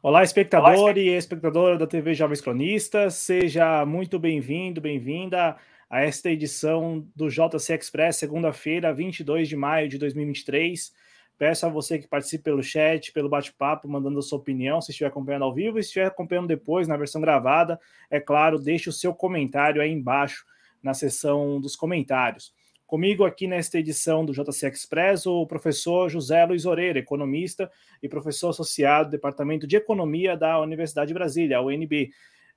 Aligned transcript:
Olá, 0.00 0.22
espectador 0.22 0.96
e 0.96 1.08
espectadora 1.08 1.76
da 1.76 1.84
TV 1.84 2.14
Jovens 2.14 2.40
Cronistas, 2.40 3.14
seja 3.14 3.84
muito 3.84 4.16
bem-vindo, 4.16 4.80
bem-vinda 4.80 5.56
a 5.90 6.00
esta 6.00 6.30
edição 6.30 7.04
do 7.16 7.28
JC 7.28 7.74
Express, 7.74 8.16
segunda-feira, 8.16 8.94
22 8.94 9.48
de 9.48 9.56
maio 9.56 9.88
de 9.88 9.98
2023. 9.98 10.92
Peço 11.36 11.66
a 11.66 11.68
você 11.68 11.98
que 11.98 12.06
participe 12.06 12.44
pelo 12.44 12.62
chat, 12.62 13.10
pelo 13.10 13.28
bate-papo, 13.28 13.88
mandando 13.88 14.20
a 14.20 14.22
sua 14.22 14.38
opinião, 14.38 14.80
se 14.80 14.92
estiver 14.92 15.08
acompanhando 15.08 15.42
ao 15.42 15.52
vivo 15.52 15.80
e 15.80 15.82
se 15.82 15.88
estiver 15.88 16.06
acompanhando 16.06 16.46
depois 16.46 16.86
na 16.86 16.96
versão 16.96 17.20
gravada, 17.20 17.80
é 18.08 18.20
claro, 18.20 18.56
deixe 18.56 18.88
o 18.88 18.92
seu 18.92 19.12
comentário 19.12 19.82
aí 19.82 19.90
embaixo 19.90 20.46
na 20.80 20.94
seção 20.94 21.60
dos 21.60 21.74
comentários. 21.74 22.54
Comigo 22.88 23.26
aqui 23.26 23.46
nesta 23.46 23.78
edição 23.78 24.24
do 24.24 24.32
JC 24.32 24.66
Express, 24.66 25.26
o 25.26 25.46
professor 25.46 26.08
José 26.08 26.42
Luiz 26.46 26.64
Oreira, 26.64 26.98
economista 26.98 27.70
e 28.02 28.08
professor 28.08 28.48
associado 28.48 29.10
do 29.10 29.12
Departamento 29.12 29.66
de 29.66 29.76
Economia 29.76 30.34
da 30.34 30.58
Universidade 30.58 31.08
de 31.08 31.12
Brasília, 31.12 31.60
UNB. 31.60 32.10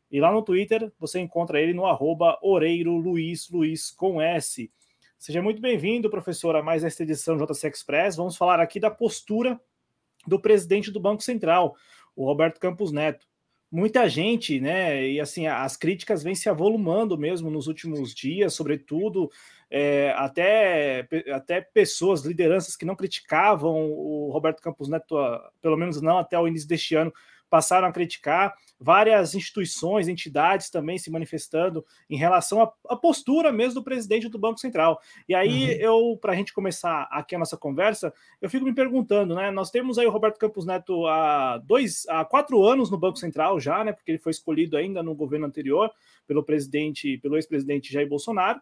E 0.09 0.21
lá 0.21 0.31
no 0.31 0.41
Twitter 0.41 0.89
você 0.97 1.19
encontra 1.19 1.59
ele 1.59 1.73
no 1.73 1.85
arroba 1.85 2.39
Oreiro 2.41 2.95
Luiz, 2.95 3.49
Luiz 3.49 3.91
com 3.91 4.21
S. 4.21 4.71
Seja 5.19 5.41
muito 5.41 5.61
bem-vindo, 5.61 6.09
professor, 6.09 6.55
a 6.55 6.63
mais 6.63 6.85
esta 6.85 7.03
edição 7.03 7.35
do 7.35 7.45
JC 7.45 7.67
Express. 7.67 8.15
Vamos 8.15 8.37
falar 8.37 8.61
aqui 8.61 8.79
da 8.79 8.89
postura 8.89 9.59
do 10.25 10.39
presidente 10.39 10.91
do 10.91 10.99
Banco 11.01 11.21
Central, 11.21 11.75
o 12.15 12.23
Roberto 12.23 12.57
Campos 12.57 12.93
Neto 12.93 13.27
muita 13.71 14.09
gente, 14.09 14.59
né? 14.59 15.07
E 15.07 15.19
assim, 15.19 15.47
as 15.47 15.77
críticas 15.77 16.21
vêm 16.21 16.35
se 16.35 16.49
avolumando 16.49 17.17
mesmo 17.17 17.49
nos 17.49 17.67
últimos 17.67 18.13
dias, 18.13 18.53
sobretudo 18.53 19.31
é, 19.69 20.13
até, 20.17 21.07
até 21.33 21.61
pessoas, 21.61 22.25
lideranças 22.25 22.75
que 22.75 22.85
não 22.85 22.95
criticavam 22.95 23.89
o 23.89 24.29
Roberto 24.31 24.61
Campos 24.61 24.89
Neto, 24.89 25.15
pelo 25.61 25.77
menos 25.77 26.01
não 26.01 26.17
até 26.17 26.37
o 26.37 26.47
início 26.47 26.67
deste 26.67 26.95
ano, 26.95 27.13
passaram 27.51 27.85
a 27.85 27.91
criticar, 27.91 28.55
várias 28.79 29.35
instituições, 29.35 30.07
entidades 30.07 30.69
também 30.69 30.97
se 30.97 31.11
manifestando 31.11 31.85
em 32.09 32.15
relação 32.15 32.61
à, 32.87 32.95
postura 32.95 33.51
mesmo 33.51 33.75
do 33.75 33.83
presidente 33.83 34.29
do 34.29 34.39
Banco 34.39 34.57
Central. 34.57 35.01
E 35.27 35.35
aí, 35.35 35.65
uhum. 35.65 35.81
eu, 35.81 36.19
para 36.19 36.31
a 36.31 36.35
gente 36.35 36.53
começar 36.53 37.09
aqui 37.11 37.35
a 37.35 37.39
nossa 37.39 37.57
conversa, 37.57 38.13
eu 38.41 38.49
fico 38.49 38.63
me 38.63 38.73
perguntando, 38.73 39.35
né? 39.35 39.51
Nós 39.51 39.69
temos 39.69 39.99
aí 39.99 40.07
o 40.07 40.11
Roberto 40.11 40.39
Campos 40.39 40.65
Neto 40.65 41.05
há 41.07 41.57
dois, 41.57 42.07
há 42.07 42.23
quatro 42.23 42.63
anos 42.63 42.89
no 42.89 42.97
Banco 42.97 43.19
Central 43.19 43.59
já, 43.59 43.83
né? 43.83 43.91
Porque 43.91 44.11
ele 44.11 44.17
foi 44.17 44.31
escolhido 44.31 44.77
ainda 44.77 45.03
no 45.03 45.13
governo 45.13 45.45
anterior 45.45 45.91
pelo 46.25 46.41
presidente, 46.41 47.17
pelo 47.17 47.35
ex-presidente 47.35 47.91
Jair 47.91 48.07
Bolsonaro. 48.07 48.61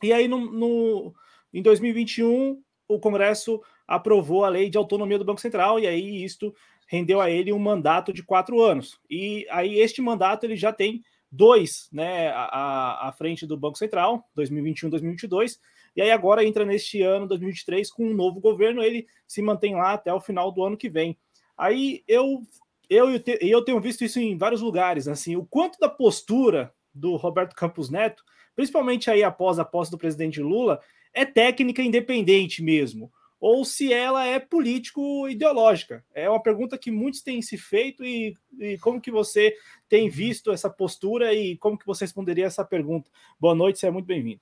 E 0.00 0.12
aí, 0.12 0.28
no, 0.28 0.38
no, 0.38 1.12
em 1.52 1.60
2021, 1.60 2.62
o 2.86 3.00
Congresso 3.00 3.60
aprovou 3.86 4.44
a 4.44 4.48
lei 4.48 4.70
de 4.70 4.78
autonomia 4.78 5.18
do 5.18 5.24
Banco 5.24 5.40
Central, 5.40 5.78
e 5.78 5.86
aí 5.86 6.24
isto 6.24 6.54
rendeu 6.92 7.22
a 7.22 7.30
ele 7.30 7.54
um 7.54 7.58
mandato 7.58 8.12
de 8.12 8.22
quatro 8.22 8.60
anos. 8.60 9.00
E 9.08 9.46
aí 9.50 9.78
este 9.78 10.02
mandato 10.02 10.44
ele 10.44 10.56
já 10.56 10.70
tem 10.70 11.02
dois, 11.30 11.88
né, 11.90 12.28
à, 12.28 13.08
à 13.08 13.12
frente 13.12 13.46
do 13.46 13.56
Banco 13.56 13.78
Central, 13.78 14.28
2021, 14.34 14.90
2022, 14.90 15.58
e 15.96 16.02
aí 16.02 16.10
agora 16.10 16.44
entra 16.44 16.66
neste 16.66 17.00
ano, 17.00 17.26
2023, 17.26 17.90
com 17.90 18.04
um 18.04 18.12
novo 18.12 18.40
governo, 18.40 18.82
ele 18.82 19.06
se 19.26 19.40
mantém 19.40 19.74
lá 19.74 19.94
até 19.94 20.12
o 20.12 20.20
final 20.20 20.52
do 20.52 20.62
ano 20.62 20.76
que 20.76 20.90
vem. 20.90 21.16
Aí 21.56 22.04
eu 22.06 22.42
eu, 22.90 23.06
eu 23.40 23.64
tenho 23.64 23.80
visto 23.80 24.04
isso 24.04 24.20
em 24.20 24.36
vários 24.36 24.60
lugares, 24.60 25.08
assim, 25.08 25.34
o 25.34 25.46
quanto 25.46 25.78
da 25.78 25.88
postura 25.88 26.74
do 26.94 27.16
Roberto 27.16 27.56
Campos 27.56 27.88
Neto, 27.88 28.22
principalmente 28.54 29.10
aí 29.10 29.24
após 29.24 29.58
a 29.58 29.64
posse 29.64 29.90
do 29.90 29.96
presidente 29.96 30.42
Lula, 30.42 30.78
é 31.14 31.24
técnica 31.24 31.80
independente 31.80 32.62
mesmo 32.62 33.10
ou 33.42 33.64
se 33.64 33.92
ela 33.92 34.24
é 34.24 34.38
político-ideológica. 34.38 36.04
É 36.14 36.30
uma 36.30 36.40
pergunta 36.40 36.78
que 36.78 36.92
muitos 36.92 37.22
têm 37.22 37.42
se 37.42 37.58
feito 37.58 38.04
e, 38.04 38.38
e, 38.56 38.78
como 38.78 39.00
que 39.00 39.10
você 39.10 39.52
tem 39.88 40.08
visto 40.08 40.52
essa 40.52 40.70
postura 40.70 41.34
e 41.34 41.56
como 41.58 41.76
que 41.76 41.84
você 41.84 42.04
responderia 42.04 42.46
essa 42.46 42.64
pergunta. 42.64 43.10
Boa 43.40 43.52
noite, 43.52 43.80
seja 43.80 43.90
muito 43.90 44.06
bem-vindo. 44.06 44.40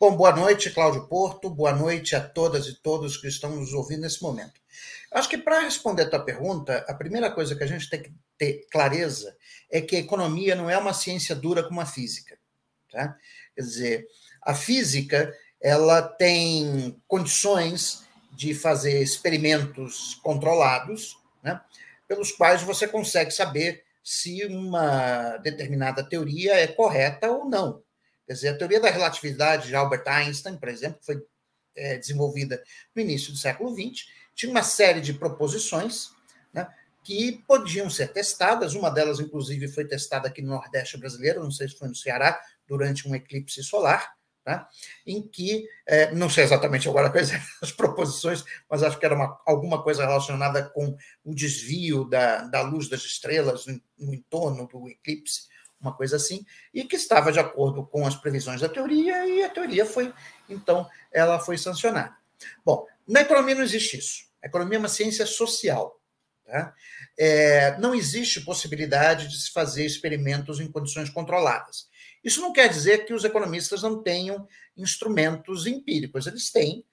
Bom, 0.00 0.16
boa 0.16 0.34
noite, 0.34 0.70
Cláudio 0.70 1.06
Porto, 1.06 1.50
boa 1.50 1.74
noite 1.74 2.16
a 2.16 2.20
todas 2.26 2.66
e 2.66 2.80
todos 2.80 3.18
que 3.18 3.28
estão 3.28 3.54
nos 3.54 3.74
ouvindo 3.74 4.00
nesse 4.00 4.22
momento. 4.22 4.58
Acho 5.12 5.28
que 5.28 5.36
para 5.36 5.60
responder 5.60 6.04
a 6.04 6.08
tua 6.10 6.24
pergunta, 6.24 6.86
a 6.88 6.94
primeira 6.94 7.30
coisa 7.30 7.54
que 7.54 7.64
a 7.64 7.66
gente 7.66 7.90
tem 7.90 8.02
que 8.04 8.12
ter 8.38 8.66
clareza 8.70 9.36
é 9.70 9.82
que 9.82 9.96
a 9.96 10.00
economia 10.00 10.54
não 10.54 10.70
é 10.70 10.78
uma 10.78 10.94
ciência 10.94 11.36
dura 11.36 11.62
como 11.62 11.78
a 11.78 11.84
física. 11.84 12.38
Tá? 12.90 13.14
Quer 13.54 13.60
dizer, 13.60 14.06
a 14.42 14.54
física 14.54 15.30
ela 15.60 16.02
tem 16.02 17.00
condições 17.06 18.04
de 18.32 18.54
fazer 18.54 19.02
experimentos 19.02 20.14
controlados, 20.22 21.18
né, 21.42 21.60
pelos 22.06 22.30
quais 22.32 22.62
você 22.62 22.86
consegue 22.86 23.30
saber 23.30 23.84
se 24.02 24.44
uma 24.46 25.36
determinada 25.38 26.02
teoria 26.02 26.54
é 26.54 26.66
correta 26.66 27.30
ou 27.30 27.44
não. 27.44 27.82
Quer 28.26 28.34
dizer, 28.34 28.48
a 28.48 28.56
teoria 28.56 28.80
da 28.80 28.90
relatividade 28.90 29.66
de 29.66 29.74
Albert 29.74 30.04
Einstein, 30.06 30.56
por 30.56 30.68
exemplo, 30.68 31.00
foi 31.02 31.20
é, 31.76 31.98
desenvolvida 31.98 32.62
no 32.94 33.02
início 33.02 33.32
do 33.32 33.38
século 33.38 33.74
XX, 33.74 34.06
tinha 34.34 34.50
uma 34.50 34.62
série 34.62 35.00
de 35.00 35.12
proposições 35.12 36.10
né, 36.52 36.68
que 37.02 37.42
podiam 37.46 37.90
ser 37.90 38.12
testadas. 38.12 38.74
Uma 38.74 38.90
delas, 38.90 39.18
inclusive, 39.18 39.68
foi 39.68 39.84
testada 39.84 40.28
aqui 40.28 40.40
no 40.40 40.50
Nordeste 40.50 40.96
brasileiro, 40.96 41.42
não 41.42 41.50
sei 41.50 41.68
se 41.68 41.76
foi 41.76 41.88
no 41.88 41.94
Ceará, 41.94 42.40
durante 42.66 43.08
um 43.08 43.14
eclipse 43.14 43.62
solar 43.62 44.17
né? 44.48 44.64
em 45.06 45.20
que, 45.20 45.68
é, 45.86 46.10
não 46.14 46.30
sei 46.30 46.44
exatamente 46.44 46.88
agora 46.88 47.10
quais 47.12 47.30
eram 47.30 47.44
as 47.60 47.70
proposições, 47.70 48.42
mas 48.68 48.82
acho 48.82 48.98
que 48.98 49.04
era 49.04 49.14
uma, 49.14 49.38
alguma 49.44 49.82
coisa 49.82 50.06
relacionada 50.06 50.70
com 50.70 50.96
o 51.22 51.34
desvio 51.34 52.06
da, 52.06 52.44
da 52.44 52.62
luz 52.62 52.88
das 52.88 53.02
estrelas 53.02 53.66
no, 53.66 53.78
no 53.98 54.14
entorno 54.14 54.66
do 54.66 54.88
eclipse, 54.88 55.48
uma 55.78 55.94
coisa 55.94 56.16
assim, 56.16 56.46
e 56.72 56.82
que 56.82 56.96
estava 56.96 57.30
de 57.30 57.38
acordo 57.38 57.86
com 57.86 58.06
as 58.06 58.16
previsões 58.16 58.62
da 58.62 58.68
teoria, 58.70 59.26
e 59.26 59.44
a 59.44 59.50
teoria 59.50 59.84
foi, 59.84 60.12
então, 60.48 60.88
ela 61.12 61.38
foi 61.38 61.58
sancionada. 61.58 62.16
Bom, 62.64 62.86
na 63.06 63.20
economia 63.20 63.54
não 63.54 63.62
existe 63.62 63.98
isso. 63.98 64.28
A 64.42 64.46
economia 64.46 64.76
é 64.76 64.80
uma 64.80 64.88
ciência 64.88 65.26
social. 65.26 66.00
Tá? 66.46 66.72
É, 67.18 67.76
não 67.78 67.94
existe 67.94 68.40
possibilidade 68.40 69.28
de 69.28 69.38
se 69.38 69.52
fazer 69.52 69.84
experimentos 69.84 70.58
em 70.58 70.70
condições 70.70 71.10
controladas. 71.10 71.87
Isso 72.22 72.40
não 72.40 72.52
quer 72.52 72.68
dizer 72.68 73.06
que 73.06 73.14
os 73.14 73.24
economistas 73.24 73.82
não 73.82 74.02
tenham 74.02 74.46
instrumentos 74.76 75.66
empíricos, 75.66 76.26
eles 76.26 76.50
têm, 76.50 76.84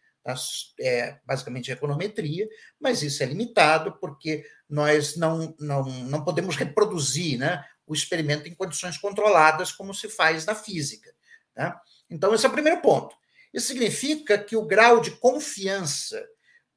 é, 0.79 1.19
basicamente 1.25 1.71
econometria, 1.71 2.47
mas 2.79 3.03
isso 3.03 3.21
é 3.21 3.25
limitado 3.25 3.97
porque 3.99 4.45
nós 4.67 5.15
não, 5.15 5.55
não, 5.59 5.83
não 5.83 6.23
podemos 6.23 6.55
reproduzir 6.55 7.37
né, 7.37 7.63
o 7.85 7.93
experimento 7.93 8.47
em 8.47 8.55
condições 8.55 8.97
controladas 8.97 9.71
como 9.71 9.93
se 9.93 10.09
faz 10.09 10.45
na 10.45 10.55
física. 10.55 11.13
Né? 11.55 11.73
Então, 12.09 12.33
esse 12.33 12.45
é 12.45 12.49
o 12.49 12.53
primeiro 12.53 12.81
ponto. 12.81 13.15
Isso 13.53 13.67
significa 13.67 14.37
que 14.37 14.55
o 14.55 14.65
grau 14.65 14.99
de 14.99 15.11
confiança 15.11 16.25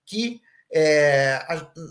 que 0.05 0.41
é, 0.71 1.41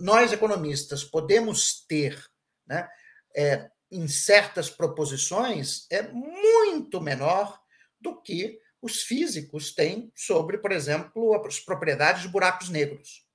nós, 0.01 0.31
economistas, 0.31 1.03
podemos 1.03 1.85
ter 1.87 2.23
né, 2.65 2.87
é, 3.35 3.69
em 3.91 4.07
certas 4.07 4.69
proposições 4.69 5.85
é 5.89 6.01
muito 6.03 7.01
menor 7.01 7.61
do 7.99 8.21
que 8.21 8.59
os 8.81 9.01
físicos 9.01 9.73
têm 9.73 10.11
sobre, 10.15 10.57
por 10.57 10.71
exemplo, 10.71 11.33
as 11.45 11.59
propriedades 11.59 12.21
de 12.21 12.27
buracos 12.27 12.69
negros. 12.69 13.25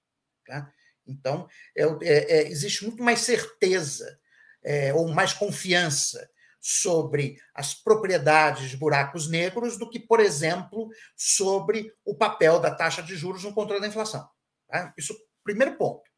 Tá? 0.46 0.72
Então, 1.06 1.48
é, 1.76 1.82
é, 1.82 2.38
é, 2.38 2.48
existe 2.48 2.84
muito 2.84 3.02
mais 3.02 3.20
certeza 3.20 4.18
é, 4.62 4.94
ou 4.94 5.08
mais 5.08 5.32
confiança 5.32 6.30
sobre 6.60 7.36
as 7.52 7.74
propriedades 7.74 8.70
de 8.70 8.76
buracos 8.76 9.28
negros 9.28 9.76
do 9.76 9.90
que, 9.90 9.98
por 9.98 10.20
exemplo, 10.20 10.88
sobre 11.16 11.92
o 12.04 12.14
papel 12.14 12.60
da 12.60 12.72
taxa 12.72 13.02
de 13.02 13.16
juros 13.16 13.42
no 13.42 13.52
controle 13.52 13.80
da 13.80 13.88
inflação. 13.88 14.28
Tá? 14.68 14.94
Isso, 14.96 15.12
primeiro 15.42 15.76
ponto. 15.76 16.08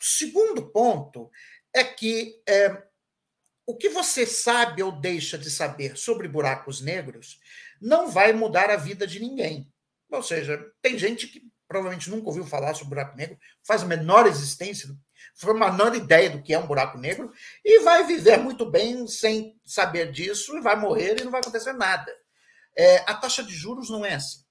O 0.00 0.04
segundo 0.04 0.70
ponto 0.70 1.28
é 1.74 1.82
que 1.82 2.40
é, 2.48 2.80
o 3.68 3.76
que 3.76 3.90
você 3.90 4.24
sabe 4.24 4.82
ou 4.82 4.90
deixa 4.90 5.36
de 5.36 5.50
saber 5.50 5.94
sobre 5.98 6.26
buracos 6.26 6.80
negros 6.80 7.38
não 7.78 8.10
vai 8.10 8.32
mudar 8.32 8.70
a 8.70 8.76
vida 8.76 9.06
de 9.06 9.20
ninguém. 9.20 9.70
Ou 10.10 10.22
seja, 10.22 10.58
tem 10.80 10.98
gente 10.98 11.26
que 11.26 11.42
provavelmente 11.68 12.08
nunca 12.08 12.28
ouviu 12.28 12.46
falar 12.46 12.72
sobre 12.72 12.94
buraco 12.94 13.14
negro, 13.14 13.38
faz 13.62 13.82
a 13.82 13.86
menor 13.86 14.26
existência, 14.26 14.88
faz 15.34 15.54
a 15.54 15.70
menor 15.70 15.94
ideia 15.94 16.30
do 16.30 16.42
que 16.42 16.54
é 16.54 16.58
um 16.58 16.66
buraco 16.66 16.96
negro 16.96 17.30
e 17.62 17.80
vai 17.80 18.06
viver 18.06 18.38
muito 18.38 18.64
bem 18.64 19.06
sem 19.06 19.60
saber 19.66 20.12
disso 20.12 20.56
e 20.56 20.62
vai 20.62 20.74
morrer 20.74 21.20
e 21.20 21.24
não 21.24 21.30
vai 21.30 21.42
acontecer 21.42 21.74
nada. 21.74 22.10
É, 22.74 23.00
a 23.00 23.14
taxa 23.16 23.42
de 23.42 23.54
juros 23.54 23.90
não 23.90 24.02
é 24.02 24.14
assim. 24.14 24.42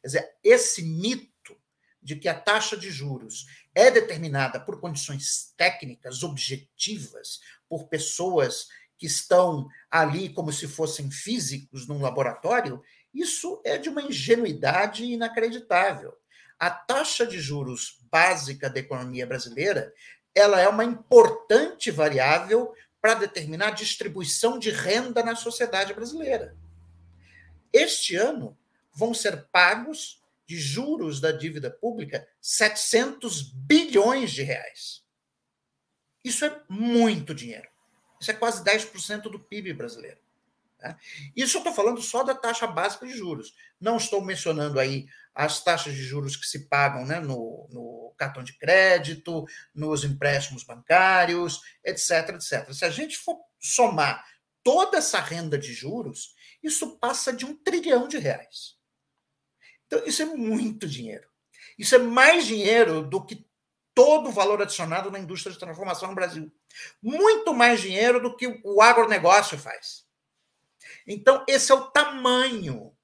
Quer 0.00 0.06
dizer, 0.06 0.34
esse 0.44 0.80
mito 0.80 1.34
de 2.00 2.14
que 2.14 2.28
a 2.28 2.38
taxa 2.38 2.76
de 2.76 2.88
juros 2.88 3.46
é 3.74 3.90
determinada 3.90 4.60
por 4.60 4.78
condições 4.78 5.52
técnicas 5.56 6.22
objetivas, 6.22 7.40
por 7.68 7.88
pessoas 7.88 8.68
que 8.96 9.06
estão 9.06 9.68
ali 9.90 10.28
como 10.28 10.52
se 10.52 10.68
fossem 10.68 11.10
físicos 11.10 11.86
num 11.86 12.00
laboratório, 12.00 12.82
isso 13.12 13.60
é 13.64 13.78
de 13.78 13.88
uma 13.88 14.02
ingenuidade 14.02 15.04
inacreditável. 15.04 16.14
A 16.58 16.70
taxa 16.70 17.26
de 17.26 17.40
juros 17.40 18.00
básica 18.10 18.70
da 18.70 18.80
economia 18.80 19.26
brasileira 19.26 19.92
ela 20.34 20.60
é 20.60 20.68
uma 20.68 20.84
importante 20.84 21.90
variável 21.90 22.74
para 23.00 23.14
determinar 23.14 23.68
a 23.68 23.72
distribuição 23.72 24.58
de 24.58 24.70
renda 24.70 25.22
na 25.22 25.36
sociedade 25.36 25.94
brasileira. 25.94 26.56
Este 27.72 28.16
ano 28.16 28.56
vão 28.92 29.14
ser 29.14 29.46
pagos 29.52 30.20
de 30.46 30.58
juros 30.58 31.20
da 31.20 31.30
dívida 31.30 31.70
pública 31.70 32.26
700 32.40 33.42
bilhões 33.42 34.32
de 34.32 34.42
reais. 34.42 35.03
Isso 36.24 36.44
é 36.44 36.62
muito 36.68 37.34
dinheiro. 37.34 37.68
Isso 38.20 38.30
é 38.30 38.34
quase 38.34 38.64
10% 38.64 39.22
do 39.22 39.38
PIB 39.38 39.74
brasileiro. 39.74 40.18
Né? 40.80 40.96
Isso 41.36 41.56
eu 41.56 41.60
estou 41.60 41.74
falando 41.74 42.00
só 42.00 42.22
da 42.22 42.34
taxa 42.34 42.66
básica 42.66 43.06
de 43.06 43.16
juros. 43.16 43.54
Não 43.78 43.98
estou 43.98 44.24
mencionando 44.24 44.80
aí 44.80 45.06
as 45.34 45.62
taxas 45.62 45.94
de 45.94 46.02
juros 46.02 46.36
que 46.36 46.46
se 46.46 46.68
pagam 46.68 47.04
né, 47.04 47.20
no, 47.20 47.68
no 47.70 48.14
cartão 48.16 48.42
de 48.42 48.56
crédito, 48.56 49.44
nos 49.74 50.04
empréstimos 50.04 50.62
bancários, 50.62 51.60
etc, 51.84 52.30
etc. 52.30 52.72
Se 52.72 52.84
a 52.84 52.90
gente 52.90 53.18
for 53.18 53.38
somar 53.60 54.24
toda 54.62 54.98
essa 54.98 55.20
renda 55.20 55.58
de 55.58 55.72
juros, 55.72 56.34
isso 56.62 56.98
passa 56.98 57.32
de 57.32 57.44
um 57.44 57.54
trilhão 57.54 58.08
de 58.08 58.16
reais. 58.16 58.76
Então, 59.86 60.02
isso 60.06 60.22
é 60.22 60.26
muito 60.26 60.88
dinheiro. 60.88 61.28
Isso 61.78 61.94
é 61.94 61.98
mais 61.98 62.46
dinheiro 62.46 63.02
do 63.02 63.24
que 63.24 63.43
todo 63.94 64.28
o 64.28 64.32
valor 64.32 64.60
adicionado 64.60 65.10
na 65.10 65.18
indústria 65.18 65.52
de 65.52 65.58
transformação 65.58 66.08
no 66.08 66.14
Brasil. 66.14 66.52
Muito 67.00 67.54
mais 67.54 67.80
dinheiro 67.80 68.20
do 68.20 68.36
que 68.36 68.60
o 68.64 68.82
agronegócio 68.82 69.56
faz. 69.56 70.04
Então, 71.06 71.44
esse 71.48 71.70
é 71.70 71.74
o 71.74 71.90
tamanho, 71.90 72.94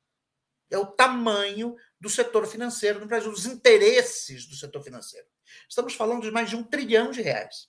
é 0.71 0.77
o 0.77 0.87
tamanho 0.87 1.77
do 2.01 2.09
setor 2.09 2.47
financeiro 2.47 2.99
no 3.01 3.07
Brasil, 3.07 3.31
os 3.31 3.47
interesses 3.47 4.47
do 4.47 4.57
setor 4.57 4.83
financeiro. 4.83 5.27
Estamos 5.69 5.95
falando 5.95 6.23
de 6.23 6.31
mais 6.31 6.51
de 6.51 6.57
um 6.57 6.65
trilhão 6.65 7.11
de 7.11 7.23
reais. 7.23 7.69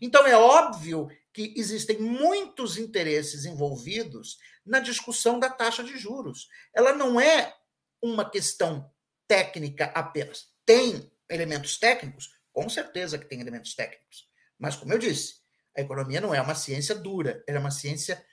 Então, 0.00 0.26
é 0.26 0.36
óbvio 0.36 1.08
que 1.32 1.54
existem 1.56 1.98
muitos 1.98 2.76
interesses 2.76 3.44
envolvidos 3.44 4.38
na 4.64 4.80
discussão 4.80 5.38
da 5.38 5.50
taxa 5.50 5.84
de 5.84 5.96
juros. 5.98 6.48
Ela 6.74 6.94
não 6.94 7.20
é 7.20 7.54
uma 8.00 8.28
questão 8.28 8.90
técnica 9.28 9.86
apenas. 9.94 10.50
Tem 10.64 11.10
elementos 11.30 11.78
técnicos? 11.78 12.30
Com 12.52 12.68
certeza 12.68 13.18
que 13.18 13.26
tem 13.26 13.40
elementos 13.40 13.74
técnicos. 13.74 14.28
Mas, 14.58 14.76
como 14.76 14.92
eu 14.92 14.98
disse, 14.98 15.34
a 15.76 15.80
economia 15.80 16.20
não 16.20 16.34
é 16.34 16.40
uma 16.40 16.54
ciência 16.54 16.94
dura, 16.94 17.42
ela 17.46 17.58
é 17.58 17.60
uma 17.60 17.70
ciência 17.70 18.24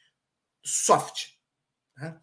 soft. 0.63 1.33
Né? 1.97 2.19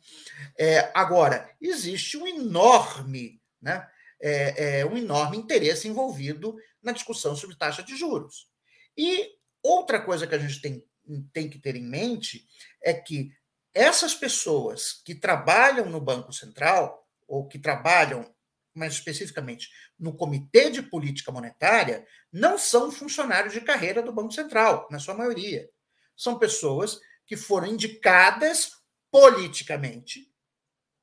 É, 0.58 0.90
agora, 0.94 1.54
existe 1.60 2.16
um 2.16 2.26
enorme, 2.26 3.40
né, 3.60 3.86
é, 4.20 4.80
é, 4.80 4.86
um 4.86 4.96
enorme 4.96 5.36
interesse 5.36 5.88
envolvido 5.88 6.56
na 6.82 6.92
discussão 6.92 7.36
sobre 7.36 7.56
taxa 7.56 7.82
de 7.82 7.96
juros. 7.96 8.48
E 8.96 9.30
outra 9.62 10.00
coisa 10.00 10.26
que 10.26 10.34
a 10.34 10.38
gente 10.38 10.60
tem, 10.60 10.84
tem 11.32 11.48
que 11.48 11.58
ter 11.58 11.76
em 11.76 11.86
mente 11.86 12.46
é 12.82 12.94
que 12.94 13.30
essas 13.74 14.14
pessoas 14.14 15.00
que 15.04 15.14
trabalham 15.14 15.86
no 15.86 16.00
Banco 16.00 16.32
Central, 16.32 17.06
ou 17.28 17.46
que 17.46 17.58
trabalham 17.58 18.34
mais 18.74 18.94
especificamente 18.94 19.70
no 19.98 20.14
Comitê 20.14 20.70
de 20.70 20.82
Política 20.82 21.32
Monetária, 21.32 22.06
não 22.32 22.58
são 22.58 22.90
funcionários 22.90 23.52
de 23.52 23.60
carreira 23.60 24.02
do 24.02 24.12
Banco 24.12 24.32
Central, 24.32 24.88
na 24.90 24.98
sua 24.98 25.14
maioria. 25.14 25.68
São 26.16 26.38
pessoas 26.38 27.00
que 27.26 27.36
foram 27.36 27.68
indicadas 27.68 28.72
politicamente. 29.10 30.32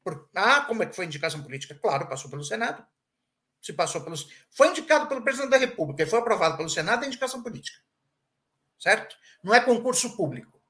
Por, 0.04 0.30
ah, 0.36 0.62
como 0.62 0.84
é 0.84 0.86
que 0.86 0.96
foi 0.96 1.06
indicação 1.06 1.44
política? 1.44 1.76
Claro, 1.76 2.08
passou 2.08 2.30
pelo 2.30 2.44
Senado. 2.44 2.86
Se 3.62 3.74
passou 3.74 4.02
pelos. 4.02 4.30
Foi 4.52 4.70
indicado 4.70 5.08
pelo 5.08 5.24
presidente 5.24 5.50
da 5.50 5.58
República 5.58 6.04
e 6.04 6.06
foi 6.06 6.20
aprovado 6.20 6.56
pelo 6.56 6.70
Senado, 6.70 7.04
é 7.04 7.08
indicação 7.08 7.44
política. 7.44 7.80
Certo? 8.80 9.16
Não 9.44 9.54
é 9.54 9.60
concurso 9.60 10.16
público. 10.16 10.62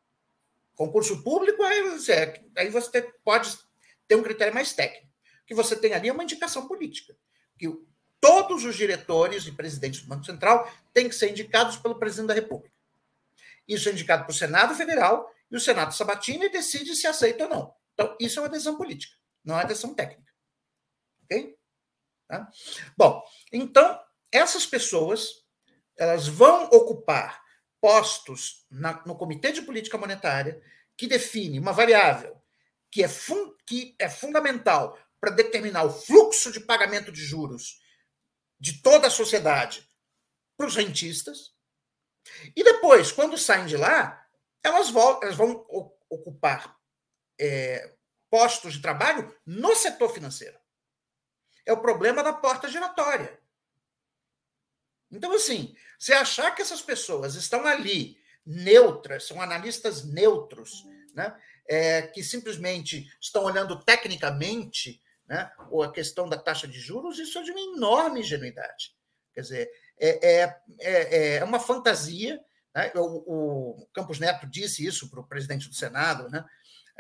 Concurso 0.73 1.23
público, 1.23 1.61
aí 1.63 1.83
você, 1.91 2.41
aí 2.55 2.69
você 2.69 3.01
pode 3.23 3.57
ter 4.07 4.15
um 4.15 4.23
critério 4.23 4.53
mais 4.53 4.73
técnico. 4.73 5.07
Que 5.47 5.55
você 5.55 5.75
tem 5.75 5.94
ali 5.94 6.09
é 6.09 6.13
uma 6.13 6.23
indicação 6.23 6.67
política. 6.67 7.17
Que 7.57 7.67
todos 8.21 8.63
os 8.65 8.75
diretores 8.75 9.47
e 9.47 9.51
presidentes 9.51 10.01
do 10.01 10.07
Banco 10.07 10.25
Central 10.25 10.71
têm 10.94 11.09
que 11.09 11.15
ser 11.15 11.31
indicados 11.31 11.77
pelo 11.77 11.97
presidente 11.97 12.27
da 12.27 12.33
República. 12.33 12.75
Isso 13.67 13.89
é 13.89 13.91
indicado 13.91 14.23
para 14.23 14.31
o 14.31 14.35
Senado 14.35 14.75
Federal 14.75 15.33
e 15.49 15.55
o 15.55 15.59
Senado 15.59 15.94
sabatina 15.95 16.45
e 16.45 16.49
decide 16.49 16.95
se 16.95 17.07
aceita 17.07 17.45
ou 17.45 17.49
não. 17.49 17.73
Então, 17.94 18.15
isso 18.19 18.39
é 18.39 18.44
uma 18.44 18.49
decisão 18.49 18.77
política, 18.77 19.15
não 19.44 19.59
é 19.59 19.65
decisão 19.65 19.94
técnica. 19.94 20.31
Ok? 21.23 21.57
Tá? 22.27 22.49
Bom, 22.95 23.23
então, 23.51 23.99
essas 24.31 24.65
pessoas 24.65 25.45
elas 25.97 26.27
vão 26.27 26.65
ocupar 26.65 27.41
postos 27.81 28.65
na, 28.69 29.03
no 29.05 29.15
Comitê 29.15 29.51
de 29.51 29.61
Política 29.61 29.97
Monetária 29.97 30.61
que 30.95 31.07
define 31.07 31.59
uma 31.59 31.71
variável 31.71 32.41
que 32.89 33.03
é, 33.03 33.07
fun, 33.07 33.53
que 33.65 33.95
é 33.99 34.09
fundamental 34.09 34.97
para 35.19 35.31
determinar 35.31 35.83
o 35.83 35.91
fluxo 35.91 36.51
de 36.51 36.59
pagamento 36.59 37.11
de 37.11 37.23
juros 37.23 37.79
de 38.59 38.81
toda 38.81 39.07
a 39.07 39.11
sociedade 39.11 39.87
para 40.55 40.67
os 40.67 40.75
rentistas. 40.75 41.53
E 42.55 42.63
depois, 42.63 43.11
quando 43.11 43.37
saem 43.37 43.65
de 43.65 43.77
lá, 43.77 44.25
elas 44.63 44.89
vão, 44.89 45.19
elas 45.21 45.35
vão 45.35 45.65
ocupar 46.09 46.77
é, 47.39 47.95
postos 48.29 48.73
de 48.73 48.81
trabalho 48.81 49.35
no 49.45 49.75
setor 49.75 50.13
financeiro. 50.13 50.59
É 51.65 51.71
o 51.71 51.81
problema 51.81 52.23
da 52.23 52.33
porta 52.33 52.67
giratória. 52.67 53.39
Então, 55.11 55.31
assim, 55.33 55.75
se 55.97 56.11
achar 56.13 56.51
que 56.53 56.61
essas 56.61 56.81
pessoas 56.81 57.35
estão 57.35 57.65
ali 57.65 58.17
neutras, 58.45 59.25
são 59.25 59.41
analistas 59.41 60.03
neutros, 60.05 60.83
né, 61.13 61.37
é, 61.67 62.01
que 62.03 62.23
simplesmente 62.23 63.09
estão 63.19 63.43
olhando 63.43 63.83
tecnicamente 63.83 65.01
né, 65.27 65.51
ou 65.69 65.83
a 65.83 65.91
questão 65.91 66.27
da 66.27 66.38
taxa 66.38 66.68
de 66.68 66.80
juros, 66.80 67.19
isso 67.19 67.37
é 67.40 67.44
de 67.44 67.51
uma 67.51 67.75
enorme 67.75 68.21
ingenuidade. 68.21 68.95
Quer 69.33 69.42
dizer, 69.42 69.71
é, 69.99 70.42
é, 70.42 70.61
é, 70.80 71.35
é 71.37 71.44
uma 71.44 71.59
fantasia 71.59 72.42
né? 72.78 72.92
O, 72.94 73.80
o, 73.81 73.87
Campos 73.92 74.19
Neto 74.19 74.45
disse 74.45 74.85
isso 74.85 75.09
para 75.09 75.19
o 75.19 75.28
presidente 75.28 75.68
do 75.68 75.73
Senado, 75.73 76.30
né? 76.30 76.45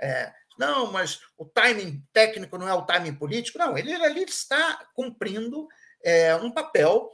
É, 0.01 0.33
não, 0.57 0.91
mas 0.91 1.19
o 1.37 1.45
timing 1.45 2.03
técnico 2.11 2.57
não 2.57 2.67
é 2.67 2.73
o 2.73 2.81
timing 2.81 3.13
político. 3.13 3.59
Não, 3.59 3.77
ele 3.77 3.93
ali 3.93 4.23
está 4.23 4.83
cumprindo 4.95 5.67
é, 6.03 6.35
um 6.35 6.49
papel 6.49 7.11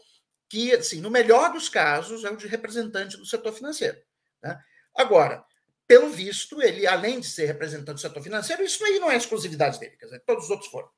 que, 0.47 0.73
assim, 0.73 1.01
no 1.01 1.11
melhor 1.11 1.51
dos 1.51 1.67
casos, 1.67 2.23
é 2.23 2.29
o 2.29 2.37
de 2.37 2.47
representante 2.47 3.17
do 3.17 3.25
setor 3.25 3.51
financeiro. 3.51 3.97
Né? 4.41 4.57
Agora, 4.95 5.43
pelo 5.85 6.09
visto, 6.09 6.61
ele, 6.61 6.87
além 6.87 7.19
de 7.19 7.27
ser 7.27 7.47
representante 7.47 7.95
do 7.95 7.99
setor 7.99 8.23
financeiro, 8.23 8.63
isso 8.63 8.83
aí 8.85 8.97
não 8.97 9.11
é 9.11 9.17
exclusividade 9.17 9.77
dele, 9.77 9.97
quer 9.97 10.05
dizer, 10.05 10.23
todos 10.25 10.45
os 10.45 10.49
outros 10.49 10.71
foram 10.71 10.89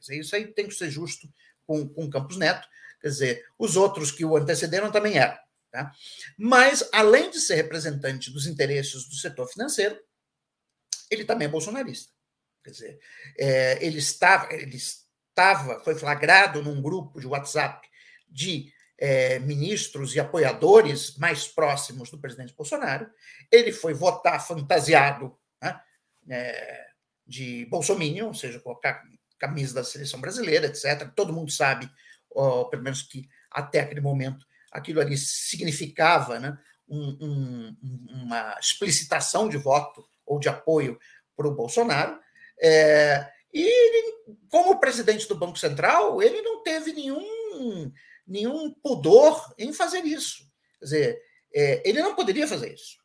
dizer, 0.00 0.18
isso 0.18 0.34
aí 0.34 0.46
tem 0.46 0.66
que 0.66 0.74
ser 0.74 0.90
justo 0.90 1.28
com, 1.66 1.82
o 1.96 2.10
Campos 2.10 2.36
Neto, 2.36 2.66
quer 3.00 3.08
dizer, 3.08 3.46
os 3.58 3.76
outros 3.76 4.10
que 4.10 4.24
o 4.24 4.36
antecederam 4.36 4.90
também 4.90 5.18
eram. 5.18 5.36
Tá? 5.70 5.92
Mas, 6.38 6.88
além 6.92 7.30
de 7.30 7.38
ser 7.40 7.56
representante 7.56 8.30
dos 8.30 8.46
interesses 8.46 9.06
do 9.06 9.14
setor 9.14 9.46
financeiro, 9.46 9.98
ele 11.10 11.24
também 11.24 11.46
é 11.46 11.50
bolsonarista. 11.50 12.12
Quer 12.64 12.70
dizer, 12.70 13.00
é, 13.38 13.84
ele, 13.84 13.98
estava, 13.98 14.52
ele 14.52 14.76
estava, 14.76 15.80
foi 15.84 15.94
flagrado 15.94 16.62
num 16.62 16.80
grupo 16.80 17.20
de 17.20 17.26
WhatsApp 17.26 17.86
de 18.28 18.72
é, 18.98 19.38
ministros 19.38 20.14
e 20.14 20.20
apoiadores 20.20 21.16
mais 21.16 21.46
próximos 21.46 22.10
do 22.10 22.18
presidente 22.18 22.54
Bolsonaro. 22.54 23.08
Ele 23.50 23.72
foi 23.72 23.94
votar 23.94 24.44
fantasiado 24.44 25.38
né, 25.62 25.80
é, 26.28 26.86
de 27.26 27.64
bolsominion, 27.66 28.28
ou 28.28 28.34
seja, 28.34 28.60
colocar 28.60 29.02
camisa 29.38 29.74
da 29.74 29.84
seleção 29.84 30.20
brasileira, 30.20 30.66
etc. 30.66 31.10
Todo 31.14 31.32
mundo 31.32 31.50
sabe, 31.50 31.90
ó, 32.30 32.64
pelo 32.64 32.82
menos 32.82 33.02
que 33.02 33.28
até 33.50 33.80
aquele 33.80 34.00
momento, 34.00 34.46
aquilo 34.70 35.00
ali 35.00 35.16
significava 35.16 36.38
né, 36.38 36.58
um, 36.88 37.16
um, 37.20 37.76
uma 38.22 38.56
explicitação 38.60 39.48
de 39.48 39.56
voto 39.56 40.06
ou 40.26 40.38
de 40.38 40.48
apoio 40.48 40.98
para 41.36 41.48
o 41.48 41.54
Bolsonaro. 41.54 42.18
É, 42.60 43.30
e 43.52 43.62
ele, 43.62 44.16
como 44.50 44.80
presidente 44.80 45.26
do 45.28 45.36
Banco 45.36 45.58
Central, 45.58 46.22
ele 46.22 46.42
não 46.42 46.62
teve 46.62 46.92
nenhum, 46.92 47.92
nenhum 48.26 48.72
pudor 48.82 49.54
em 49.56 49.72
fazer 49.72 50.04
isso. 50.04 50.44
Quer 50.78 50.84
dizer, 50.84 51.22
é, 51.54 51.88
ele 51.88 52.02
não 52.02 52.14
poderia 52.14 52.46
fazer 52.46 52.74
isso. 52.74 52.98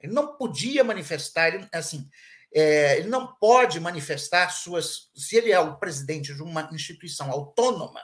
Ele 0.00 0.12
não 0.12 0.36
podia 0.36 0.82
manifestar, 0.82 1.54
ele, 1.54 1.68
assim, 1.72 2.08
é, 2.54 2.98
ele 2.98 3.08
não 3.08 3.34
pode 3.36 3.80
manifestar 3.80 4.50
suas. 4.50 5.10
Se 5.14 5.36
ele 5.36 5.52
é 5.52 5.58
o 5.58 5.78
presidente 5.78 6.34
de 6.34 6.42
uma 6.42 6.68
instituição 6.72 7.30
autônoma, 7.30 8.02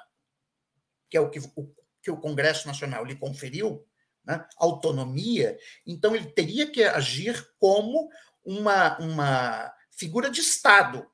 que 1.11 1.17
é 1.17 1.21
o 1.21 1.31
que 1.31 1.38
o 1.38 1.75
que 2.02 2.11
o 2.11 2.17
Congresso 2.17 2.67
Nacional 2.67 3.05
lhe 3.05 3.17
conferiu, 3.17 3.87
né, 4.25 4.47
autonomia, 4.57 5.59
então 5.87 6.14
ele 6.14 6.31
teria 6.33 6.71
que 6.71 6.83
agir 6.83 7.47
como 7.59 8.09
uma, 8.45 8.99
uma 8.99 9.73
figura 9.90 10.31
de 10.31 10.40
Estado. 10.40 11.00
Ou 11.00 11.09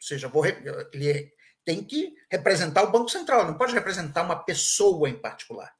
seja, 0.00 0.28
vou, 0.28 0.46
ele 0.46 1.32
tem 1.64 1.84
que 1.84 2.14
representar 2.30 2.82
o 2.82 2.90
Banco 2.90 3.10
Central, 3.10 3.46
não 3.46 3.58
pode 3.58 3.74
representar 3.74 4.22
uma 4.22 4.42
pessoa 4.42 5.08
em 5.08 5.20
particular. 5.20 5.74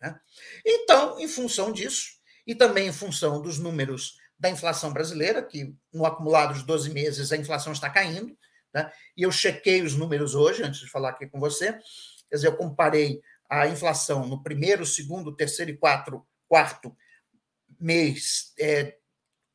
Né? 0.00 0.18
Então, 0.64 1.18
em 1.18 1.28
função 1.28 1.72
disso, 1.72 2.16
e 2.46 2.54
também 2.54 2.88
em 2.88 2.92
função 2.92 3.42
dos 3.42 3.58
números 3.58 4.18
da 4.38 4.50
inflação 4.50 4.92
brasileira, 4.92 5.42
que 5.42 5.74
no 5.92 6.04
acumulado 6.04 6.54
de 6.54 6.64
12 6.64 6.90
meses 6.90 7.32
a 7.32 7.36
inflação 7.36 7.72
está 7.72 7.88
caindo, 7.88 8.36
né? 8.72 8.90
e 9.16 9.22
eu 9.22 9.32
chequei 9.32 9.82
os 9.82 9.94
números 9.94 10.34
hoje, 10.34 10.62
antes 10.62 10.80
de 10.80 10.90
falar 10.90 11.10
aqui 11.10 11.26
com 11.26 11.40
você, 11.40 11.72
quer 12.28 12.36
dizer, 12.36 12.48
eu 12.48 12.56
comparei 12.56 13.20
a 13.48 13.66
inflação 13.66 14.26
no 14.26 14.42
primeiro, 14.42 14.84
segundo, 14.84 15.34
terceiro 15.34 15.70
e 15.70 15.76
quatro, 15.76 16.26
quarto 16.48 16.94
mês 17.78 18.52
é, 18.58 18.96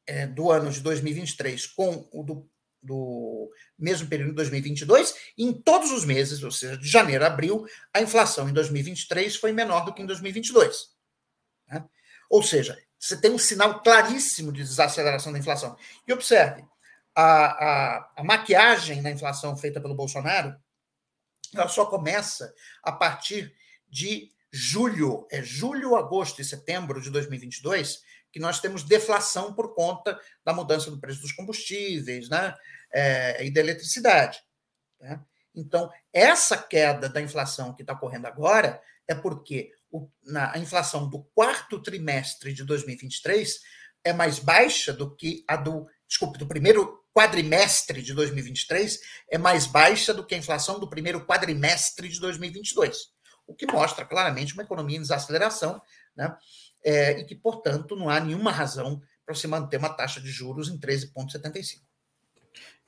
é, 0.05 0.27
do 0.27 0.51
ano 0.51 0.71
de 0.71 0.81
2023 0.81 1.67
com 1.67 2.07
o 2.11 2.23
do, 2.23 2.49
do 2.81 3.51
mesmo 3.77 4.07
período 4.07 4.29
de 4.29 4.35
2022, 4.35 5.15
e 5.37 5.43
em 5.43 5.53
todos 5.53 5.91
os 5.91 6.05
meses, 6.05 6.43
ou 6.43 6.51
seja, 6.51 6.77
de 6.77 6.87
janeiro 6.87 7.23
a 7.23 7.27
abril, 7.27 7.65
a 7.93 8.01
inflação 8.01 8.49
em 8.49 8.53
2023 8.53 9.35
foi 9.35 9.51
menor 9.51 9.85
do 9.85 9.93
que 9.93 10.01
em 10.01 10.05
2022. 10.05 10.89
Né? 11.67 11.85
Ou 12.29 12.41
seja, 12.41 12.77
você 13.01 13.19
tem 13.19 13.31
um 13.31 13.39
sinal 13.39 13.81
claríssimo 13.81 14.51
de 14.51 14.61
desaceleração 14.61 15.33
da 15.33 15.39
inflação. 15.39 15.75
E 16.07 16.13
observe, 16.13 16.63
a, 17.15 17.23
a, 17.23 18.11
a 18.17 18.23
maquiagem 18.23 19.01
na 19.01 19.09
inflação 19.09 19.57
feita 19.57 19.81
pelo 19.81 19.95
Bolsonaro 19.95 20.55
ela 21.53 21.67
só 21.67 21.85
começa 21.85 22.53
a 22.81 22.91
partir 22.91 23.53
de 23.89 24.31
julho, 24.51 25.27
é 25.29 25.41
julho, 25.41 25.95
agosto 25.95 26.41
e 26.41 26.45
setembro 26.45 27.01
de 27.01 27.09
2022, 27.09 28.01
que 28.31 28.39
nós 28.39 28.61
temos 28.61 28.83
deflação 28.83 29.53
por 29.53 29.73
conta 29.73 30.17
da 30.45 30.53
mudança 30.53 30.89
do 30.89 30.99
preço 30.99 31.21
dos 31.21 31.33
combustíveis 31.33 32.29
né, 32.29 32.55
é, 32.93 33.45
e 33.45 33.51
da 33.51 33.59
eletricidade. 33.59 34.41
Né? 34.99 35.19
Então, 35.53 35.91
essa 36.13 36.57
queda 36.57 37.09
da 37.09 37.21
inflação 37.21 37.73
que 37.73 37.81
está 37.81 37.93
ocorrendo 37.93 38.27
agora 38.27 38.81
é 39.07 39.13
porque 39.13 39.73
o, 39.91 40.09
na, 40.23 40.53
a 40.53 40.59
inflação 40.59 41.09
do 41.09 41.23
quarto 41.35 41.81
trimestre 41.81 42.53
de 42.53 42.63
2023 42.63 43.59
é 44.03 44.13
mais 44.13 44.39
baixa 44.39 44.93
do 44.93 45.15
que 45.15 45.43
a 45.47 45.55
do, 45.55 45.87
desculpe, 46.07 46.39
do 46.39 46.47
primeiro 46.47 47.01
quadrimestre 47.13 48.01
de 48.01 48.13
2023 48.13 48.99
é 49.29 49.37
mais 49.37 49.67
baixa 49.67 50.13
do 50.13 50.25
que 50.25 50.33
a 50.33 50.37
inflação 50.37 50.79
do 50.79 50.89
primeiro 50.89 51.25
quadrimestre 51.25 52.07
de 52.07 52.19
2022, 52.19 53.09
o 53.45 53.53
que 53.53 53.67
mostra 53.67 54.05
claramente 54.05 54.53
uma 54.53 54.63
economia 54.63 54.97
em 54.97 55.01
desaceleração, 55.01 55.81
né? 56.15 56.35
É, 56.83 57.19
e 57.19 57.25
que, 57.25 57.35
portanto, 57.35 57.95
não 57.95 58.09
há 58.09 58.19
nenhuma 58.19 58.51
razão 58.51 58.99
para 59.23 59.35
se 59.35 59.47
manter 59.47 59.77
uma 59.77 59.93
taxa 59.93 60.19
de 60.19 60.29
juros 60.29 60.67
em 60.67 60.79
13,75. 60.79 61.81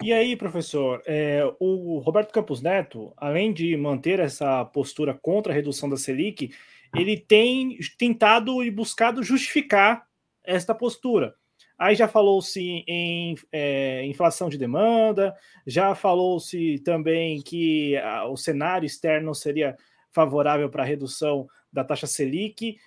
E 0.01 0.11
aí, 0.11 0.35
professor, 0.35 1.01
é, 1.05 1.43
o 1.59 1.99
Roberto 1.99 2.33
Campos 2.33 2.59
Neto, 2.59 3.13
além 3.15 3.53
de 3.53 3.77
manter 3.77 4.19
essa 4.19 4.65
postura 4.65 5.13
contra 5.13 5.53
a 5.53 5.55
redução 5.55 5.87
da 5.87 5.95
Selic, 5.95 6.53
ele 6.95 7.17
tem 7.17 7.77
tentado 7.97 8.63
e 8.63 8.69
buscado 8.69 9.23
justificar 9.23 10.05
esta 10.43 10.75
postura. 10.75 11.35
Aí 11.77 11.95
já 11.95 12.07
falou-se 12.07 12.61
em 12.87 13.35
é, 13.51 14.05
inflação 14.05 14.47
de 14.47 14.57
demanda, 14.57 15.35
já 15.65 15.95
falou-se 15.95 16.79
também 16.79 17.41
que 17.41 17.97
a, 17.97 18.27
o 18.27 18.37
cenário 18.37 18.85
externo 18.85 19.33
seria 19.33 19.75
favorável 20.11 20.69
para 20.69 20.83
a 20.83 20.85
redução 20.85 21.47
da 21.71 21.83
taxa 21.83 22.05
Selic. 22.05 22.77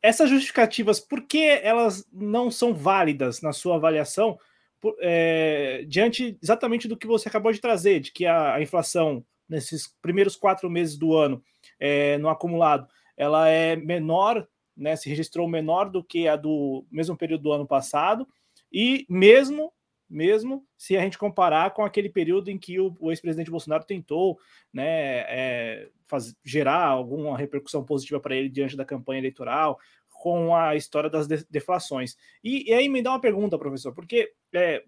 Essas 0.00 0.30
justificativas, 0.30 0.98
por 0.98 1.22
que 1.22 1.46
elas 1.62 2.06
não 2.10 2.50
são 2.50 2.74
válidas 2.74 3.42
na 3.42 3.52
sua 3.52 3.76
avaliação, 3.76 4.38
por, 4.80 4.96
é, 5.00 5.84
diante 5.86 6.36
exatamente 6.42 6.88
do 6.88 6.96
que 6.96 7.06
você 7.06 7.28
acabou 7.28 7.52
de 7.52 7.60
trazer, 7.60 8.00
de 8.00 8.10
que 8.10 8.26
a, 8.26 8.54
a 8.54 8.62
inflação 8.62 9.24
nesses 9.48 9.86
primeiros 10.00 10.34
quatro 10.34 10.70
meses 10.70 10.96
do 10.96 11.14
ano, 11.14 11.42
é, 11.78 12.16
no 12.18 12.28
acumulado, 12.28 12.88
ela 13.16 13.48
é 13.48 13.76
menor, 13.76 14.46
né, 14.76 14.96
se 14.96 15.08
registrou 15.08 15.48
menor 15.48 15.90
do 15.90 16.02
que 16.02 16.26
a 16.26 16.36
do 16.36 16.84
mesmo 16.90 17.16
período 17.16 17.42
do 17.42 17.52
ano 17.52 17.66
passado, 17.66 18.26
e 18.72 19.06
mesmo 19.08 19.72
mesmo 20.12 20.66
se 20.76 20.94
a 20.94 21.00
gente 21.00 21.16
comparar 21.16 21.72
com 21.72 21.82
aquele 21.82 22.10
período 22.10 22.50
em 22.50 22.58
que 22.58 22.78
o, 22.78 22.94
o 23.00 23.10
ex-presidente 23.10 23.50
Bolsonaro 23.50 23.82
tentou 23.82 24.38
né, 24.70 25.20
é, 25.20 25.88
faz, 26.04 26.36
gerar 26.44 26.84
alguma 26.84 27.36
repercussão 27.36 27.82
positiva 27.82 28.20
para 28.20 28.36
ele 28.36 28.50
diante 28.50 28.76
da 28.76 28.84
campanha 28.84 29.20
eleitoral, 29.20 29.78
com 30.10 30.54
a 30.54 30.76
história 30.76 31.08
das 31.08 31.26
deflações. 31.26 32.14
E, 32.44 32.70
e, 32.70 32.74
aí 32.74 32.88
me 32.88 33.02
dá 33.02 33.10
uma 33.10 33.20
pergunta, 33.20 33.58
professor, 33.58 33.94
porque 33.94 34.32
é, 34.52 34.84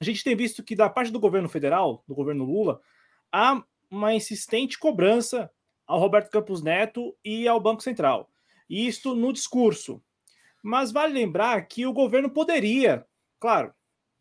a 0.00 0.04
gente 0.04 0.24
tem 0.24 0.34
visto 0.34 0.64
que 0.64 0.74
da 0.74 0.90
parte 0.90 1.12
do 1.12 1.20
governo 1.20 1.48
federal, 1.48 2.02
do 2.06 2.14
governo 2.14 2.44
Lula, 2.44 2.80
há 3.32 3.62
uma 3.88 4.12
insistente 4.12 4.78
cobrança 4.78 5.50
ao 5.90 5.98
Roberto 5.98 6.30
Campos 6.30 6.62
Neto 6.62 7.16
e 7.24 7.48
ao 7.48 7.58
Banco 7.58 7.82
Central. 7.82 8.30
Isto 8.68 9.12
no 9.16 9.32
discurso. 9.32 10.00
Mas 10.62 10.92
vale 10.92 11.12
lembrar 11.12 11.60
que 11.66 11.84
o 11.84 11.92
governo 11.92 12.30
poderia, 12.30 13.04
claro, 13.40 13.74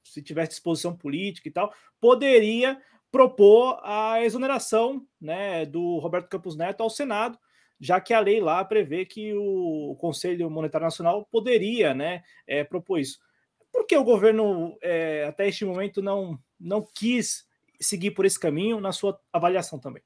se 0.03 0.19
tivesse 0.23 0.51
disposição 0.51 0.97
política 0.97 1.47
e 1.47 1.51
tal, 1.51 1.71
poderia 2.01 2.81
propor 3.11 3.79
a 3.83 4.23
exoneração 4.23 5.05
né, 5.21 5.63
do 5.63 5.99
Roberto 5.99 6.27
Campos 6.27 6.57
Neto 6.57 6.81
ao 6.81 6.89
Senado, 6.89 7.37
já 7.79 8.01
que 8.01 8.15
a 8.15 8.19
lei 8.19 8.41
lá 8.41 8.65
prevê 8.65 9.05
que 9.05 9.31
o 9.35 9.95
Conselho 9.99 10.49
Monetário 10.49 10.85
Nacional 10.85 11.27
poderia 11.31 11.93
né, 11.93 12.23
é, 12.47 12.63
propor 12.63 12.97
isso. 12.97 13.19
Por 13.71 13.85
que 13.85 13.95
o 13.95 14.03
governo, 14.03 14.75
é, 14.81 15.25
até 15.25 15.47
este 15.47 15.65
momento, 15.65 16.01
não, 16.01 16.39
não 16.59 16.83
quis 16.95 17.45
seguir 17.79 18.11
por 18.11 18.25
esse 18.25 18.39
caminho 18.39 18.81
na 18.81 18.91
sua 18.91 19.19
avaliação 19.31 19.77
também? 19.77 20.01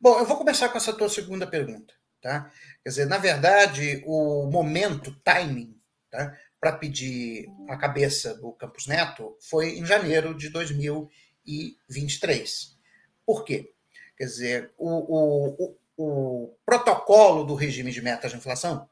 Bom, 0.00 0.18
eu 0.18 0.26
vou 0.26 0.36
começar 0.36 0.68
com 0.68 0.78
essa 0.78 0.92
tua 0.92 1.08
segunda 1.08 1.46
pergunta. 1.46 1.94
Tá? 2.20 2.50
Quer 2.82 2.88
dizer, 2.88 3.06
na 3.06 3.18
verdade, 3.18 4.02
o 4.06 4.48
momento, 4.50 5.14
timing, 5.22 5.78
tá? 6.10 6.34
para 6.64 6.72
pedir 6.72 7.46
a 7.68 7.76
cabeça 7.76 8.34
do 8.34 8.50
Campos 8.52 8.86
Neto 8.86 9.36
foi 9.38 9.78
em 9.78 9.84
janeiro 9.84 10.34
de 10.34 10.48
2023. 10.48 12.78
Por 13.26 13.44
quê? 13.44 13.70
Quer 14.16 14.24
dizer, 14.24 14.72
o, 14.78 14.88
o, 14.88 15.48
o, 15.58 15.76
o 15.96 16.56
protocolo 16.64 17.44
do 17.44 17.54
regime 17.54 17.92
de 17.92 18.00
metas 18.00 18.30
de 18.30 18.38
inflação, 18.38 18.88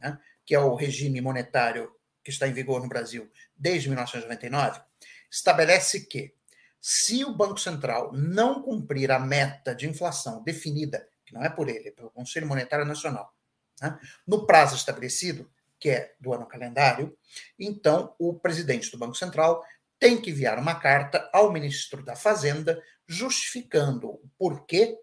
né, 0.00 0.18
que 0.44 0.56
é 0.56 0.58
o 0.58 0.74
regime 0.74 1.20
monetário 1.20 1.94
que 2.24 2.30
está 2.30 2.48
em 2.48 2.52
vigor 2.52 2.82
no 2.82 2.88
Brasil 2.88 3.30
desde 3.56 3.88
1999, 3.88 4.80
estabelece 5.30 6.06
que 6.06 6.34
se 6.86 7.24
o 7.24 7.32
Banco 7.32 7.58
Central 7.58 8.12
não 8.12 8.60
cumprir 8.60 9.10
a 9.10 9.18
meta 9.18 9.74
de 9.74 9.88
inflação 9.88 10.42
definida, 10.42 11.08
que 11.24 11.32
não 11.32 11.42
é 11.42 11.48
por 11.48 11.70
ele, 11.70 11.88
é 11.88 11.90
pelo 11.90 12.10
Conselho 12.10 12.46
Monetário 12.46 12.84
Nacional, 12.84 13.34
né, 13.80 13.98
no 14.26 14.46
prazo 14.46 14.76
estabelecido, 14.76 15.50
que 15.80 15.88
é 15.88 16.14
do 16.20 16.34
ano 16.34 16.44
calendário, 16.44 17.16
então 17.58 18.14
o 18.18 18.34
presidente 18.34 18.90
do 18.90 18.98
Banco 18.98 19.14
Central 19.14 19.64
tem 19.98 20.20
que 20.20 20.28
enviar 20.28 20.58
uma 20.58 20.74
carta 20.74 21.26
ao 21.32 21.50
ministro 21.50 22.04
da 22.04 22.14
Fazenda 22.14 22.78
justificando 23.08 24.10
o 24.10 24.30
porquê 24.36 24.94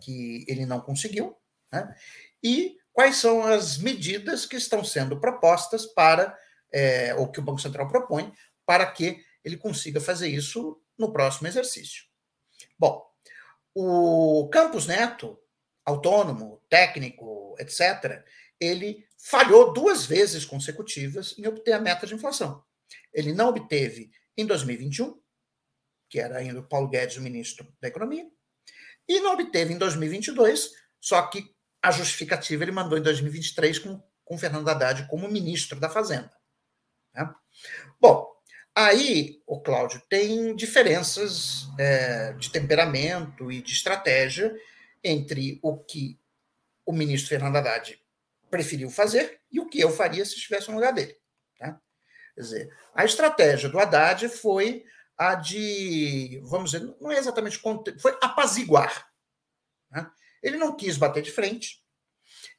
que 0.00 0.44
ele 0.46 0.64
não 0.64 0.80
conseguiu 0.80 1.36
né, 1.72 1.92
e 2.40 2.76
quais 2.92 3.16
são 3.16 3.42
as 3.42 3.78
medidas 3.78 4.46
que 4.46 4.54
estão 4.54 4.84
sendo 4.84 5.18
propostas 5.18 5.86
para, 5.86 6.38
é, 6.72 7.16
ou 7.16 7.32
que 7.32 7.40
o 7.40 7.42
Banco 7.42 7.60
Central 7.60 7.88
propõe, 7.88 8.32
para 8.64 8.86
que 8.86 9.20
ele 9.44 9.56
consiga 9.56 10.00
fazer 10.00 10.28
isso 10.28 10.80
no 10.98 11.12
próximo 11.12 11.48
exercício. 11.48 12.04
Bom, 12.78 13.04
o 13.74 14.48
Campos 14.50 14.86
Neto, 14.86 15.38
autônomo, 15.84 16.62
técnico, 16.68 17.54
etc., 17.58 18.24
ele 18.58 19.06
falhou 19.18 19.72
duas 19.72 20.06
vezes 20.06 20.44
consecutivas 20.44 21.34
em 21.38 21.46
obter 21.46 21.72
a 21.72 21.80
meta 21.80 22.06
de 22.06 22.14
inflação. 22.14 22.64
Ele 23.12 23.32
não 23.32 23.48
obteve 23.48 24.10
em 24.36 24.46
2021, 24.46 25.20
que 26.08 26.18
era 26.18 26.38
ainda 26.38 26.60
o 26.60 26.66
Paulo 26.66 26.88
Guedes 26.88 27.16
o 27.16 27.22
ministro 27.22 27.66
da 27.80 27.88
Economia, 27.88 28.26
e 29.08 29.20
não 29.20 29.34
obteve 29.34 29.72
em 29.72 29.78
2022, 29.78 30.70
só 31.00 31.26
que 31.28 31.54
a 31.82 31.90
justificativa 31.90 32.64
ele 32.64 32.72
mandou 32.72 32.98
em 32.98 33.02
2023 33.02 33.78
com, 33.78 34.02
com 34.24 34.38
Fernando 34.38 34.68
Haddad 34.68 35.06
como 35.08 35.28
ministro 35.28 35.78
da 35.78 35.88
Fazenda. 35.88 36.32
Né? 37.14 37.32
Bom, 38.00 38.35
Aí, 38.78 39.42
o 39.46 39.58
Cláudio, 39.58 40.02
tem 40.06 40.54
diferenças 40.54 41.66
é, 41.78 42.34
de 42.34 42.50
temperamento 42.50 43.50
e 43.50 43.62
de 43.62 43.72
estratégia 43.72 44.54
entre 45.02 45.58
o 45.62 45.78
que 45.78 46.20
o 46.84 46.92
ministro 46.92 47.30
Fernando 47.30 47.56
Haddad 47.56 47.98
preferiu 48.50 48.90
fazer 48.90 49.40
e 49.50 49.58
o 49.58 49.66
que 49.66 49.80
eu 49.80 49.90
faria 49.90 50.26
se 50.26 50.34
estivesse 50.34 50.68
no 50.68 50.74
lugar 50.74 50.92
dele. 50.92 51.16
Tá? 51.58 51.80
Quer 52.34 52.40
dizer, 52.42 52.76
a 52.94 53.02
estratégia 53.02 53.70
do 53.70 53.78
Haddad 53.78 54.28
foi 54.28 54.84
a 55.16 55.34
de, 55.34 56.38
vamos 56.44 56.72
dizer, 56.72 56.94
não 57.00 57.10
é 57.10 57.16
exatamente, 57.16 57.58
foi 57.98 58.18
apaziguar. 58.20 59.10
Né? 59.90 60.06
Ele 60.42 60.58
não 60.58 60.76
quis 60.76 60.98
bater 60.98 61.22
de 61.22 61.32
frente, 61.32 61.82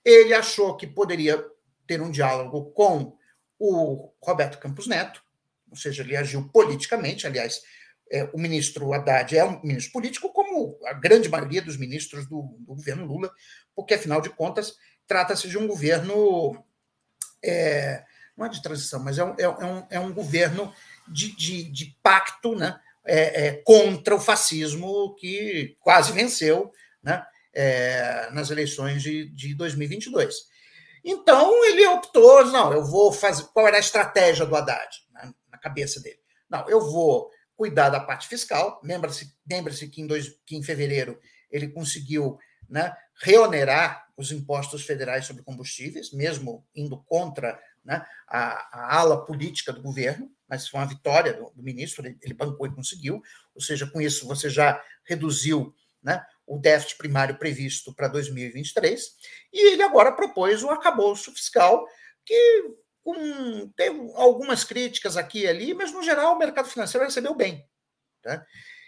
ele 0.03 0.33
achou 0.33 0.75
que 0.75 0.87
poderia 0.87 1.45
ter 1.85 2.01
um 2.01 2.09
diálogo 2.09 2.71
com 2.71 3.15
o 3.59 4.11
Roberto 4.19 4.57
Campos 4.57 4.87
Neto, 4.87 5.26
ou 5.69 5.75
seja, 5.75 6.03
ele 6.03 6.15
agiu 6.15 6.49
politicamente. 6.49 7.27
Aliás, 7.27 7.61
é, 8.11 8.23
o 8.33 8.37
ministro 8.37 8.93
Haddad 8.93 9.37
é 9.37 9.43
um 9.43 9.61
ministro 9.61 9.91
político, 9.91 10.29
como 10.29 10.79
a 10.85 10.93
grande 10.93 11.29
maioria 11.29 11.61
dos 11.61 11.77
ministros 11.77 12.27
do, 12.27 12.41
do 12.59 12.75
governo 12.75 13.05
Lula, 13.05 13.31
porque, 13.75 13.93
afinal 13.93 14.21
de 14.21 14.29
contas, 14.29 14.75
trata-se 15.05 15.47
de 15.47 15.57
um 15.57 15.67
governo, 15.67 16.63
é, 17.43 18.03
não 18.35 18.45
é 18.45 18.49
de 18.49 18.61
transição, 18.61 19.03
mas 19.03 19.17
é 19.17 19.23
um, 19.23 19.35
é 19.37 19.47
um, 19.47 19.87
é 19.89 19.99
um 19.99 20.13
governo 20.13 20.73
de, 21.07 21.35
de, 21.35 21.63
de 21.63 21.97
pacto 22.01 22.55
né, 22.55 22.79
é, 23.05 23.47
é, 23.47 23.51
contra 23.63 24.15
o 24.15 24.19
fascismo 24.19 25.15
que 25.15 25.75
quase 25.79 26.11
venceu 26.11 26.71
né, 27.01 27.25
é, 27.53 28.29
nas 28.31 28.49
eleições 28.49 29.01
de, 29.01 29.29
de 29.29 29.55
2022. 29.55 30.45
Então 31.03 31.65
ele 31.65 31.87
optou, 31.87 32.45
não, 32.45 32.73
eu 32.73 32.83
vou 32.83 33.13
fazer. 33.13 33.45
Qual 33.53 33.65
era 33.65 33.77
a 33.77 33.81
estratégia 33.81 34.45
do 34.45 34.55
Haddad 34.55 34.89
né, 35.13 35.31
na 35.57 35.61
cabeça 35.61 35.99
dele? 35.99 36.19
Não, 36.49 36.67
eu 36.69 36.79
vou 36.79 37.29
cuidar 37.55 37.89
da 37.89 37.99
parte 37.99 38.27
fiscal. 38.27 38.79
Lembra-se 38.83 39.33
lembra 39.49 39.73
que, 39.73 40.01
em 40.01 40.07
dois, 40.07 40.39
que 40.45 40.55
em 40.55 40.63
fevereiro 40.63 41.19
ele 41.51 41.67
conseguiu 41.67 42.37
né, 42.69 42.95
reonerar 43.21 44.07
os 44.15 44.31
impostos 44.31 44.85
federais 44.85 45.25
sobre 45.25 45.43
combustíveis, 45.43 46.11
mesmo 46.11 46.65
indo 46.75 47.01
contra 47.03 47.59
né, 47.83 48.05
a, 48.27 48.39
a, 48.79 48.99
ala 48.99 49.25
política 49.25 49.71
do 49.71 49.81
governo, 49.81 50.31
mas 50.47 50.67
foi 50.67 50.79
uma 50.79 50.87
vitória 50.87 51.33
do, 51.33 51.51
do 51.51 51.63
ministro, 51.63 52.05
ele, 52.05 52.17
ele, 52.21 52.33
bancou 52.33 52.67
e 52.67 52.75
conseguiu, 52.75 53.21
ou 53.55 53.61
seja, 53.61 53.87
com 53.87 54.01
isso 54.01 54.27
você 54.27 54.49
já 54.49 54.81
reduziu 55.03 55.73
né, 56.03 56.23
o 56.45 56.57
déficit 56.57 56.97
primário 56.97 57.37
previsto 57.37 57.93
para 57.93 58.07
2023, 58.07 59.01
e 59.53 59.73
ele 59.73 59.83
agora 59.83 60.11
propôs 60.11 60.63
um 60.63 60.69
arcabouço 60.69 61.31
fiscal 61.33 61.85
que 62.25 62.63
com, 63.07 63.69
tem 63.69 64.11
algumas 64.15 64.65
críticas 64.65 65.15
aqui 65.15 65.43
e 65.43 65.47
ali, 65.47 65.73
mas 65.73 65.93
no 65.93 66.03
geral 66.03 66.35
o 66.35 66.37
mercado 66.37 66.67
financeiro 66.67 67.05
recebeu 67.05 67.33
bem. 67.33 67.65
Tá? 68.21 68.45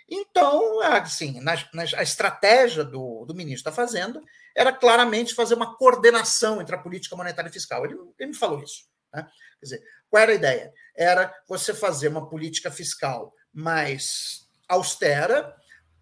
Então, 0.10 0.82
assim, 0.82 1.40
na, 1.40 1.54
na, 1.74 1.84
a 1.96 2.04
estratégia 2.04 2.84
do, 2.84 3.24
do 3.26 3.34
ministro 3.34 3.72
da 3.72 3.76
Fazenda 3.76 4.22
era 4.54 4.74
claramente 4.74 5.34
fazer 5.34 5.56
uma 5.56 5.78
coordenação 5.78 6.60
entre 6.60 6.76
a 6.76 6.80
política 6.80 7.16
monetária 7.16 7.48
e 7.48 7.54
fiscal. 7.54 7.86
Ele, 7.86 7.96
ele 8.20 8.32
me 8.32 8.36
falou 8.36 8.62
isso. 8.62 8.90
Né? 9.14 9.24
Quer 9.58 9.66
dizer, 9.66 9.84
qual 10.10 10.22
era 10.22 10.34
a 10.34 10.36
ideia? 10.36 10.74
Era 10.98 11.34
você 11.48 11.74
fazer 11.74 12.10
uma 12.10 12.28
política 12.28 12.70
fiscal 12.70 13.34
mais 13.54 14.50
austera, 14.68 15.56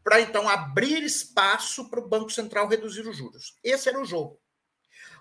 para 0.03 0.21
então 0.21 0.49
abrir 0.49 1.03
espaço 1.03 1.87
para 1.87 1.99
o 1.99 2.07
Banco 2.07 2.31
Central 2.31 2.67
reduzir 2.67 3.07
os 3.07 3.15
juros. 3.15 3.55
Esse 3.63 3.89
era 3.89 4.01
o 4.01 4.05
jogo. 4.05 4.39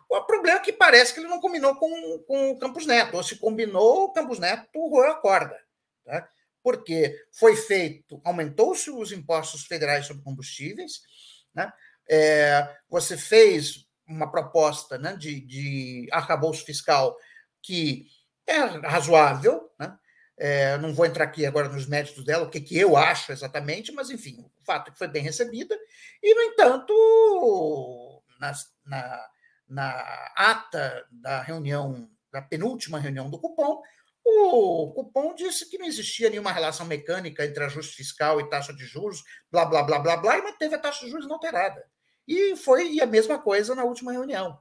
O 0.08 0.22
problema 0.22 0.60
é 0.60 0.62
que 0.62 0.72
parece 0.72 1.12
que 1.12 1.20
ele 1.20 1.28
não 1.28 1.40
combinou 1.40 1.74
com, 1.76 2.18
com 2.26 2.50
o 2.50 2.58
Campos 2.58 2.86
Neto, 2.86 3.16
ou 3.16 3.22
se 3.22 3.36
combinou, 3.36 4.04
o 4.04 4.12
Campos 4.12 4.38
Neto 4.38 4.68
roeu 4.74 5.10
a 5.10 5.20
corda. 5.20 5.56
Tá? 6.04 6.28
Porque 6.62 7.14
foi 7.32 7.56
feito, 7.56 8.20
aumentou-se 8.24 8.90
os 8.90 9.12
impostos 9.12 9.66
federais 9.66 10.06
sobre 10.06 10.22
combustíveis, 10.22 11.00
né? 11.54 11.72
É, 12.08 12.76
você 12.88 13.16
fez 13.16 13.86
uma 14.06 14.30
proposta 14.30 14.96
né, 14.96 15.16
de, 15.16 15.40
de 15.40 16.08
arcabouço 16.12 16.64
fiscal 16.64 17.16
que 17.60 18.06
é 18.46 18.58
razoável, 18.58 19.68
né? 19.78 19.98
É, 20.38 20.76
não 20.78 20.94
vou 20.94 21.06
entrar 21.06 21.24
aqui 21.24 21.46
agora 21.46 21.68
nos 21.68 21.86
méritos 21.86 22.22
dela, 22.22 22.44
o 22.44 22.50
que, 22.50 22.60
que 22.60 22.78
eu 22.78 22.94
acho 22.94 23.32
exatamente, 23.32 23.90
mas 23.90 24.10
enfim, 24.10 24.44
o 24.60 24.64
fato 24.64 24.88
é 24.88 24.92
que 24.92 24.98
foi 24.98 25.08
bem 25.08 25.22
recebida, 25.22 25.74
e, 26.22 26.34
no 26.34 26.42
entanto, 26.42 28.22
na, 28.38 28.52
na, 28.84 29.28
na 29.68 29.90
ata 30.36 31.06
da 31.10 31.40
reunião, 31.40 32.08
da 32.32 32.40
penúltima 32.40 32.98
reunião 32.98 33.30
do 33.30 33.38
cupom, 33.38 33.82
o 34.28 34.92
cupom 34.92 35.34
disse 35.34 35.70
que 35.70 35.78
não 35.78 35.86
existia 35.86 36.28
nenhuma 36.28 36.50
relação 36.50 36.84
mecânica 36.84 37.44
entre 37.46 37.62
ajuste 37.62 37.94
fiscal 37.94 38.40
e 38.40 38.50
taxa 38.50 38.74
de 38.74 38.84
juros, 38.84 39.22
blá, 39.50 39.64
blá, 39.64 39.84
blá, 39.84 40.00
blá, 40.00 40.16
blá, 40.16 40.38
e 40.38 40.42
manteve 40.42 40.74
a 40.74 40.78
taxa 40.78 41.04
de 41.04 41.10
juros 41.10 41.26
inalterada. 41.26 41.88
E 42.26 42.56
foi 42.56 43.00
a 43.00 43.06
mesma 43.06 43.38
coisa 43.38 43.74
na 43.74 43.84
última 43.84 44.10
reunião. 44.10 44.58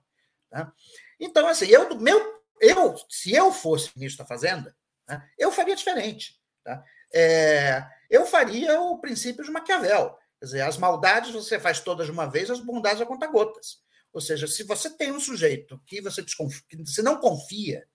Tá? 0.51 0.71
Então, 1.19 1.47
assim, 1.47 1.65
eu, 1.65 1.95
meu, 1.99 2.43
eu, 2.61 2.95
se 3.09 3.33
eu 3.33 3.51
fosse 3.51 3.91
ministro 3.95 4.23
da 4.23 4.27
Fazenda, 4.27 4.75
né, 5.07 5.27
eu 5.35 5.51
faria 5.51 5.75
diferente. 5.75 6.39
Tá? 6.63 6.83
É, 7.11 7.83
eu 8.07 8.23
faria 8.27 8.79
o 8.79 8.99
princípio 8.99 9.43
de 9.43 9.49
Maquiavel. 9.49 10.15
Quer 10.39 10.45
dizer, 10.45 10.61
as 10.61 10.77
maldades 10.77 11.31
você 11.31 11.59
faz 11.59 11.79
todas 11.79 12.05
de 12.05 12.11
uma 12.11 12.27
vez, 12.27 12.51
as 12.51 12.59
bondades 12.59 13.01
a 13.01 13.05
conta 13.05 13.25
gotas. 13.25 13.83
Ou 14.15 14.21
seja, 14.21 14.47
se 14.47 14.63
você 14.63 14.89
tem 14.89 15.11
um 15.11 15.19
sujeito 15.19 15.79
que 15.85 16.01
você, 16.01 16.21
desconfia, 16.23 16.63
que 16.67 16.77
você 16.77 17.01
não 17.03 17.19
confia 17.19 17.85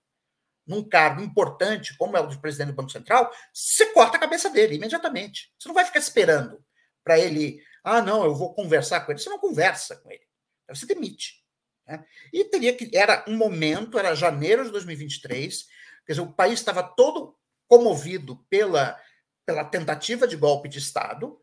num 0.65 0.87
cargo 0.87 1.21
importante, 1.21 1.97
como 1.97 2.15
é 2.15 2.21
o 2.21 2.27
de 2.27 2.39
presidente 2.39 2.67
do 2.67 2.75
Banco 2.75 2.91
Central, 2.91 3.29
você 3.51 3.87
corta 3.87 4.15
a 4.15 4.19
cabeça 4.19 4.49
dele 4.49 4.75
imediatamente. 4.75 5.51
Você 5.57 5.67
não 5.67 5.75
vai 5.75 5.83
ficar 5.83 5.99
esperando 5.99 6.63
para 7.03 7.19
ele 7.19 7.61
ah, 7.83 8.01
não, 8.01 8.23
eu 8.23 8.35
vou 8.35 8.53
conversar 8.53 9.01
com 9.01 9.11
ele. 9.11 9.19
Você 9.19 9.29
não 9.29 9.39
conversa 9.39 9.95
com 9.97 10.11
ele. 10.11 10.25
Você 10.69 10.85
demite. 10.85 11.43
Né? 11.87 12.05
E 12.31 12.45
teria 12.45 12.75
que. 12.75 12.95
Era 12.95 13.25
um 13.27 13.35
momento, 13.35 13.97
era 13.97 14.15
janeiro 14.15 14.63
de 14.63 14.71
2023, 14.71 15.67
quer 16.05 16.13
dizer, 16.13 16.21
o 16.21 16.33
país 16.33 16.59
estava 16.59 16.83
todo 16.83 17.35
comovido 17.67 18.37
pela, 18.49 18.99
pela 19.45 19.63
tentativa 19.63 20.27
de 20.27 20.37
golpe 20.37 20.69
de 20.69 20.77
Estado. 20.77 21.41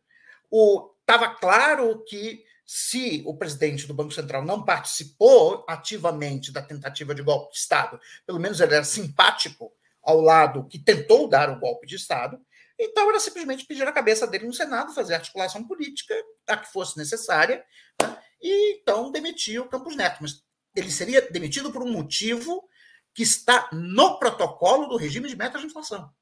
Estava 1.00 1.34
claro 1.34 2.04
que 2.04 2.44
se 2.70 3.22
o 3.24 3.34
presidente 3.34 3.86
do 3.86 3.94
Banco 3.94 4.12
Central 4.12 4.44
não 4.44 4.62
participou 4.62 5.64
ativamente 5.66 6.52
da 6.52 6.60
tentativa 6.60 7.14
de 7.14 7.22
golpe 7.22 7.50
de 7.50 7.58
Estado, 7.60 7.98
pelo 8.26 8.38
menos 8.38 8.60
ele 8.60 8.74
era 8.74 8.84
simpático 8.84 9.72
ao 10.02 10.20
lado 10.20 10.68
que 10.68 10.78
tentou 10.78 11.26
dar 11.26 11.48
o 11.48 11.58
golpe 11.58 11.86
de 11.86 11.96
Estado, 11.96 12.38
então 12.78 13.08
era 13.08 13.18
simplesmente 13.20 13.64
pedir 13.64 13.88
a 13.88 13.92
cabeça 13.92 14.26
dele 14.26 14.46
no 14.46 14.52
Senado, 14.52 14.92
fazer 14.92 15.14
articulação 15.14 15.66
política, 15.66 16.14
a 16.46 16.58
que 16.58 16.70
fosse 16.70 16.98
necessária, 16.98 17.64
né? 18.02 18.22
e 18.38 18.74
então 18.74 19.10
demitir 19.10 19.62
o 19.62 19.68
Campos 19.68 19.96
Neto. 19.96 20.18
Mas 20.20 20.44
ele 20.76 20.90
seria 20.90 21.22
demitido 21.22 21.72
por 21.72 21.82
um 21.82 21.90
motivo 21.90 22.68
que 23.14 23.22
está 23.22 23.70
no 23.72 24.18
protocolo 24.18 24.88
do 24.88 24.98
regime 24.98 25.26
de 25.26 25.36
metas 25.36 25.62
de 25.62 25.68
inflação. 25.68 26.12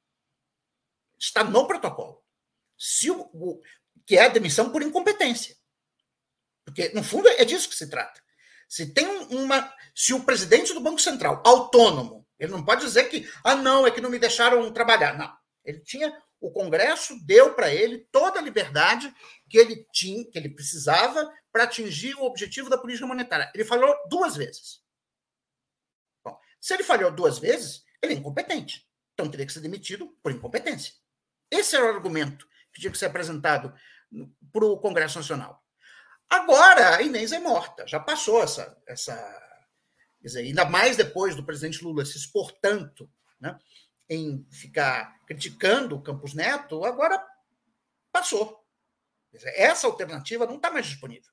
Está 1.18 1.42
no 1.42 1.66
protocolo. 1.66 2.22
Se 2.78 3.10
o, 3.10 3.28
o, 3.32 3.60
que 4.06 4.16
é 4.16 4.26
a 4.26 4.28
demissão 4.28 4.70
por 4.70 4.80
incompetência. 4.80 5.56
Porque, 6.66 6.90
no 6.90 7.02
fundo, 7.02 7.28
é 7.28 7.44
disso 7.44 7.70
que 7.70 7.76
se 7.76 7.88
trata. 7.88 8.20
Se 8.68 8.92
tem 8.92 9.06
uma. 9.30 9.72
Se 9.94 10.12
o 10.12 10.24
presidente 10.24 10.74
do 10.74 10.80
Banco 10.80 11.00
Central, 11.00 11.40
autônomo, 11.46 12.26
ele 12.38 12.52
não 12.52 12.62
pode 12.62 12.82
dizer 12.82 13.04
que, 13.04 13.26
ah, 13.42 13.54
não, 13.54 13.86
é 13.86 13.90
que 13.90 14.00
não 14.00 14.10
me 14.10 14.18
deixaram 14.18 14.70
trabalhar. 14.72 15.16
Não. 15.16 15.32
Ele 15.64 15.80
tinha 15.80 16.12
o 16.40 16.50
Congresso 16.50 17.18
deu 17.24 17.54
para 17.54 17.72
ele 17.72 18.06
toda 18.12 18.38
a 18.38 18.42
liberdade 18.42 19.12
que 19.48 19.58
ele 19.58 19.86
tinha, 19.92 20.24
que 20.30 20.38
ele 20.38 20.50
precisava 20.50 21.32
para 21.50 21.64
atingir 21.64 22.14
o 22.14 22.24
objetivo 22.24 22.68
da 22.68 22.78
política 22.78 23.06
monetária. 23.06 23.50
Ele 23.54 23.64
falou 23.64 23.94
duas 24.08 24.36
vezes. 24.36 24.82
Bom, 26.22 26.38
se 26.60 26.74
ele 26.74 26.84
falhou 26.84 27.10
duas 27.10 27.38
vezes, 27.38 27.84
ele 28.02 28.14
é 28.14 28.16
incompetente. 28.16 28.86
Então 29.14 29.30
teria 29.30 29.46
que 29.46 29.52
ser 29.52 29.60
demitido 29.60 30.08
por 30.22 30.30
incompetência. 30.30 30.94
Esse 31.50 31.74
era 31.74 31.86
o 31.86 31.94
argumento 31.94 32.46
que 32.72 32.80
tinha 32.80 32.92
que 32.92 32.98
ser 32.98 33.06
apresentado 33.06 33.74
para 34.52 34.64
o 34.64 34.78
Congresso 34.78 35.18
Nacional. 35.18 35.65
Agora 36.28 36.96
a 36.96 37.02
Inês 37.02 37.32
é 37.32 37.38
morta, 37.38 37.86
já 37.86 38.00
passou 38.00 38.42
essa. 38.42 38.76
essa 38.86 39.42
dizer, 40.20 40.40
ainda 40.40 40.64
mais 40.64 40.96
depois 40.96 41.36
do 41.36 41.44
presidente 41.44 41.82
Lula 41.84 42.04
se 42.04 42.16
expor 42.16 42.52
tanto 42.60 43.08
né, 43.40 43.56
em 44.08 44.44
ficar 44.50 45.24
criticando 45.24 45.96
o 45.96 46.02
Campos 46.02 46.34
Neto, 46.34 46.84
agora 46.84 47.24
passou. 48.12 48.64
Essa 49.32 49.86
alternativa 49.86 50.46
não 50.46 50.56
está 50.56 50.70
mais 50.70 50.86
disponível. 50.86 51.30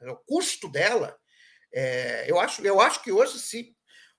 O 0.00 0.16
custo 0.16 0.68
dela, 0.68 1.16
é, 1.72 2.30
eu, 2.30 2.38
acho, 2.38 2.64
eu 2.66 2.80
acho 2.80 3.02
que 3.02 3.12
hoje, 3.12 3.38
se 3.38 3.74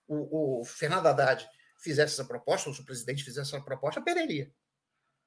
o, 0.08 0.62
o, 0.62 0.66
Fernando 0.66 1.08
Haddad 1.08 1.48
fizesse 1.78 2.14
essa 2.14 2.26
proposta, 2.26 2.70
ou 2.70 2.76
se 2.76 2.82
o 2.82 2.86
presidente 2.86 3.24
fizesse 3.24 3.54
essa 3.54 3.64
proposta, 3.64 4.02
perderia. 4.02 4.52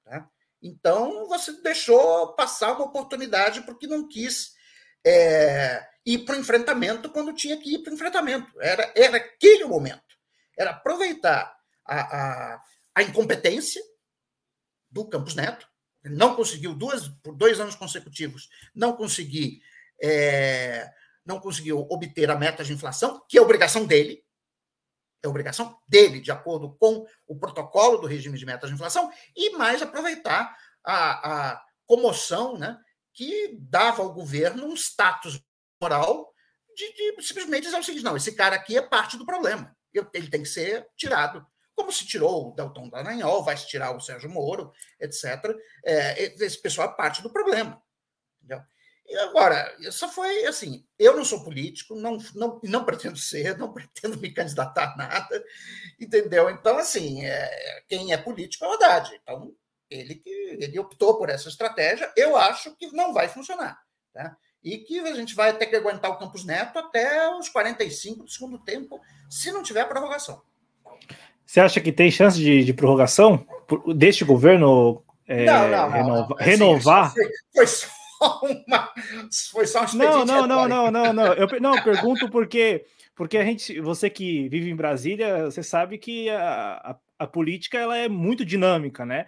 Tá? 0.04 0.28
Então, 0.62 1.26
você 1.28 1.52
deixou 1.62 2.34
passar 2.34 2.72
uma 2.72 2.86
oportunidade 2.86 3.62
porque 3.62 3.86
não 3.86 4.08
quis 4.08 4.54
é, 5.06 5.86
ir 6.04 6.18
para 6.24 6.36
o 6.36 6.40
enfrentamento 6.40 7.10
quando 7.10 7.34
tinha 7.34 7.56
que 7.56 7.74
ir 7.74 7.78
para 7.78 7.90
o 7.90 7.94
enfrentamento. 7.94 8.52
Era, 8.60 8.92
era 8.96 9.16
aquele 9.16 9.64
momento. 9.64 10.02
Era 10.58 10.70
aproveitar 10.70 11.54
a, 11.86 12.00
a, 12.00 12.62
a 12.94 13.02
incompetência 13.02 13.82
do 14.90 15.08
Campos 15.08 15.34
Neto, 15.34 15.68
não 16.04 16.34
conseguiu 16.34 16.74
duas 16.74 17.08
por 17.22 17.34
dois 17.34 17.60
anos 17.60 17.74
consecutivos, 17.74 18.48
não 18.74 18.96
conseguir 18.96 19.60
é, 20.02 20.90
não 21.24 21.38
conseguiu 21.38 21.86
obter 21.90 22.30
a 22.30 22.36
meta 22.36 22.64
de 22.64 22.72
inflação, 22.72 23.22
que 23.28 23.38
é 23.38 23.40
obrigação 23.40 23.86
dele, 23.86 24.24
é 25.22 25.28
obrigação 25.28 25.78
dele, 25.86 26.20
de 26.20 26.32
acordo 26.32 26.74
com 26.76 27.06
o 27.26 27.38
protocolo 27.38 27.98
do 27.98 28.06
regime 28.06 28.38
de 28.38 28.46
metas 28.46 28.70
de 28.70 28.74
inflação, 28.74 29.10
e 29.36 29.50
mais 29.50 29.82
aproveitar 29.82 30.56
a, 30.84 31.50
a 31.52 31.64
comoção 31.86 32.56
né, 32.56 32.78
que 33.12 33.56
dava 33.60 34.02
ao 34.02 34.12
governo 34.12 34.66
um 34.66 34.74
status 34.74 35.42
moral 35.80 36.32
de, 36.74 36.92
de, 36.92 37.22
simplesmente 37.22 37.64
dizer 37.64 37.78
o 37.78 37.82
seguinte: 37.82 38.04
não, 38.04 38.16
esse 38.16 38.34
cara 38.34 38.56
aqui 38.56 38.76
é 38.76 38.82
parte 38.82 39.16
do 39.16 39.26
problema, 39.26 39.76
ele 40.12 40.28
tem 40.28 40.42
que 40.42 40.48
ser 40.48 40.86
tirado 40.96 41.46
como 41.80 41.92
se 41.92 42.06
tirou 42.06 42.48
o 42.48 42.54
Delton 42.54 42.90
Dallagnol, 42.90 43.42
vai 43.42 43.56
se 43.56 43.66
tirar 43.66 43.96
o 43.96 44.00
Sérgio 44.00 44.28
Moro, 44.28 44.70
etc. 45.00 45.24
É, 45.84 46.24
esse 46.24 46.60
pessoal 46.60 46.90
é 46.90 46.96
parte 46.96 47.22
do 47.22 47.32
problema. 47.32 47.82
Entendeu? 48.38 48.62
E 49.06 49.16
agora, 49.16 49.74
isso 49.80 50.08
foi 50.10 50.44
assim, 50.44 50.86
eu 50.98 51.16
não 51.16 51.24
sou 51.24 51.42
político, 51.42 51.96
não, 51.96 52.18
não, 52.34 52.60
não 52.62 52.84
pretendo 52.84 53.16
ser, 53.16 53.56
não 53.58 53.72
pretendo 53.72 54.18
me 54.18 54.32
candidatar 54.32 54.92
a 54.92 54.96
nada, 54.96 55.44
entendeu? 55.98 56.48
Então, 56.50 56.78
assim, 56.78 57.24
é, 57.24 57.82
quem 57.88 58.12
é 58.12 58.16
político 58.16 58.64
é 58.64 58.68
o 58.68 58.72
Haddad. 58.74 59.18
Então, 59.20 59.52
ele, 59.90 60.22
ele 60.24 60.78
optou 60.78 61.18
por 61.18 61.28
essa 61.28 61.48
estratégia, 61.48 62.10
eu 62.16 62.36
acho 62.36 62.74
que 62.76 62.92
não 62.92 63.12
vai 63.12 63.28
funcionar. 63.28 63.78
Tá? 64.12 64.36
E 64.62 64.78
que 64.78 65.00
a 65.00 65.14
gente 65.14 65.34
vai 65.34 65.52
ter 65.56 65.66
que 65.66 65.76
aguentar 65.76 66.10
o 66.10 66.18
Campos 66.18 66.44
Neto 66.44 66.78
até 66.78 67.28
os 67.36 67.48
45 67.48 68.24
do 68.24 68.30
segundo 68.30 68.58
tempo, 68.58 69.00
se 69.28 69.50
não 69.50 69.62
tiver 69.62 69.86
prorrogação. 69.86 70.42
Você 71.44 71.60
acha 71.60 71.80
que 71.80 71.90
tem 71.90 72.10
chance 72.10 72.38
de, 72.38 72.64
de 72.64 72.72
prorrogação 72.72 73.44
deste 73.96 74.24
governo 74.24 75.02
é, 75.26 75.44
não, 75.44 75.68
não, 75.68 75.90
não, 75.90 76.36
assim, 76.36 76.50
renovar? 76.50 77.12
Foi, 77.12 77.28
foi 77.54 77.66
só 77.66 78.40
uma. 78.42 78.92
Foi 79.50 79.66
só 79.66 79.84
um 79.84 79.94
Não, 79.94 80.24
não, 80.24 80.46
não, 80.46 80.68
não, 80.68 80.90
não, 80.90 81.12
não. 81.12 81.32
Eu 81.34 81.60
não, 81.60 81.74
eu 81.76 81.82
pergunto 81.82 82.28
porque, 82.28 82.84
porque 83.14 83.38
a 83.38 83.44
gente, 83.44 83.80
você 83.80 84.10
que 84.10 84.48
vive 84.48 84.70
em 84.70 84.76
Brasília, 84.76 85.44
você 85.44 85.62
sabe 85.62 85.98
que 85.98 86.28
a, 86.30 86.96
a, 87.20 87.26
política 87.26 87.78
ela 87.78 87.96
é 87.96 88.08
muito 88.08 88.44
dinâmica, 88.44 89.04
né? 89.04 89.26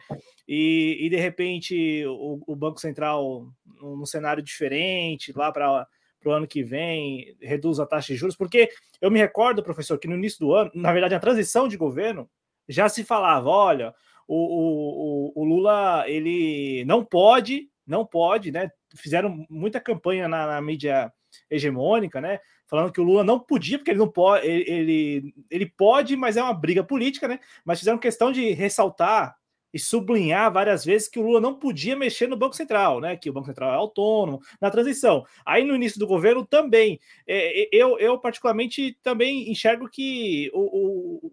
E, 0.49 0.99
e 1.01 1.11
de 1.11 1.17
repente 1.17 2.05
o, 2.07 2.41
o 2.47 2.57
Banco 2.57 2.81
Central, 2.81 3.47
num 3.81 4.07
cenário 4.07 4.43
diferente, 4.43 5.33
lá 5.37 5.53
para 5.53 5.87
para 6.23 6.31
o 6.31 6.35
ano 6.35 6.47
que 6.47 6.63
vem, 6.63 7.37
reduz 7.43 7.81
a 7.81 7.87
taxa 7.87 8.13
de 8.13 8.17
juros, 8.17 8.37
porque 8.37 8.71
eu 9.01 9.11
me 9.11 9.19
recordo, 9.19 9.61
professor, 9.61 9.99
que 9.99 10.07
no 10.07 10.15
início 10.15 10.39
do 10.39 10.55
ano, 10.55 10.71
na 10.73 10.93
verdade, 10.93 11.17
a 11.17 11.21
transição 11.21 11.67
de 11.67 11.77
governo, 11.77 12.31
já 12.69 12.89
se 12.89 13.03
falava: 13.03 13.49
olha, 13.49 13.93
o, 14.29 15.33
o, 15.35 15.43
o 15.43 15.45
Lula 15.45 16.05
ele 16.07 16.85
não 16.87 17.05
pode, 17.05 17.69
não 17.85 18.07
pode, 18.07 18.53
né? 18.53 18.71
fizeram 18.97 19.45
muita 19.49 19.81
campanha 19.81 20.29
na, 20.29 20.47
na, 20.47 20.61
mídia 20.61 21.13
hegemônica, 21.51 22.21
né? 22.21 22.41
Falando 22.67 22.93
que 22.93 23.01
o 23.01 23.05
Lula 23.05 23.23
não 23.23 23.39
podia, 23.39 23.79
porque 23.79 23.91
ele 23.91 23.99
não 23.99 24.11
pode, 24.11 24.47
ele, 24.47 24.71
ele, 24.71 25.35
ele 25.51 25.67
pode, 25.67 26.17
mas 26.17 26.37
é 26.37 26.43
uma 26.43 26.55
briga 26.55 26.83
política, 26.83 27.29
né? 27.29 27.39
Mas 27.65 27.79
fizeram 27.79 27.99
questão 27.99 28.33
de 28.33 28.53
ressaltar 28.53 29.37
e 29.75 29.79
sublinhar 29.79 30.53
várias 30.53 30.85
vezes 30.85 31.09
que 31.09 31.19
o 31.19 31.23
Lula 31.23 31.41
não 31.41 31.55
podia 31.55 31.97
mexer 31.97 32.27
no 32.27 32.37
Banco 32.37 32.55
Central, 32.55 33.01
né? 33.01 33.17
Que 33.17 33.31
o 33.31 33.33
Banco 33.33 33.47
Central 33.47 33.73
é 33.73 33.77
autônomo 33.77 34.41
na 34.61 34.71
transição. 34.71 35.25
Aí 35.45 35.65
no 35.65 35.75
início 35.75 35.99
do 35.99 36.07
governo 36.07 36.45
também. 36.45 37.01
É, 37.27 37.69
eu, 37.73 37.99
eu, 37.99 38.19
particularmente, 38.19 38.99
também 39.03 39.51
enxergo 39.51 39.89
que 39.89 40.51
o, 40.53 41.27
o, 41.27 41.33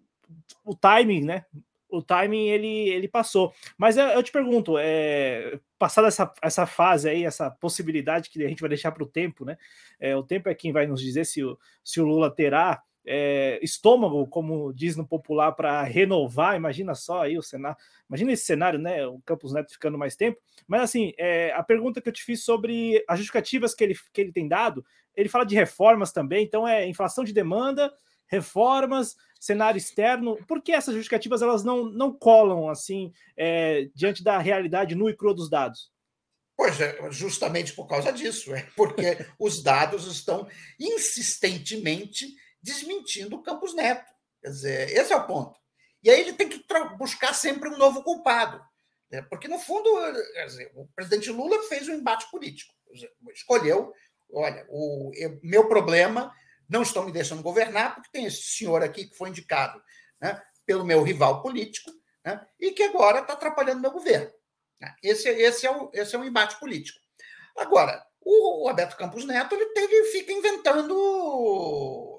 o 0.64 0.74
timing, 0.74 1.22
né? 1.22 1.44
o 1.90 2.02
timing 2.02 2.48
ele, 2.48 2.88
ele 2.88 3.08
passou. 3.08 3.52
Mas 3.76 3.96
eu, 3.96 4.06
eu 4.06 4.22
te 4.22 4.32
pergunto, 4.32 4.76
é, 4.78 5.58
passada 5.80 6.08
essa, 6.08 6.30
essa 6.42 6.66
fase 6.66 7.08
aí, 7.08 7.24
essa 7.24 7.50
possibilidade 7.50 8.28
que 8.28 8.44
a 8.44 8.48
gente 8.48 8.60
vai 8.60 8.68
deixar 8.68 8.92
para 8.92 9.02
o 9.02 9.08
tempo, 9.08 9.46
né? 9.46 9.56
É, 9.98 10.14
o 10.14 10.22
tempo 10.22 10.50
é 10.50 10.54
quem 10.54 10.72
vai 10.72 10.86
nos 10.86 11.00
dizer 11.00 11.24
se 11.24 11.42
o, 11.42 11.58
se 11.82 12.02
o 12.02 12.04
Lula 12.04 12.30
terá 12.30 12.82
é, 13.06 13.58
estômago, 13.62 14.26
como 14.26 14.74
diz 14.74 14.94
no 14.94 15.08
popular, 15.08 15.52
para 15.52 15.82
renovar. 15.82 16.54
Imagina 16.54 16.94
só 16.94 17.22
aí 17.22 17.38
o 17.38 17.42
cenário, 17.42 17.78
imagina 18.06 18.30
esse 18.32 18.44
cenário, 18.44 18.78
né? 18.78 19.06
O 19.06 19.20
Campos 19.22 19.54
Neto 19.54 19.72
ficando 19.72 19.96
mais 19.96 20.14
tempo. 20.14 20.38
Mas 20.68 20.82
assim, 20.82 21.14
é, 21.16 21.50
a 21.52 21.62
pergunta 21.62 22.02
que 22.02 22.10
eu 22.10 22.12
te 22.12 22.22
fiz 22.22 22.44
sobre 22.44 23.02
as 23.08 23.18
justificativas 23.18 23.74
que 23.74 23.82
ele, 23.82 23.96
que 24.12 24.20
ele 24.20 24.32
tem 24.32 24.46
dado, 24.46 24.84
ele 25.16 25.30
fala 25.30 25.46
de 25.46 25.54
reformas 25.54 26.12
também, 26.12 26.44
então 26.44 26.68
é 26.68 26.86
inflação 26.86 27.24
de 27.24 27.32
demanda, 27.32 27.90
reformas 28.30 29.16
cenário 29.40 29.78
externo, 29.78 30.36
por 30.46 30.62
que 30.62 30.70
essas 30.72 30.94
justificativas 30.94 31.40
elas 31.40 31.64
não, 31.64 31.86
não 31.86 32.12
colam 32.12 32.68
assim 32.68 33.10
é, 33.36 33.88
diante 33.94 34.22
da 34.22 34.38
realidade 34.38 34.94
nua 34.94 35.10
e 35.10 35.16
crua 35.16 35.34
dos 35.34 35.48
dados? 35.48 35.90
Pois 36.54 36.78
é, 36.78 37.10
justamente 37.10 37.72
por 37.72 37.86
causa 37.86 38.12
disso, 38.12 38.54
é 38.54 38.68
porque 38.76 39.16
os 39.40 39.62
dados 39.62 40.06
estão 40.06 40.46
insistentemente 40.78 42.36
desmentindo 42.62 43.36
o 43.36 43.42
Campos 43.42 43.74
Neto. 43.74 44.12
Quer 44.42 44.48
dizer, 44.48 44.90
esse 44.90 45.12
é 45.12 45.16
o 45.16 45.26
ponto. 45.26 45.58
E 46.02 46.10
aí 46.10 46.20
ele 46.20 46.34
tem 46.34 46.48
que 46.48 46.62
buscar 46.98 47.34
sempre 47.34 47.68
um 47.70 47.78
novo 47.78 48.02
culpado. 48.02 48.62
Né? 49.10 49.22
Porque, 49.22 49.48
no 49.48 49.58
fundo, 49.58 49.90
dizer, 50.44 50.70
o 50.74 50.86
presidente 50.94 51.30
Lula 51.30 51.62
fez 51.64 51.88
um 51.88 51.94
embate 51.94 52.30
político. 52.30 52.74
Escolheu, 53.34 53.92
olha, 54.30 54.66
o 54.68 55.10
meu 55.42 55.66
problema 55.68 56.32
não 56.70 56.82
estão 56.82 57.04
me 57.04 57.12
deixando 57.12 57.42
governar, 57.42 57.96
porque 57.96 58.10
tem 58.12 58.24
esse 58.24 58.42
senhor 58.42 58.82
aqui 58.82 59.06
que 59.06 59.16
foi 59.16 59.28
indicado 59.28 59.82
né, 60.20 60.40
pelo 60.64 60.84
meu 60.84 61.02
rival 61.02 61.42
político 61.42 61.90
né, 62.24 62.46
e 62.58 62.70
que 62.70 62.84
agora 62.84 63.20
está 63.20 63.32
atrapalhando 63.32 63.80
meu 63.80 63.90
governo. 63.90 64.30
Esse, 65.02 65.28
esse, 65.28 65.66
é 65.66 65.70
o, 65.70 65.90
esse 65.92 66.14
é 66.14 66.18
o 66.18 66.24
embate 66.24 66.58
político. 66.58 66.98
Agora, 67.58 68.02
o 68.20 68.68
Alberto 68.68 68.96
Campos 68.96 69.24
Neto 69.24 69.54
ele, 69.54 69.70
ele 69.76 70.04
fica 70.06 70.32
inventando 70.32 72.18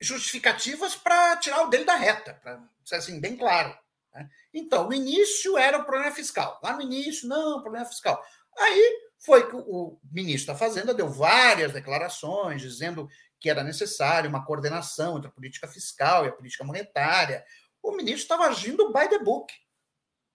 justificativas 0.00 0.96
para 0.96 1.36
tirar 1.36 1.62
o 1.62 1.68
dele 1.68 1.84
da 1.84 1.94
reta, 1.94 2.34
para 2.42 2.60
ser 2.84 2.96
assim, 2.96 3.20
bem 3.20 3.36
claro. 3.36 3.74
Né? 4.12 4.28
Então, 4.52 4.86
no 4.86 4.92
início 4.92 5.56
era 5.56 5.78
o 5.78 5.84
problema 5.84 6.10
fiscal. 6.10 6.60
Lá 6.62 6.74
no 6.74 6.82
início, 6.82 7.28
não, 7.28 7.62
problema 7.62 7.86
fiscal. 7.86 8.22
Aí 8.58 9.11
foi 9.24 9.48
que 9.48 9.56
o 9.56 9.98
ministro 10.10 10.52
da 10.52 10.58
Fazenda 10.58 10.92
deu 10.92 11.08
várias 11.08 11.72
declarações 11.72 12.60
dizendo 12.60 13.08
que 13.38 13.48
era 13.48 13.62
necessário 13.62 14.28
uma 14.28 14.44
coordenação 14.44 15.16
entre 15.16 15.28
a 15.28 15.32
política 15.32 15.68
fiscal 15.68 16.24
e 16.24 16.28
a 16.28 16.32
política 16.32 16.64
monetária. 16.64 17.44
O 17.82 17.92
ministro 17.92 18.22
estava 18.22 18.46
agindo 18.46 18.92
by 18.92 19.08
the 19.08 19.18
book. 19.18 19.52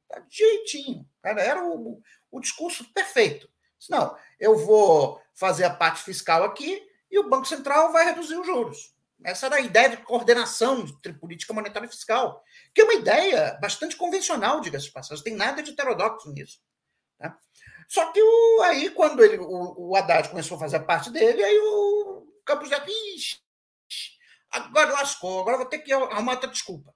Tá 0.07 0.23
jeitinho. 0.29 1.07
Cara, 1.21 1.41
era 1.41 1.65
o, 1.65 2.01
o 2.31 2.39
discurso 2.39 2.91
perfeito. 2.93 3.49
Não, 3.89 4.17
eu 4.39 4.57
vou 4.57 5.21
fazer 5.33 5.65
a 5.65 5.73
parte 5.73 6.01
fiscal 6.01 6.43
aqui 6.43 6.81
e 7.11 7.19
o 7.19 7.29
Banco 7.29 7.45
Central 7.45 7.91
vai 7.91 8.05
reduzir 8.05 8.37
os 8.37 8.45
juros. 8.45 8.95
Essa 9.23 9.47
era 9.47 9.55
a 9.55 9.61
ideia 9.61 9.89
de 9.89 9.97
coordenação 9.97 10.81
entre 10.81 11.13
política 11.13 11.53
monetária 11.53 11.87
e 11.87 11.89
fiscal, 11.89 12.43
que 12.73 12.81
é 12.81 12.83
uma 12.83 12.93
ideia 12.93 13.57
bastante 13.59 13.95
convencional, 13.95 14.61
diga-se 14.61 14.85
de 14.85 14.91
passagem, 14.91 15.17
não 15.17 15.23
tem 15.23 15.35
nada 15.35 15.63
de 15.63 15.71
heterodoxo 15.71 16.31
nisso. 16.31 16.61
Tá? 17.17 17.37
Só 17.87 18.11
que 18.11 18.21
o, 18.21 18.61
aí, 18.63 18.89
quando 18.89 19.23
ele, 19.23 19.37
o, 19.37 19.89
o 19.89 19.95
Haddad 19.95 20.29
começou 20.29 20.57
a 20.57 20.59
fazer 20.59 20.79
parte 20.81 21.09
dele, 21.09 21.43
aí 21.43 21.57
o 21.57 22.27
Campos 22.45 22.69
Neto, 22.69 22.89
Ixi, 23.15 23.39
agora 24.51 24.91
lascou, 24.91 25.39
agora 25.39 25.57
vou 25.57 25.65
ter 25.65 25.79
que 25.79 25.93
arrumar 25.93 26.33
outra 26.33 26.49
desculpa. 26.49 26.93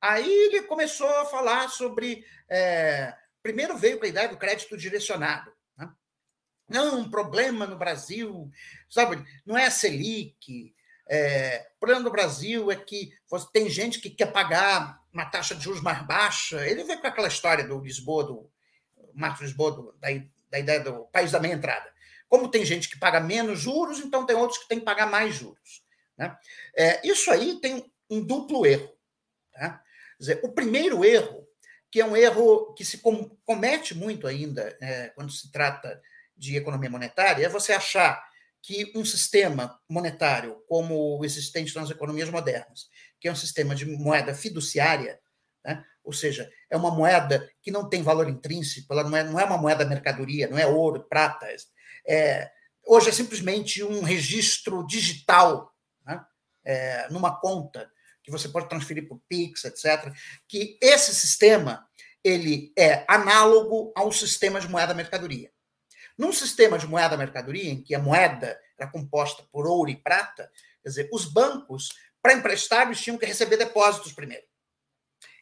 Aí 0.00 0.30
ele 0.30 0.62
começou 0.62 1.08
a 1.08 1.26
falar 1.26 1.68
sobre. 1.68 2.24
É, 2.48 3.14
primeiro 3.42 3.76
veio 3.76 3.98
com 3.98 4.04
a 4.04 4.08
ideia 4.08 4.28
do 4.28 4.36
crédito 4.36 4.76
direcionado. 4.76 5.52
Né? 5.76 5.90
Não, 6.68 7.00
um 7.00 7.10
problema 7.10 7.66
no 7.66 7.76
Brasil, 7.76 8.50
sabe, 8.88 9.24
não 9.44 9.58
é 9.58 9.66
a 9.66 9.70
Selic. 9.70 10.74
É, 11.10 11.66
o 11.76 11.80
problema 11.80 12.04
do 12.04 12.10
Brasil 12.10 12.70
é 12.70 12.76
que 12.76 13.12
você, 13.28 13.46
tem 13.52 13.68
gente 13.68 14.00
que 14.00 14.10
quer 14.10 14.30
pagar 14.30 15.00
uma 15.12 15.24
taxa 15.24 15.54
de 15.54 15.64
juros 15.64 15.80
mais 15.80 16.06
baixa. 16.06 16.64
Ele 16.68 16.84
veio 16.84 17.00
com 17.00 17.06
aquela 17.06 17.28
história 17.28 17.66
do 17.66 17.80
Lisboa, 17.80 18.24
do, 18.24 18.50
Marcos 19.18 19.42
Lisboa, 19.42 19.94
da, 20.00 20.08
da 20.50 20.58
ideia 20.58 20.80
do 20.80 21.04
país 21.06 21.30
da 21.30 21.40
meia 21.40 21.54
entrada. 21.54 21.90
Como 22.28 22.50
tem 22.50 22.64
gente 22.64 22.88
que 22.88 22.98
paga 22.98 23.20
menos 23.20 23.60
juros, 23.60 24.00
então 24.00 24.26
tem 24.26 24.36
outros 24.36 24.58
que 24.58 24.68
têm 24.68 24.78
que 24.78 24.84
pagar 24.84 25.06
mais 25.06 25.34
juros. 25.34 25.82
Né? 26.16 26.36
É, 26.76 27.06
isso 27.06 27.30
aí 27.30 27.60
tem 27.60 27.90
um 28.10 28.22
duplo 28.22 28.66
erro. 28.66 28.92
Tá? 29.52 29.82
Dizer, 30.18 30.40
o 30.42 30.52
primeiro 30.52 31.04
erro, 31.04 31.46
que 31.90 32.00
é 32.00 32.04
um 32.04 32.16
erro 32.16 32.74
que 32.74 32.84
se 32.84 32.98
com, 32.98 33.30
comete 33.44 33.94
muito 33.94 34.26
ainda 34.26 34.76
é, 34.80 35.08
quando 35.10 35.32
se 35.32 35.50
trata 35.50 36.00
de 36.36 36.56
economia 36.56 36.90
monetária, 36.90 37.44
é 37.44 37.48
você 37.48 37.72
achar 37.72 38.22
que 38.60 38.92
um 38.94 39.04
sistema 39.04 39.80
monetário 39.88 40.62
como 40.68 41.18
o 41.18 41.24
existente 41.24 41.74
nas 41.74 41.90
economias 41.90 42.28
modernas, 42.28 42.88
que 43.20 43.28
é 43.28 43.32
um 43.32 43.36
sistema 43.36 43.74
de 43.74 43.86
moeda 43.86 44.34
fiduciária, 44.34 45.18
né? 45.64 45.84
Ou 46.08 46.12
seja, 46.14 46.50
é 46.70 46.76
uma 46.76 46.90
moeda 46.90 47.46
que 47.60 47.70
não 47.70 47.86
tem 47.86 48.02
valor 48.02 48.30
intrínseco, 48.30 48.90
ela 48.94 49.04
não 49.04 49.14
é, 49.14 49.22
não 49.22 49.38
é 49.38 49.44
uma 49.44 49.58
moeda 49.58 49.84
mercadoria, 49.84 50.48
não 50.48 50.56
é 50.56 50.66
ouro, 50.66 51.04
prata. 51.06 51.46
É, 52.08 52.50
hoje 52.86 53.10
é 53.10 53.12
simplesmente 53.12 53.84
um 53.84 54.00
registro 54.00 54.86
digital 54.86 55.70
né? 56.06 56.24
é, 56.64 57.08
numa 57.10 57.38
conta 57.38 57.90
que 58.22 58.30
você 58.30 58.48
pode 58.48 58.70
transferir 58.70 59.06
para 59.06 59.18
o 59.18 59.22
Pix, 59.28 59.66
etc. 59.66 60.10
Que 60.48 60.78
esse 60.80 61.14
sistema 61.14 61.86
ele 62.24 62.72
é 62.74 63.04
análogo 63.06 63.92
ao 63.94 64.10
sistema 64.10 64.62
de 64.62 64.68
moeda 64.68 64.94
mercadoria. 64.94 65.52
Num 66.16 66.32
sistema 66.32 66.78
de 66.78 66.86
moeda 66.86 67.18
mercadoria, 67.18 67.70
em 67.70 67.82
que 67.82 67.94
a 67.94 67.98
moeda 67.98 68.58
era 68.78 68.90
composta 68.90 69.44
por 69.52 69.66
ouro 69.66 69.90
e 69.90 69.96
prata, 69.96 70.50
quer 70.82 70.88
dizer, 70.88 71.10
os 71.12 71.26
bancos, 71.26 71.90
para 72.22 72.32
emprestar, 72.32 72.90
tinham 72.94 73.18
que 73.18 73.26
receber 73.26 73.58
depósitos 73.58 74.14
primeiro. 74.14 74.47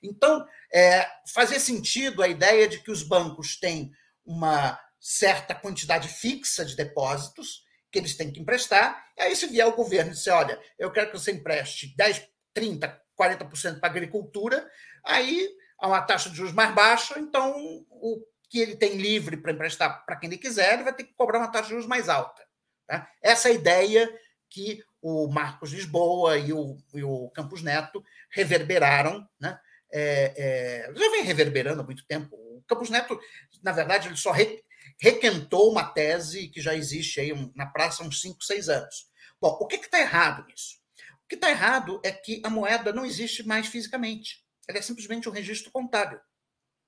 Então, 0.03 0.47
é, 0.73 1.07
fazia 1.33 1.61
sentido 1.61 2.23
a 2.23 2.29
ideia 2.29 2.69
de 2.69 2.79
que 2.81 2.91
os 2.91 3.03
bancos 3.03 3.59
têm 3.59 3.91
uma 4.25 4.79
certa 5.01 5.55
quantidade 5.55 6.09
fixa 6.09 6.65
de 6.65 6.77
depósitos 6.77 7.65
que 7.91 7.99
eles 7.99 8.17
têm 8.17 8.33
que 8.33 8.41
emprestar, 8.41 9.07
e 9.17 9.23
aí 9.23 9.37
se 9.37 9.47
vier 9.47 9.67
o 9.67 9.77
governo 9.77 10.11
e 10.11 10.15
disser, 10.15 10.35
olha, 10.35 10.61
eu 10.79 10.91
quero 10.91 11.11
que 11.11 11.19
você 11.19 11.33
empreste 11.33 11.95
10, 11.97 12.29
30, 12.53 13.03
40% 13.19 13.81
para 13.81 13.89
agricultura, 13.89 14.69
aí 15.05 15.49
há 15.79 15.87
uma 15.87 16.03
taxa 16.03 16.29
de 16.29 16.37
juros 16.37 16.53
mais 16.53 16.75
baixa, 16.75 17.19
então 17.19 17.55
o 17.91 18.23
que 18.51 18.59
ele 18.59 18.77
tem 18.77 18.97
livre 18.97 19.37
para 19.37 19.53
emprestar 19.53 20.05
para 20.05 20.17
quem 20.17 20.29
ele 20.29 20.39
quiser, 20.39 20.75
ele 20.75 20.85
vai 20.85 20.95
ter 20.95 21.05
que 21.05 21.15
cobrar 21.15 21.39
uma 21.39 21.51
taxa 21.51 21.65
de 21.65 21.71
juros 21.71 21.87
mais 21.87 22.09
alta. 22.09 22.43
Tá? 22.87 23.09
Essa 23.23 23.49
é 23.49 23.53
a 23.53 23.55
ideia 23.55 24.21
que 24.51 24.83
o 25.01 25.29
Marcos 25.29 25.73
Lisboa 25.73 26.37
e 26.39 26.53
o, 26.53 26.77
e 26.95 27.03
o 27.03 27.31
Campos 27.31 27.63
Neto 27.63 28.03
reverberaram, 28.31 29.27
né? 29.41 29.59
É, 29.93 30.35
é, 30.37 30.93
já 30.95 31.11
vem 31.11 31.23
reverberando 31.23 31.81
há 31.81 31.85
muito 31.85 32.07
tempo. 32.07 32.35
O 32.37 32.63
Campos 32.67 32.91
Neto, 32.91 33.19
na 33.63 33.73
verdade, 33.73 34.09
ele 34.09 34.17
só 34.17 34.33
re, 34.33 34.63
requentou 35.01 35.71
uma 35.71 35.85
tese 35.85 36.49
que 36.49 36.61
já 36.61 36.75
existe 36.75 37.21
aí 37.21 37.33
na 37.55 37.67
praça 37.67 38.03
há 38.03 38.07
uns 38.07 38.21
5, 38.21 38.43
6 38.43 38.69
anos. 38.69 39.11
Bom, 39.41 39.59
o 39.61 39.67
que 39.67 39.77
está 39.77 40.01
errado 40.01 40.47
nisso? 40.47 40.77
O 41.25 41.29
que 41.29 41.35
está 41.35 41.51
errado 41.51 42.01
é 42.05 42.13
que 42.13 42.41
a 42.45 42.51
moeda 42.51 42.93
não 42.93 43.05
existe 43.05 43.47
mais 43.47 43.67
fisicamente. 43.67 44.45
Ela 44.69 44.79
é 44.79 44.83
simplesmente 44.83 45.29
um 45.29 45.33
registro 45.33 45.71
contábil. 45.71 46.21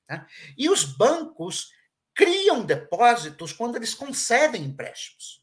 Né? 0.08 0.26
E 0.56 0.70
os 0.70 0.84
bancos 0.84 1.70
criam 2.14 2.64
depósitos 2.64 3.52
quando 3.52 3.76
eles 3.76 3.94
concedem 3.94 4.64
empréstimos. 4.64 5.42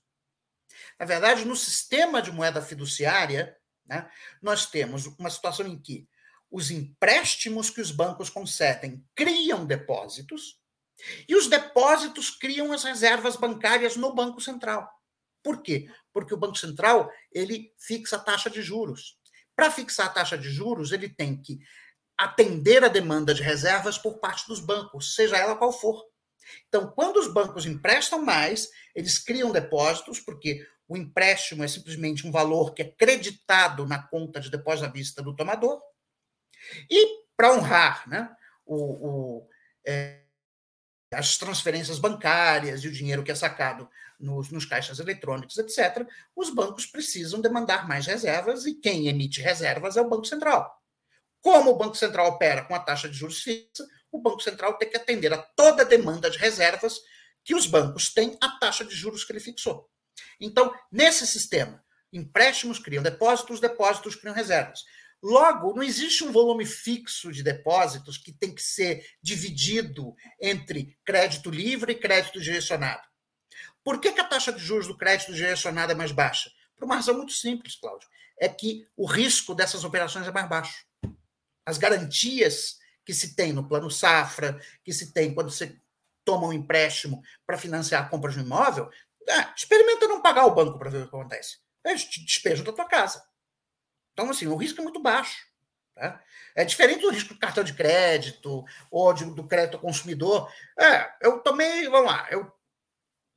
Na 0.99 1.05
verdade, 1.05 1.45
no 1.45 1.55
sistema 1.55 2.21
de 2.21 2.31
moeda 2.31 2.61
fiduciária, 2.61 3.55
né, 3.85 4.09
nós 4.41 4.65
temos 4.65 5.05
uma 5.05 5.29
situação 5.29 5.67
em 5.67 5.79
que 5.79 6.07
os 6.55 6.71
empréstimos 6.71 7.69
que 7.69 7.81
os 7.81 7.91
bancos 7.91 8.29
concedem 8.29 9.05
criam 9.13 9.65
depósitos 9.65 10.57
e 11.27 11.35
os 11.35 11.47
depósitos 11.47 12.29
criam 12.29 12.71
as 12.71 12.81
reservas 12.81 13.35
bancárias 13.35 13.97
no 13.97 14.15
Banco 14.15 14.39
Central. 14.39 14.89
Por 15.43 15.61
quê? 15.61 15.89
Porque 16.13 16.33
o 16.33 16.37
Banco 16.37 16.55
Central 16.55 17.11
ele 17.29 17.73
fixa 17.77 18.15
a 18.15 18.19
taxa 18.19 18.49
de 18.49 18.61
juros. 18.61 19.17
Para 19.53 19.69
fixar 19.69 20.05
a 20.05 20.11
taxa 20.11 20.37
de 20.37 20.49
juros, 20.49 20.93
ele 20.93 21.09
tem 21.09 21.41
que 21.41 21.59
atender 22.17 22.85
a 22.85 22.87
demanda 22.87 23.33
de 23.33 23.43
reservas 23.43 23.97
por 23.97 24.19
parte 24.19 24.47
dos 24.47 24.61
bancos, 24.61 25.13
seja 25.13 25.35
ela 25.35 25.57
qual 25.57 25.73
for. 25.73 26.05
Então, 26.69 26.89
quando 26.89 27.17
os 27.17 27.27
bancos 27.27 27.65
emprestam 27.65 28.21
mais, 28.21 28.69
eles 28.95 29.19
criam 29.19 29.51
depósitos, 29.51 30.21
porque 30.21 30.65
o 30.87 30.95
empréstimo 30.95 31.65
é 31.65 31.67
simplesmente 31.67 32.25
um 32.25 32.31
valor 32.31 32.73
que 32.73 32.81
é 32.81 32.91
creditado 32.97 33.85
na 33.85 34.01
conta 34.07 34.39
de 34.39 34.49
depósito 34.49 34.85
à 34.85 34.89
vista 34.89 35.21
do 35.21 35.35
tomador. 35.35 35.81
E, 36.89 37.25
para 37.35 37.53
honrar 37.53 38.07
né, 38.07 38.29
o, 38.65 38.75
o 38.75 39.49
é, 39.85 40.21
as 41.13 41.37
transferências 41.37 41.99
bancárias 41.99 42.83
e 42.83 42.87
o 42.87 42.91
dinheiro 42.91 43.23
que 43.23 43.31
é 43.31 43.35
sacado 43.35 43.89
nos, 44.19 44.49
nos 44.49 44.65
caixas 44.65 44.99
eletrônicos, 44.99 45.57
etc., 45.57 46.07
os 46.35 46.49
bancos 46.49 46.85
precisam 46.85 47.41
demandar 47.41 47.87
mais 47.87 48.05
reservas 48.05 48.65
e 48.65 48.73
quem 48.73 49.07
emite 49.07 49.41
reservas 49.41 49.97
é 49.97 50.01
o 50.01 50.09
Banco 50.09 50.25
Central. 50.25 50.81
Como 51.41 51.71
o 51.71 51.77
Banco 51.77 51.95
Central 51.95 52.27
opera 52.27 52.65
com 52.65 52.73
a 52.73 52.79
taxa 52.79 53.07
de 53.07 53.15
juros 53.15 53.41
fixa, 53.41 53.87
o 54.11 54.19
Banco 54.19 54.41
Central 54.41 54.77
tem 54.77 54.89
que 54.89 54.97
atender 54.97 55.31
a 55.33 55.37
toda 55.37 55.83
a 55.83 55.85
demanda 55.85 56.29
de 56.29 56.37
reservas 56.37 56.99
que 57.43 57.53
os 57.53 57.67
bancos 57.67 58.13
têm 58.13 58.37
à 58.41 58.57
taxa 58.57 58.83
de 58.83 58.95
juros 58.95 59.23
que 59.23 59.31
ele 59.31 59.39
fixou. 59.39 59.87
Então, 60.39 60.73
nesse 60.91 61.27
sistema, 61.27 61.83
empréstimos 62.11 62.79
criam 62.79 63.03
depósitos, 63.03 63.59
depósitos 63.59 64.15
criam 64.15 64.33
reservas. 64.33 64.83
Logo, 65.27 65.73
não 65.73 65.81
existe 65.81 66.23
um 66.23 66.31
volume 66.31 66.67
fixo 66.67 67.31
de 67.31 67.41
depósitos 67.41 68.15
que 68.15 68.31
tem 68.31 68.53
que 68.53 68.61
ser 68.61 69.03
dividido 69.19 70.15
entre 70.39 70.95
crédito 71.03 71.49
livre 71.49 71.93
e 71.93 71.95
crédito 71.95 72.39
direcionado. 72.39 73.01
Por 73.83 73.99
que, 73.99 74.11
que 74.11 74.21
a 74.21 74.27
taxa 74.27 74.53
de 74.53 74.59
juros 74.59 74.85
do 74.85 74.95
crédito 74.95 75.33
direcionado 75.33 75.91
é 75.91 75.95
mais 75.95 76.11
baixa? 76.11 76.51
Por 76.75 76.85
uma 76.85 76.97
razão 76.97 77.17
muito 77.17 77.33
simples, 77.33 77.75
Cláudio. 77.75 78.07
É 78.37 78.47
que 78.47 78.87
o 78.95 79.07
risco 79.07 79.55
dessas 79.55 79.83
operações 79.83 80.27
é 80.27 80.31
mais 80.31 80.47
baixo. 80.47 80.85
As 81.65 81.79
garantias 81.79 82.77
que 83.03 83.11
se 83.11 83.35
tem 83.35 83.51
no 83.51 83.67
plano 83.67 83.89
safra, 83.89 84.61
que 84.83 84.93
se 84.93 85.11
tem 85.11 85.33
quando 85.33 85.49
você 85.49 85.75
toma 86.23 86.45
um 86.45 86.53
empréstimo 86.53 87.23
para 87.47 87.57
financiar 87.57 88.03
a 88.03 88.09
compra 88.09 88.31
de 88.31 88.37
um 88.37 88.43
imóvel, 88.43 88.91
é, 89.27 89.53
experimenta 89.55 90.07
não 90.07 90.21
pagar 90.21 90.45
o 90.45 90.53
banco 90.53 90.77
para 90.77 90.91
ver 90.91 90.97
o 90.99 91.09
que 91.09 91.15
acontece. 91.15 91.57
Te 92.11 92.23
despejam 92.23 92.63
da 92.63 92.73
tua 92.73 92.85
casa. 92.85 93.25
Então, 94.15 94.29
assim, 94.29 94.47
o 94.47 94.55
risco 94.55 94.79
é 94.79 94.83
muito 94.83 95.01
baixo. 95.01 95.45
Tá? 95.93 96.23
É 96.55 96.63
diferente 96.63 97.01
do 97.01 97.09
risco 97.09 97.33
do 97.33 97.39
cartão 97.39 97.65
de 97.65 97.73
crédito 97.73 98.63
ou 98.89 99.13
de, 99.13 99.25
do 99.25 99.45
crédito 99.45 99.75
ao 99.75 99.81
consumidor. 99.81 100.49
É, 100.79 101.13
eu 101.21 101.41
tomei, 101.41 101.87
vamos 101.89 102.09
lá, 102.09 102.25
eu, 102.31 102.49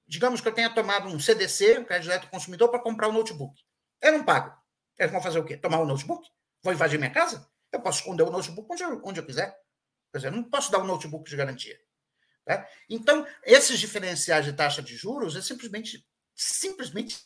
digamos 0.06 0.40
que 0.40 0.46
eu 0.46 0.52
tenha 0.52 0.70
tomado 0.70 1.08
um 1.08 1.18
CDC, 1.18 1.80
um 1.80 1.84
crédito 1.84 2.04
direto 2.04 2.24
ao 2.24 2.30
consumidor, 2.30 2.70
para 2.70 2.78
comprar 2.78 3.08
um 3.08 3.12
notebook. 3.12 3.60
Eu 4.00 4.12
não 4.12 4.24
pago. 4.24 4.56
Eles 4.96 5.10
vão 5.10 5.20
fazer 5.20 5.40
o 5.40 5.44
quê? 5.44 5.56
Tomar 5.56 5.80
o 5.80 5.82
um 5.82 5.86
notebook? 5.86 6.28
Vão 6.62 6.72
invadir 6.72 6.96
minha 6.96 7.10
casa? 7.10 7.48
Eu 7.72 7.80
posso 7.80 7.98
esconder 7.98 8.22
o 8.22 8.30
notebook 8.30 8.72
onde 8.72 8.84
eu, 8.84 9.00
onde 9.04 9.20
eu 9.20 9.26
quiser. 9.26 9.50
Quer 10.12 10.18
dizer, 10.18 10.28
eu 10.28 10.32
não 10.32 10.44
posso 10.44 10.70
dar 10.70 10.78
um 10.78 10.86
notebook 10.86 11.28
de 11.28 11.36
garantia. 11.36 11.78
Tá? 12.44 12.68
Então, 12.88 13.26
esses 13.42 13.80
diferenciais 13.80 14.44
de 14.44 14.52
taxa 14.52 14.80
de 14.80 14.96
juros 14.96 15.34
é 15.34 15.42
simplesmente, 15.42 16.06
simplesmente 16.34 17.18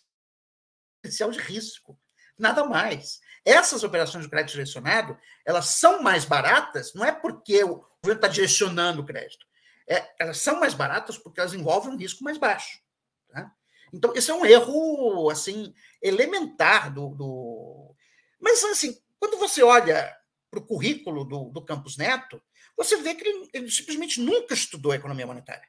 diferencial 0.96 1.30
de 1.30 1.38
risco. 1.38 2.00
Nada 2.38 2.64
mais. 2.64 3.20
Essas 3.44 3.82
operações 3.82 4.24
de 4.24 4.30
crédito 4.30 4.52
direcionado, 4.52 5.18
elas 5.44 5.66
são 5.66 6.02
mais 6.02 6.24
baratas, 6.24 6.94
não 6.94 7.04
é 7.04 7.12
porque 7.12 7.62
o 7.64 7.84
governo 8.02 8.18
está 8.20 8.28
direcionando 8.28 9.02
o 9.02 9.06
crédito. 9.06 9.46
É, 9.88 10.14
elas 10.18 10.38
são 10.38 10.60
mais 10.60 10.74
baratas 10.74 11.18
porque 11.18 11.40
elas 11.40 11.54
envolvem 11.54 11.92
um 11.92 11.98
risco 11.98 12.22
mais 12.22 12.38
baixo. 12.38 12.80
Tá? 13.28 13.52
Então, 13.92 14.14
esse 14.14 14.30
é 14.30 14.34
um 14.34 14.46
erro 14.46 15.28
assim 15.28 15.74
elementar 16.00 16.92
do, 16.92 17.10
do... 17.10 17.94
Mas, 18.40 18.62
assim, 18.64 19.00
quando 19.18 19.38
você 19.38 19.62
olha 19.62 20.16
para 20.50 20.60
o 20.60 20.66
currículo 20.66 21.24
do, 21.24 21.50
do 21.50 21.64
Campos 21.64 21.96
Neto, 21.96 22.42
você 22.76 22.96
vê 22.96 23.14
que 23.14 23.26
ele, 23.26 23.50
ele 23.52 23.70
simplesmente 23.70 24.20
nunca 24.20 24.54
estudou 24.54 24.94
economia 24.94 25.26
monetária. 25.26 25.68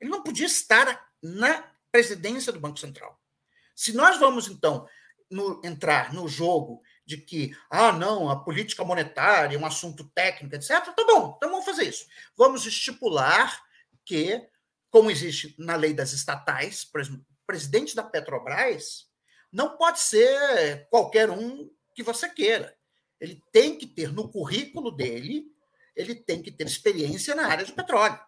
Ele 0.00 0.10
não 0.10 0.22
podia 0.22 0.46
estar 0.46 1.08
na 1.22 1.70
presidência 1.92 2.52
do 2.52 2.60
Banco 2.60 2.78
Central. 2.78 3.20
Se 3.74 3.92
nós 3.92 4.18
vamos, 4.18 4.48
então, 4.48 4.86
no, 5.30 5.60
entrar 5.64 6.12
no 6.12 6.28
jogo 6.28 6.82
de 7.06 7.16
que, 7.16 7.56
ah, 7.70 7.92
não, 7.92 8.28
a 8.28 8.36
política 8.36 8.84
monetária 8.84 9.56
é 9.56 9.58
um 9.58 9.66
assunto 9.66 10.04
técnico, 10.14 10.54
etc., 10.54 10.68
tá 10.68 11.04
bom, 11.06 11.34
então 11.36 11.50
vamos 11.50 11.64
fazer 11.64 11.84
isso. 11.84 12.06
Vamos 12.36 12.66
estipular 12.66 13.62
que, 14.04 14.46
como 14.90 15.10
existe 15.10 15.54
na 15.58 15.76
lei 15.76 15.94
das 15.94 16.12
estatais, 16.12 16.84
por 16.84 17.00
exemplo, 17.00 17.20
o 17.20 17.46
presidente 17.46 17.94
da 17.96 18.02
Petrobras 18.02 19.08
não 19.52 19.76
pode 19.76 20.00
ser 20.00 20.88
qualquer 20.88 21.30
um 21.30 21.70
que 21.94 22.02
você 22.02 22.28
queira. 22.28 22.76
Ele 23.20 23.42
tem 23.52 23.76
que 23.76 23.86
ter 23.86 24.12
no 24.12 24.28
currículo 24.28 24.90
dele 24.90 25.50
ele 26.00 26.14
tem 26.14 26.42
que 26.42 26.50
ter 26.50 26.66
experiência 26.66 27.34
na 27.34 27.46
área 27.46 27.64
de 27.64 27.72
petróleo. 27.72 28.18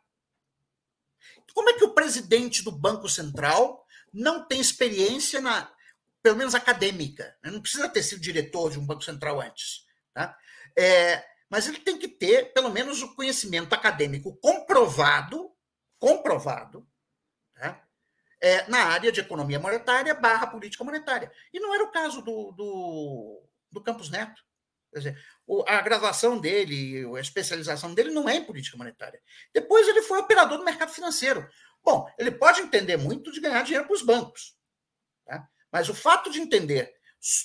Como 1.54 1.70
é 1.70 1.74
que 1.74 1.84
o 1.84 1.94
presidente 1.94 2.62
do 2.62 2.72
Banco 2.72 3.08
Central 3.08 3.86
não 4.12 4.46
tem 4.46 4.60
experiência 4.60 5.40
na, 5.40 5.70
pelo 6.22 6.36
menos 6.36 6.54
acadêmica? 6.54 7.36
Né? 7.42 7.50
Não 7.50 7.60
precisa 7.60 7.88
ter 7.88 8.02
sido 8.02 8.20
diretor 8.20 8.70
de 8.70 8.78
um 8.78 8.86
Banco 8.86 9.02
Central 9.02 9.40
antes. 9.40 9.84
Tá? 10.14 10.36
É, 10.78 11.24
mas 11.50 11.66
ele 11.66 11.78
tem 11.78 11.98
que 11.98 12.08
ter, 12.08 12.52
pelo 12.52 12.70
menos, 12.70 13.02
o 13.02 13.14
conhecimento 13.14 13.74
acadêmico 13.74 14.36
comprovado, 14.36 15.50
comprovado, 15.98 16.86
tá? 17.54 17.82
é, 18.42 18.68
na 18.68 18.84
área 18.86 19.12
de 19.12 19.20
economia 19.20 19.60
monetária 19.60 20.14
barra 20.14 20.48
política 20.48 20.82
monetária. 20.82 21.30
E 21.52 21.60
não 21.60 21.74
era 21.74 21.84
o 21.84 21.92
caso 21.92 22.20
do, 22.22 22.52
do, 22.52 23.42
do 23.70 23.82
Campos 23.82 24.10
Neto. 24.10 24.42
Quer 24.92 24.98
dizer, 24.98 25.18
a 25.68 25.80
graduação 25.80 26.38
dele, 26.38 27.04
a 27.16 27.20
especialização 27.20 27.94
dele 27.94 28.10
não 28.10 28.28
é 28.28 28.36
em 28.36 28.44
política 28.44 28.76
monetária. 28.76 29.22
Depois 29.54 29.88
ele 29.88 30.02
foi 30.02 30.18
operador 30.18 30.58
do 30.58 30.64
mercado 30.64 30.92
financeiro. 30.92 31.48
Bom, 31.82 32.06
ele 32.18 32.30
pode 32.30 32.60
entender 32.60 32.96
muito 32.96 33.32
de 33.32 33.40
ganhar 33.40 33.62
dinheiro 33.62 33.86
para 33.86 33.94
os 33.94 34.02
bancos. 34.02 34.54
Mas 35.72 35.88
o 35.88 35.94
fato 35.94 36.30
de 36.30 36.40
entender 36.40 36.94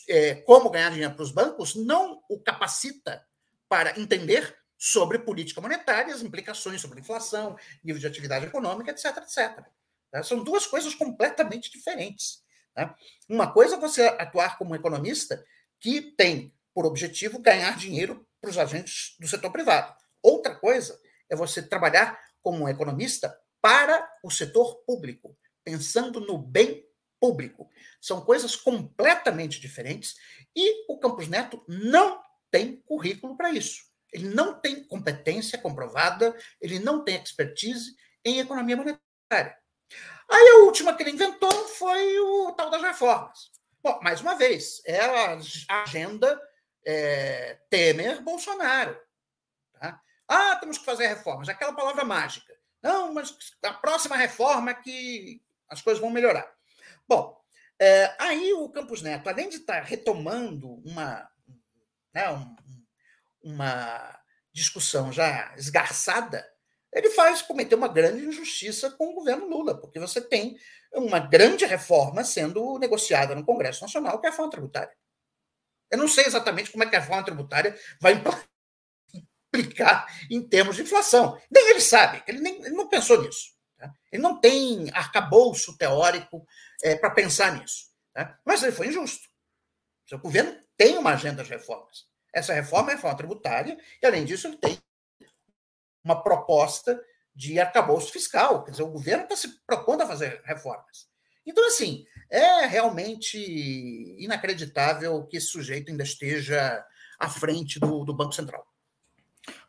é, 0.09 0.35
como 0.35 0.69
ganhar 0.69 0.91
dinheiro 0.91 1.13
para 1.13 1.23
os 1.23 1.31
bancos 1.31 1.75
não 1.75 2.21
o 2.29 2.39
capacita 2.39 3.25
para 3.69 3.97
entender 3.99 4.55
sobre 4.77 5.19
política 5.19 5.61
monetária, 5.61 6.13
as 6.13 6.21
implicações 6.21 6.81
sobre 6.81 6.99
inflação, 6.99 7.57
nível 7.83 7.99
de 7.99 8.07
atividade 8.07 8.45
econômica, 8.45 8.91
etc, 8.91 9.17
etc. 9.17 9.65
Tá? 10.11 10.23
São 10.23 10.43
duas 10.43 10.67
coisas 10.67 10.93
completamente 10.93 11.71
diferentes. 11.71 12.43
Tá? 12.73 12.95
Uma 13.27 13.51
coisa 13.51 13.75
é 13.75 13.79
você 13.79 14.03
atuar 14.19 14.57
como 14.57 14.75
economista 14.75 15.43
que 15.79 16.01
tem 16.01 16.53
por 16.73 16.85
objetivo 16.85 17.39
ganhar 17.39 17.77
dinheiro 17.77 18.27
para 18.39 18.49
os 18.49 18.57
agentes 18.57 19.15
do 19.19 19.27
setor 19.27 19.51
privado. 19.51 19.95
Outra 20.21 20.55
coisa 20.55 20.99
é 21.29 21.35
você 21.35 21.61
trabalhar 21.61 22.19
como 22.41 22.63
um 22.63 22.69
economista 22.69 23.35
para 23.61 24.07
o 24.23 24.29
setor 24.29 24.83
público, 24.85 25.35
pensando 25.63 26.19
no 26.21 26.37
bem 26.37 26.87
público. 27.19 27.69
São 28.01 28.21
coisas 28.21 28.56
completamente 28.56 29.60
diferentes 29.60 30.15
e 30.56 30.91
o 30.91 30.97
Campos 30.99 31.27
Neto 31.27 31.63
não 31.67 32.21
tem 32.51 32.77
currículo 32.86 33.36
para 33.36 33.51
isso. 33.51 33.86
Ele 34.12 34.30
não 34.30 34.60
tem 34.60 34.84
competência 34.84 35.58
comprovada, 35.58 36.36
ele 36.62 36.80
não 36.80 37.03
tem 37.03 37.21
expertise 37.21 37.95
em 38.23 38.39
economia 38.39 38.77
monetária. 38.77 39.58
Aí 40.30 40.49
a 40.49 40.65
última 40.65 40.95
que 40.95 41.03
ele 41.03 41.12
inventou 41.12 41.51
foi 41.69 42.19
o 42.19 42.51
tal 42.53 42.69
das 42.69 42.82
reformas. 42.82 43.51
Bom, 43.82 43.99
mais 44.01 44.21
uma 44.21 44.36
vez, 44.36 44.82
é 44.86 44.99
a 44.99 45.84
agenda 45.84 46.41
é, 46.86 47.60
Temer, 47.69 48.21
Bolsonaro. 48.21 48.99
Tá? 49.80 50.01
Ah, 50.27 50.56
temos 50.58 50.77
que 50.77 50.86
fazer 50.86 51.08
reformas. 51.08 51.47
Aquela 51.47 51.73
palavra 51.73 52.03
mágica. 52.03 52.53
Não, 52.82 53.13
mas 53.13 53.36
a 53.63 53.73
próxima 53.73 54.15
reforma 54.15 54.71
é 54.71 54.73
que 54.73 55.41
as 55.69 55.82
coisas 55.82 56.01
vão 56.01 56.10
melhorar. 56.10 56.49
Bom, 57.07 57.37
é, 57.79 58.15
aí 58.19 58.53
o 58.53 58.69
Campos 58.69 59.01
Neto, 59.01 59.29
além 59.29 59.49
de 59.49 59.57
estar 59.57 59.81
retomando 59.81 60.81
uma, 60.85 61.29
né, 62.13 62.29
um, 62.31 62.55
uma 63.43 64.19
discussão 64.53 65.11
já 65.11 65.53
esgarçada, 65.55 66.45
ele 66.91 67.11
faz 67.11 67.41
cometer 67.41 67.75
uma 67.75 67.87
grande 67.87 68.25
injustiça 68.25 68.89
com 68.91 69.09
o 69.09 69.13
governo 69.13 69.47
Lula, 69.47 69.79
porque 69.79 69.99
você 69.99 70.19
tem 70.19 70.57
uma 70.93 71.19
grande 71.19 71.65
reforma 71.65 72.23
sendo 72.23 72.79
negociada 72.79 73.35
no 73.35 73.45
Congresso 73.45 73.83
Nacional, 73.83 74.19
que 74.19 74.25
é 74.25 74.29
a 74.29 74.31
reforma 74.31 74.51
tributária. 74.51 74.95
Eu 75.91 75.97
não 75.97 76.07
sei 76.07 76.25
exatamente 76.25 76.71
como 76.71 76.83
é 76.83 76.89
que 76.89 76.95
a 76.95 76.99
reforma 76.99 77.23
tributária 77.23 77.77
vai 78.01 78.21
implicar 79.53 80.07
em 80.29 80.41
termos 80.41 80.75
de 80.75 80.81
inflação. 80.81 81.39
Nem 81.51 81.69
ele 81.69 81.81
sabe, 81.81 82.23
ele, 82.27 82.39
nem, 82.39 82.55
ele 82.55 82.75
não 82.75 82.89
pensou 82.89 83.21
nisso. 83.21 83.56
Ele 84.17 84.23
não 84.23 84.39
tem 84.39 84.89
arcabouço 84.93 85.77
teórico 85.77 86.45
é, 86.84 86.95
para 86.95 87.12
pensar 87.12 87.53
nisso. 87.53 87.86
Tá? 88.12 88.38
Mas 88.43 88.63
ele 88.63 88.71
foi 88.71 88.88
injusto. 88.88 89.30
O 90.12 90.17
governo 90.17 90.58
tem 90.75 90.97
uma 90.97 91.12
agenda 91.12 91.43
de 91.43 91.49
reformas. 91.49 92.06
Essa 92.34 92.53
reforma 92.53 92.91
é 92.91 92.95
reforma 92.95 93.17
tributária, 93.17 93.77
e 94.01 94.06
além 94.06 94.25
disso, 94.25 94.47
ele 94.47 94.58
tem 94.58 94.77
uma 96.03 96.21
proposta 96.21 96.99
de 97.36 97.60
arcabouço 97.60 98.12
fiscal. 98.12 98.63
Quer 98.63 98.71
dizer, 98.71 98.84
o 98.84 98.91
governo 98.91 99.23
está 99.23 99.36
se 99.36 99.60
propondo 99.65 100.01
a 100.01 100.08
fazer 100.08 100.41
reformas. 100.43 101.08
Então, 101.45 101.65
assim, 101.67 102.06
é 102.30 102.65
realmente 102.65 103.38
inacreditável 104.17 105.25
que 105.25 105.38
esse 105.38 105.47
sujeito 105.47 105.91
ainda 105.91 106.03
esteja 106.03 106.84
à 107.19 107.30
frente 107.30 107.80
do, 107.80 108.03
do 108.03 108.15
Banco 108.15 108.34
Central. 108.34 108.65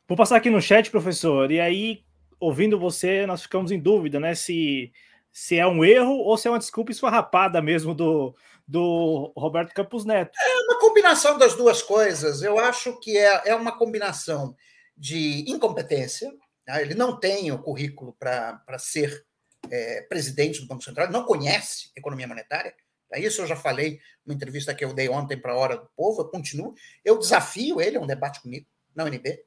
Vou 0.07 0.17
passar 0.17 0.37
aqui 0.37 0.49
no 0.49 0.61
chat, 0.61 0.91
professor, 0.91 1.51
e 1.51 1.61
aí, 1.61 2.05
ouvindo 2.41 2.79
você, 2.79 3.27
nós 3.27 3.43
ficamos 3.43 3.71
em 3.71 3.81
dúvida, 3.81 4.21
né? 4.21 4.35
Se, 4.35 4.93
se 5.33 5.59
é 5.59 5.67
um 5.67 5.85
erro 5.85 6.19
ou 6.19 6.37
se 6.37 6.49
é 6.49 6.51
uma 6.51 6.59
desculpa 6.59 6.91
esfarrapada 6.91 7.61
mesmo 7.61 7.95
do, 7.95 8.35
do 8.67 9.33
Roberto 9.37 9.73
Campos 9.75 10.05
Neto. 10.05 10.37
É 10.39 10.59
uma 10.65 10.79
combinação 10.79 11.39
das 11.39 11.55
duas 11.55 11.83
coisas. 11.83 12.43
Eu 12.43 12.59
acho 12.59 12.99
que 13.01 13.17
é, 13.17 13.49
é 13.49 13.55
uma 13.55 13.77
combinação 13.77 14.55
de 14.97 15.45
incompetência. 15.51 16.31
Né? 16.67 16.83
Ele 16.83 16.95
não 16.95 17.19
tem 17.19 17.51
o 17.51 17.63
currículo 17.63 18.15
para 18.19 18.79
ser 18.79 19.25
é, 19.71 20.03
presidente 20.03 20.61
do 20.61 20.67
Banco 20.67 20.83
Central, 20.83 21.11
não 21.11 21.25
conhece 21.25 21.91
economia 21.97 22.29
monetária. 22.29 22.75
É 23.11 23.21
isso 23.21 23.41
eu 23.41 23.47
já 23.47 23.57
falei 23.57 23.99
numa 24.25 24.35
entrevista 24.35 24.75
que 24.75 24.85
eu 24.85 24.93
dei 24.93 25.09
ontem 25.09 25.41
para 25.41 25.53
a 25.53 25.57
Hora 25.57 25.77
do 25.79 25.89
Povo, 25.97 26.21
eu 26.21 26.29
continuo. 26.29 26.75
Eu 27.03 27.19
desafio 27.19 27.81
ele 27.81 27.97
a 27.97 28.01
um 28.01 28.07
debate 28.07 28.43
comigo 28.43 28.67
na 28.95 29.05
UNB 29.05 29.43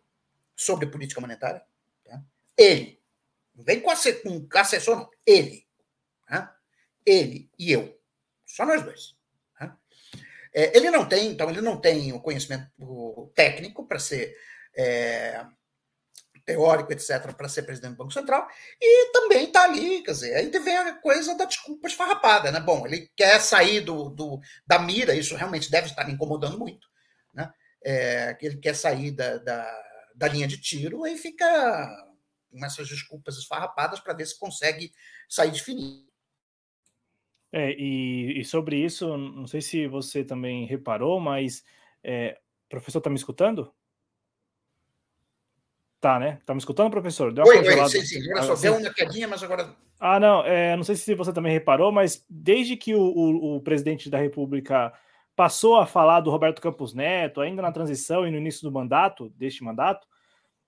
sobre 0.56 0.88
política 0.88 1.22
monetária. 1.22 1.62
Ele. 2.58 3.02
Não 3.56 3.64
vem 3.64 3.80
com, 3.80 3.90
assessor, 3.90 4.48
com 4.50 4.58
assessor, 4.58 4.96
não. 4.98 5.10
Ele. 5.26 5.68
Tá? 6.28 6.56
Ele 7.06 7.50
e 7.58 7.72
eu. 7.72 8.00
Só 8.46 8.66
nós 8.66 8.84
dois. 8.84 9.16
Tá? 9.58 9.78
É, 10.54 10.76
ele 10.78 10.90
não 10.90 11.08
tem, 11.08 11.30
então, 11.32 11.50
ele 11.50 11.62
não 11.62 11.80
tem 11.80 12.14
o 12.14 12.22
conhecimento 12.22 13.32
técnico 13.36 13.86
para 13.88 14.00
ser 14.00 14.36
é, 14.76 15.46
teórico, 16.46 16.92
etc., 16.92 17.34
para 17.34 17.50
ser 17.50 17.64
presidente 17.64 17.92
do 17.92 17.98
Banco 17.98 18.14
Central, 18.14 18.48
e 18.80 19.12
também 19.12 19.46
está 19.46 19.64
ali, 19.64 20.04
quer 20.04 20.12
dizer, 20.12 20.36
aí 20.36 20.50
vem 20.50 20.78
a 20.78 20.94
coisa 20.96 21.36
da 21.36 21.46
desculpa 21.46 21.88
esfarrapada, 21.88 22.52
né? 22.52 22.60
Bom, 22.60 22.86
ele 22.86 23.10
quer 23.16 23.40
sair 23.40 23.82
do, 23.82 24.10
do 24.10 24.40
da 24.66 24.80
mira, 24.80 25.16
isso 25.16 25.36
realmente 25.36 25.72
deve 25.72 25.88
estar 25.88 26.06
me 26.06 26.14
incomodando 26.14 26.58
muito, 26.58 26.88
né? 27.34 27.52
É, 27.84 28.38
ele 28.42 28.58
quer 28.58 28.76
sair 28.76 29.12
da, 29.12 29.38
da, 29.38 29.84
da 30.16 30.28
linha 30.28 30.48
de 30.48 30.60
tiro 30.60 31.08
e 31.08 31.18
fica 31.18 31.48
com 32.52 32.66
essas 32.66 32.88
desculpas 32.88 33.38
esfarrapadas 33.38 34.00
para 34.00 34.14
ver 34.14 34.26
se 34.26 34.38
consegue 34.38 34.92
sair 35.28 35.52
de 35.52 35.64
fininho. 35.64 36.06
É, 37.54 37.72
e, 37.72 38.40
e, 38.40 38.46
sobre 38.46 38.78
isso, 38.78 39.18
não 39.18 39.46
sei 39.46 39.62
se 39.62 39.88
você 39.88 40.24
também 40.24 40.66
reparou, 40.66 41.20
mas 41.20 41.66
é, 42.04 42.40
professor 42.70 43.00
está 43.00 43.10
me 43.10 43.18
escutando? 43.18 43.74
Tá, 46.00 46.18
né? 46.18 46.40
Tá 46.46 46.54
me 46.54 46.60
escutando, 46.60 46.90
professor? 46.90 47.32
Deu 47.32 47.46
oi, 47.46 47.58
oi, 47.60 47.90
sim, 47.90 48.04
sim. 48.04 48.32
Agora 48.32 48.44
só 48.44 48.56
deu 48.56 48.78
uma 48.78 48.92
quedinha, 48.92 49.28
mas 49.28 49.44
agora. 49.44 49.76
Ah, 50.00 50.20
não. 50.20 50.44
É, 50.44 50.76
não 50.76 50.84
sei 50.84 50.96
se 50.96 51.14
você 51.14 51.32
também 51.32 51.54
reparou, 51.54 51.92
mas 51.92 52.26
desde 52.28 52.76
que 52.76 52.96
o, 52.96 53.02
o, 53.02 53.58
o, 53.58 53.62
presidente 53.62 54.10
da 54.10 54.18
República 54.18 54.92
passou 55.36 55.76
a 55.78 55.86
falar 55.86 56.22
do 56.22 56.32
Roberto 56.32 56.60
Campos 56.62 56.94
Neto, 56.94 57.40
ainda 57.40 57.62
na 57.62 57.72
transição 57.72 58.26
e 58.28 58.32
no 58.32 58.38
início 58.38 58.64
do 58.64 58.72
mandato, 58.72 59.30
deste 59.36 59.64
mandato, 59.64 60.08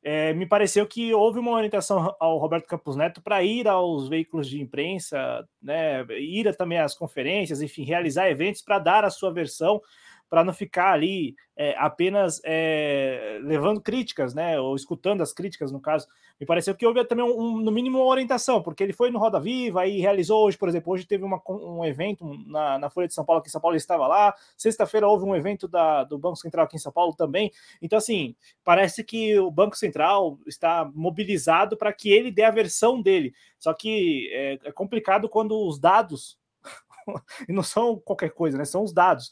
é, 0.03 0.33
me 0.33 0.45
pareceu 0.45 0.85
que 0.85 1.13
houve 1.13 1.39
uma 1.39 1.51
orientação 1.51 2.13
ao 2.19 2.37
Roberto 2.37 2.67
Campos 2.67 2.95
Neto 2.95 3.21
para 3.21 3.41
ir 3.41 3.67
aos 3.67 4.09
veículos 4.09 4.49
de 4.49 4.61
imprensa, 4.61 5.47
né, 5.61 6.03
ir 6.19 6.53
também 6.57 6.77
às 6.77 6.93
conferências, 6.93 7.61
enfim, 7.61 7.83
realizar 7.83 8.29
eventos 8.29 8.61
para 8.61 8.79
dar 8.79 9.05
a 9.05 9.09
sua 9.09 9.31
versão 9.31 9.81
para 10.29 10.43
não 10.43 10.51
ficar 10.51 10.91
ali 10.91 11.35
é, 11.55 11.75
apenas 11.77 12.41
é, 12.43 13.39
levando 13.43 13.79
críticas, 13.79 14.33
né, 14.33 14.59
ou 14.59 14.75
escutando 14.75 15.21
as 15.21 15.31
críticas, 15.31 15.71
no 15.71 15.79
caso. 15.79 16.07
Me 16.39 16.45
pareceu 16.45 16.75
que 16.75 16.85
houve 16.85 17.03
também, 17.05 17.23
um, 17.23 17.39
um, 17.39 17.57
no 17.59 17.71
mínimo, 17.71 17.99
uma 17.99 18.07
orientação, 18.07 18.61
porque 18.61 18.83
ele 18.83 18.93
foi 18.93 19.11
no 19.11 19.19
Roda 19.19 19.39
Viva 19.39 19.85
e 19.85 19.99
realizou 19.99 20.45
hoje, 20.45 20.57
por 20.57 20.67
exemplo, 20.67 20.91
hoje 20.91 21.05
teve 21.05 21.23
uma, 21.23 21.41
um 21.47 21.85
evento 21.85 22.25
na, 22.47 22.77
na 22.79 22.89
Folha 22.89 23.07
de 23.07 23.13
São 23.13 23.23
Paulo, 23.23 23.39
aqui 23.39 23.49
em 23.49 23.51
São 23.51 23.61
Paulo 23.61 23.77
estava 23.77 24.07
lá, 24.07 24.35
sexta-feira 24.57 25.07
houve 25.07 25.25
um 25.25 25.35
evento 25.35 25.67
da, 25.67 26.03
do 26.03 26.17
Banco 26.17 26.37
Central 26.37 26.65
aqui 26.65 26.75
em 26.75 26.79
São 26.79 26.91
Paulo 26.91 27.13
também. 27.15 27.51
Então, 27.81 27.97
assim, 27.97 28.35
parece 28.63 29.03
que 29.03 29.37
o 29.39 29.51
Banco 29.51 29.77
Central 29.77 30.39
está 30.45 30.89
mobilizado 30.93 31.77
para 31.77 31.93
que 31.93 32.09
ele 32.09 32.31
dê 32.31 32.43
a 32.43 32.51
versão 32.51 33.01
dele. 33.01 33.33
Só 33.59 33.73
que 33.73 34.29
é, 34.33 34.59
é 34.65 34.71
complicado 34.71 35.29
quando 35.29 35.67
os 35.67 35.79
dados, 35.79 36.37
e 37.47 37.53
não 37.53 37.63
são 37.63 37.97
qualquer 37.97 38.31
coisa, 38.31 38.57
né, 38.57 38.65
são 38.65 38.83
os 38.83 38.91
dados 38.91 39.31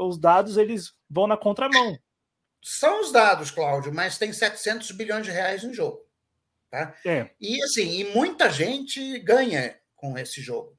os 0.00 0.18
dados 0.18 0.56
eles 0.56 0.94
vão 1.08 1.26
na 1.26 1.36
contramão. 1.36 1.98
São 2.62 3.00
os 3.00 3.10
dados, 3.10 3.50
Cláudio, 3.50 3.92
mas 3.92 4.18
tem 4.18 4.32
700 4.32 4.90
bilhões 4.92 5.26
de 5.26 5.32
reais 5.32 5.64
em 5.64 5.74
jogo. 5.74 6.00
Tá? 6.72 6.94
É. 7.04 7.28
E 7.38 7.62
assim, 7.62 8.00
e 8.00 8.04
muita 8.14 8.50
gente 8.50 9.18
ganha 9.18 9.78
com 9.94 10.16
esse 10.16 10.40
jogo. 10.40 10.74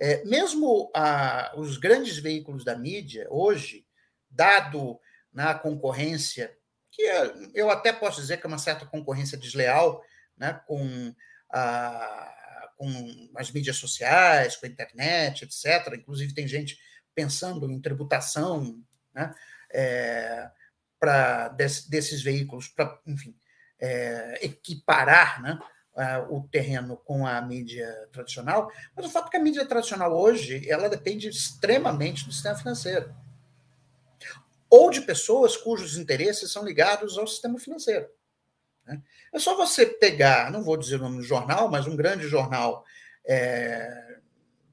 É, 0.00 0.24
mesmo 0.24 0.90
a, 0.92 1.54
os 1.56 1.78
grandes 1.78 2.18
veículos 2.18 2.64
da 2.64 2.76
mídia, 2.76 3.24
hoje, 3.30 3.86
dado 4.28 4.98
na 5.32 5.54
concorrência, 5.54 6.52
que 6.90 7.02
é, 7.02 7.32
eu 7.54 7.70
até 7.70 7.92
posso 7.92 8.20
dizer 8.20 8.38
que 8.38 8.46
é 8.46 8.48
uma 8.48 8.58
certa 8.58 8.84
concorrência 8.84 9.38
desleal 9.38 10.04
né, 10.36 10.60
com, 10.66 11.14
a, 11.50 12.72
com 12.76 13.30
as 13.36 13.52
mídias 13.52 13.76
sociais, 13.76 14.56
com 14.56 14.66
a 14.66 14.68
internet, 14.68 15.44
etc. 15.44 15.94
Inclusive, 15.94 16.34
tem 16.34 16.48
gente 16.48 16.80
pensando 17.14 17.70
em 17.70 17.80
tributação 17.80 18.82
né, 19.14 19.32
é, 19.72 20.50
para 20.98 21.46
desse, 21.50 21.88
desses 21.88 22.22
veículos, 22.22 22.66
para, 22.66 23.00
enfim, 23.06 23.38
é, 23.80 24.38
equiparar 24.44 25.42
né, 25.42 25.58
o 26.30 26.42
terreno 26.50 26.96
com 26.96 27.26
a 27.26 27.40
mídia 27.40 28.08
tradicional, 28.12 28.70
mas 28.94 29.06
o 29.06 29.10
fato 29.10 29.28
é 29.28 29.30
que 29.30 29.36
a 29.36 29.42
mídia 29.42 29.66
tradicional 29.66 30.16
hoje 30.16 30.68
ela 30.70 30.88
depende 30.88 31.28
extremamente 31.28 32.24
do 32.24 32.32
sistema 32.32 32.56
financeiro 32.56 33.12
ou 34.70 34.90
de 34.90 35.00
pessoas 35.00 35.56
cujos 35.56 35.96
interesses 35.96 36.52
são 36.52 36.64
ligados 36.64 37.16
ao 37.16 37.26
sistema 37.26 37.58
financeiro. 37.58 38.08
Né. 38.84 39.02
É 39.32 39.38
só 39.38 39.56
você 39.56 39.86
pegar, 39.86 40.50
não 40.50 40.62
vou 40.62 40.76
dizer 40.76 40.96
o 40.96 41.02
nome 41.02 41.18
do 41.18 41.22
jornal, 41.22 41.70
mas 41.70 41.86
um 41.86 41.96
grande 41.96 42.28
jornal 42.28 42.84
é, 43.26 44.18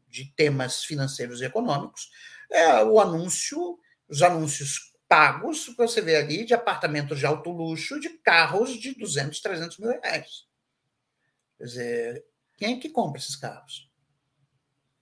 de 0.10 0.26
temas 0.36 0.84
financeiros 0.84 1.42
e 1.42 1.46
econômicos, 1.46 2.12
é 2.52 2.84
o 2.84 3.00
anúncio, 3.00 3.80
os 4.08 4.22
anúncios 4.22 4.94
pagos, 5.16 5.68
que 5.68 5.78
você 5.78 6.02
vê 6.02 6.18
ali, 6.18 6.44
de 6.44 6.54
apartamentos 6.54 7.18
de 7.18 7.26
alto 7.26 7.50
luxo, 7.50 8.02
de 8.02 8.10
carros 8.10 8.72
de 8.78 8.94
200, 8.96 9.40
300 9.40 9.78
mil 9.78 9.90
reais. 9.90 10.46
Quer 11.58 11.64
dizer, 11.64 12.26
quem 12.58 12.76
é 12.76 12.80
que 12.82 12.90
compra 12.90 13.18
esses 13.18 13.38
carros? 13.38 13.90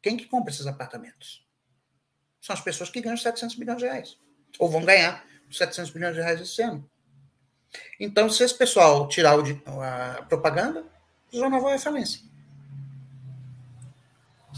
Quem 0.03 0.13
é 0.13 0.17
que 0.19 0.27
compra 0.27 0.53
esses 0.53 0.67
apartamentos? 0.67 1.43
São 2.39 2.53
as 2.53 2.61
pessoas 2.61 2.91
que 2.91 3.01
ganham 3.01 3.17
700 3.17 3.57
milhões 3.57 3.79
de 3.79 3.85
reais. 3.85 4.19
Ou 4.59 4.69
vão 4.69 4.85
ganhar 4.85 5.25
700 5.49 5.91
milhões 5.93 6.13
de 6.13 6.21
reais 6.21 6.39
esse 6.39 6.61
ano. 6.61 6.87
Então, 7.99 8.29
se 8.29 8.43
esse 8.43 8.55
pessoal 8.55 9.07
tirar 9.07 9.35
a 9.39 10.21
propaganda, 10.25 10.85
o 11.31 11.39
jornal 11.39 11.59
vai 11.59 11.73
à 11.73 11.79
falência. 11.79 12.21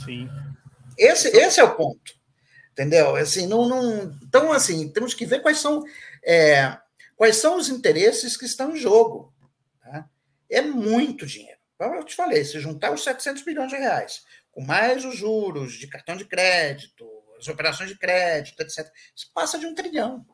Sim. 0.03 0.29
Esse, 0.97 1.29
esse 1.29 1.61
é 1.61 1.63
o 1.63 1.77
ponto. 1.77 2.13
Entendeu? 2.75 3.15
Assim, 3.15 3.47
não, 3.47 3.69
não... 3.69 4.17
Então, 4.21 4.51
assim, 4.51 4.89
temos 4.91 5.13
que 5.13 5.25
ver 5.25 5.41
quais 5.41 5.59
são, 5.59 5.81
é, 6.21 6.77
quais 7.15 7.37
são 7.37 7.57
os 7.57 7.69
interesses 7.69 8.35
que 8.35 8.43
estão 8.43 8.75
em 8.75 8.77
jogo. 8.77 9.33
Tá? 9.81 10.09
É 10.49 10.61
muito 10.61 11.25
dinheiro. 11.25 11.57
Como 11.77 11.95
eu 11.95 12.03
te 12.03 12.13
falei, 12.13 12.43
se 12.43 12.59
juntar 12.59 12.91
os 12.91 13.01
700 13.01 13.43
bilhões 13.43 13.69
de 13.69 13.77
reais, 13.77 14.25
com 14.51 14.61
mais 14.61 15.05
os 15.05 15.15
juros 15.15 15.75
de 15.75 15.87
cartão 15.87 16.17
de 16.17 16.25
crédito, 16.25 17.09
as 17.39 17.47
operações 17.47 17.89
de 17.89 17.97
crédito, 17.97 18.59
etc., 18.61 18.91
isso 19.15 19.31
passa 19.33 19.57
de 19.57 19.65
um 19.65 19.73
trilhão. 19.73 20.25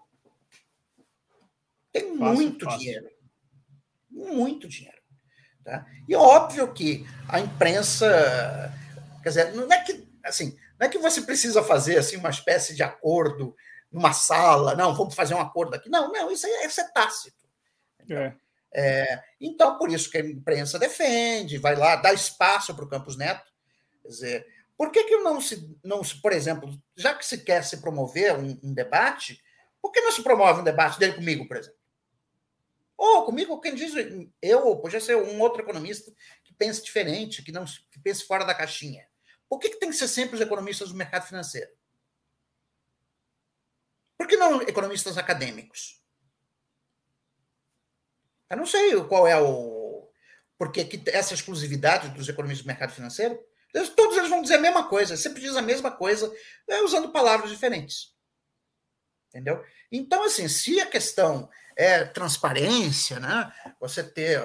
Tem 1.91 2.17
fácil, 2.17 2.33
muito 2.33 2.65
fácil. 2.65 2.79
dinheiro. 2.79 3.09
Muito 4.09 4.67
dinheiro. 4.67 5.01
Tá? 5.63 5.85
E 6.09 6.15
óbvio 6.15 6.73
que 6.73 7.05
a 7.29 7.39
imprensa, 7.39 8.73
quer 9.21 9.29
dizer, 9.29 9.53
não 9.53 9.71
é 9.71 9.83
que 9.83 10.09
assim, 10.23 10.57
não 10.81 10.87
é 10.87 10.89
que 10.89 10.97
você 10.97 11.21
precisa 11.21 11.61
fazer 11.61 11.99
assim 11.99 12.17
uma 12.17 12.31
espécie 12.31 12.75
de 12.75 12.81
acordo 12.81 13.55
numa 13.91 14.13
sala, 14.13 14.73
não, 14.73 14.95
vamos 14.95 15.13
fazer 15.13 15.35
um 15.35 15.39
acordo 15.39 15.75
aqui. 15.75 15.87
Não, 15.87 16.11
não, 16.11 16.31
isso 16.31 16.47
é, 16.47 16.65
isso 16.65 16.81
é 16.81 16.87
tácito. 16.91 17.47
É. 18.09 18.33
É, 18.73 19.23
então, 19.39 19.77
por 19.77 19.91
isso 19.91 20.09
que 20.09 20.17
a 20.17 20.25
imprensa 20.25 20.79
defende, 20.79 21.59
vai 21.59 21.75
lá, 21.75 21.97
dá 21.97 22.11
espaço 22.11 22.73
para 22.73 22.83
o 22.83 22.89
Campos 22.89 23.15
Neto. 23.15 23.51
Quer 24.01 24.07
dizer, 24.07 24.47
por 24.75 24.91
que, 24.91 25.03
que 25.03 25.17
não 25.17 25.39
se, 25.39 25.77
não 25.83 26.03
se, 26.03 26.19
por 26.19 26.31
exemplo, 26.31 26.75
já 26.95 27.13
que 27.13 27.27
se 27.27 27.37
quer 27.37 27.63
se 27.63 27.77
promover 27.77 28.33
um, 28.33 28.59
um 28.63 28.73
debate, 28.73 29.39
por 29.79 29.91
que 29.91 30.01
não 30.01 30.11
se 30.11 30.23
promove 30.23 30.61
um 30.61 30.63
debate 30.63 30.97
dele 30.97 31.13
comigo, 31.13 31.47
por 31.47 31.57
exemplo? 31.57 31.77
Ou 32.97 33.23
comigo, 33.23 33.61
quem 33.61 33.75
diz, 33.75 33.93
eu, 34.41 34.75
podia 34.77 34.99
ser 34.99 35.15
um 35.15 35.39
outro 35.41 35.61
economista 35.61 36.11
que 36.43 36.55
pense 36.55 36.83
diferente, 36.83 37.43
que 37.43 37.51
não 37.51 37.65
que 37.65 37.99
pense 38.01 38.25
fora 38.25 38.45
da 38.45 38.55
caixinha. 38.55 39.10
Por 39.51 39.59
que, 39.59 39.71
que 39.71 39.79
tem 39.81 39.89
que 39.89 39.97
ser 39.97 40.07
sempre 40.07 40.35
os 40.35 40.41
economistas 40.41 40.87
do 40.87 40.95
mercado 40.95 41.27
financeiro? 41.27 41.69
Por 44.17 44.25
que 44.25 44.37
não 44.37 44.61
economistas 44.61 45.17
acadêmicos? 45.17 46.01
Eu 48.49 48.55
não 48.55 48.65
sei 48.65 48.95
qual 49.03 49.27
é 49.27 49.37
o. 49.37 50.09
Porque 50.57 50.85
que 50.85 51.03
essa 51.09 51.33
exclusividade 51.33 52.07
dos 52.11 52.29
economistas 52.29 52.63
do 52.63 52.69
mercado 52.69 52.93
financeiro, 52.93 53.37
todos 53.93 54.15
eles 54.15 54.29
vão 54.29 54.41
dizer 54.41 54.55
a 54.55 54.61
mesma 54.61 54.87
coisa, 54.87 55.17
sempre 55.17 55.41
diz 55.41 55.57
a 55.57 55.61
mesma 55.61 55.91
coisa, 55.91 56.33
é, 56.69 56.81
usando 56.83 57.11
palavras 57.11 57.49
diferentes. 57.49 58.15
Entendeu? 59.27 59.61
Então, 59.91 60.23
assim, 60.23 60.47
se 60.47 60.79
a 60.79 60.85
questão 60.85 61.49
é 61.75 62.05
transparência, 62.05 63.19
né? 63.19 63.53
você 63.81 64.01
ter 64.01 64.39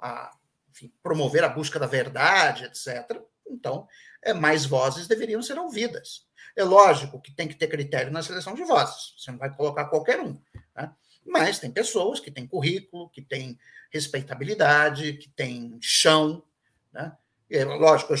a, 0.00 0.34
enfim, 0.70 0.90
promover 1.02 1.44
a 1.44 1.48
busca 1.50 1.78
da 1.78 1.86
verdade, 1.86 2.64
etc., 2.64 3.20
então 3.56 3.88
é, 4.22 4.32
mais 4.32 4.64
vozes 4.64 5.08
deveriam 5.08 5.42
ser 5.42 5.58
ouvidas. 5.58 6.26
É 6.54 6.64
lógico 6.64 7.20
que 7.20 7.32
tem 7.32 7.48
que 7.48 7.54
ter 7.54 7.66
critério 7.66 8.12
na 8.12 8.22
seleção 8.22 8.54
de 8.54 8.64
vozes, 8.64 9.14
você 9.18 9.30
não 9.30 9.38
vai 9.38 9.54
colocar 9.54 9.86
qualquer 9.86 10.20
um. 10.20 10.40
Né? 10.74 10.90
Mas 11.26 11.58
tem 11.58 11.70
pessoas 11.70 12.20
que 12.20 12.30
têm 12.30 12.46
currículo, 12.46 13.10
que 13.10 13.20
têm 13.20 13.58
respeitabilidade, 13.90 15.14
que 15.14 15.28
têm 15.28 15.76
chão. 15.80 16.42
Né? 16.92 17.12
É, 17.50 17.64
lógico, 17.64 18.14
eu, 18.14 18.18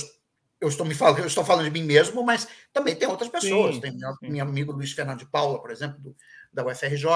eu 0.60 0.68
estou 0.68 0.84
me 0.84 0.94
falando, 0.94 1.20
eu 1.20 1.26
estou 1.26 1.44
falando 1.44 1.64
de 1.66 1.70
mim 1.70 1.84
mesmo, 1.84 2.22
mas 2.24 2.48
também 2.72 2.96
tem 2.96 3.08
outras 3.08 3.30
pessoas. 3.30 3.76
Sim, 3.76 3.80
tem 3.80 3.96
meu, 3.96 4.16
meu, 4.22 4.42
amigo 4.42 4.72
Luiz 4.72 4.92
Fernando 4.92 5.20
de 5.20 5.26
Paula, 5.26 5.60
por 5.60 5.70
exemplo, 5.70 5.98
do, 6.00 6.16
da 6.52 6.66
UFRJ. 6.66 7.08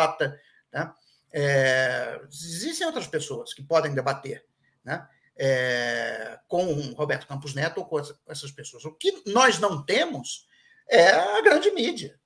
Né? 0.73 0.93
É, 1.33 2.21
existem 2.31 2.87
outras 2.87 3.07
pessoas 3.07 3.53
que 3.53 3.62
podem 3.62 3.95
debater 3.95 4.45
né? 4.85 5.07
É, 5.43 6.38
com 6.47 6.93
Roberto 6.93 7.26
Campos 7.26 7.55
Neto 7.55 7.78
ou 7.78 7.86
com 7.86 7.99
essas 8.28 8.51
pessoas. 8.51 8.84
O 8.84 8.93
que 8.93 9.22
nós 9.26 9.59
não 9.59 9.82
temos 9.82 10.47
é 10.86 11.09
a 11.12 11.41
grande 11.41 11.70
mídia. 11.70 12.20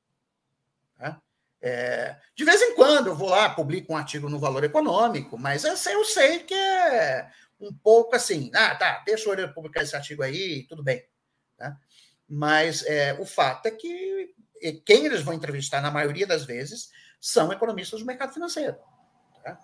Né? 0.99 1.17
É, 1.63 2.17
de 2.35 2.45
vez 2.45 2.61
em 2.61 2.75
quando 2.75 3.07
eu 3.07 3.15
vou 3.15 3.29
lá, 3.29 3.51
publico 3.51 3.93
um 3.93 3.97
artigo 3.97 4.29
no 4.29 4.41
Valor 4.41 4.65
Econômico, 4.65 5.39
mas 5.39 5.63
eu 5.63 5.77
sei 5.77 6.41
que 6.41 6.55
é 6.55 7.31
um 7.61 7.73
pouco 7.73 8.17
assim, 8.17 8.51
ah, 8.53 8.75
tá, 8.75 9.03
deixa 9.07 9.31
eu 9.31 9.55
publicar 9.55 9.83
esse 9.83 9.95
artigo 9.95 10.23
aí, 10.23 10.67
tudo 10.69 10.83
bem. 10.83 11.07
Né? 11.59 11.77
Mas 12.29 12.85
é, 12.85 13.15
o 13.21 13.25
fato 13.25 13.67
é 13.67 13.71
que 13.71 14.35
quem 14.85 15.07
eles 15.07 15.23
vão 15.23 15.35
entrevistar, 15.35 15.81
na 15.81 15.91
maioria 15.91 16.27
das 16.27 16.45
vezes, 16.45 16.91
são 17.21 17.53
economistas 17.53 18.01
do 18.01 18.07
mercado 18.07 18.33
financeiro, 18.33 18.77
tá? 19.43 19.59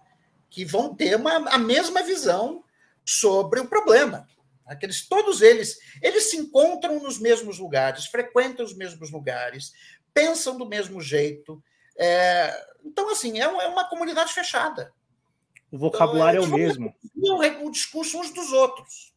que 0.48 0.64
vão 0.64 0.94
ter 0.94 1.16
uma, 1.16 1.48
a 1.51 1.59
mesma 1.59 2.03
visão 2.03 2.64
sobre 3.05 3.61
o 3.61 3.66
problema. 3.66 4.28
Aqueles, 4.66 5.09
todos 5.09 5.42
eles, 5.42 5.78
eles 6.01 6.30
se 6.30 6.36
encontram 6.36 7.01
nos 7.01 7.18
mesmos 7.18 7.59
lugares, 7.59 8.07
frequentam 8.07 8.64
os 8.64 8.74
mesmos 8.74 9.11
lugares, 9.11 9.72
pensam 10.14 10.57
do 10.57 10.66
mesmo 10.66 11.01
jeito, 11.01 11.62
é, 12.03 12.66
então, 12.82 13.11
assim, 13.11 13.38
é, 13.38 13.42
é, 13.42 13.68
uma 13.68 13.86
comunidade 13.88 14.32
fechada. 14.32 14.90
O 15.70 15.78
vocabulário 15.78 16.42
então, 16.42 16.51
é 16.51 16.55
o 16.55 16.59
mesmo. 16.59 16.94
O 17.62 17.70
discurso 17.70 18.18
uns 18.18 18.30
dos 18.30 18.53
outros. 18.53 19.14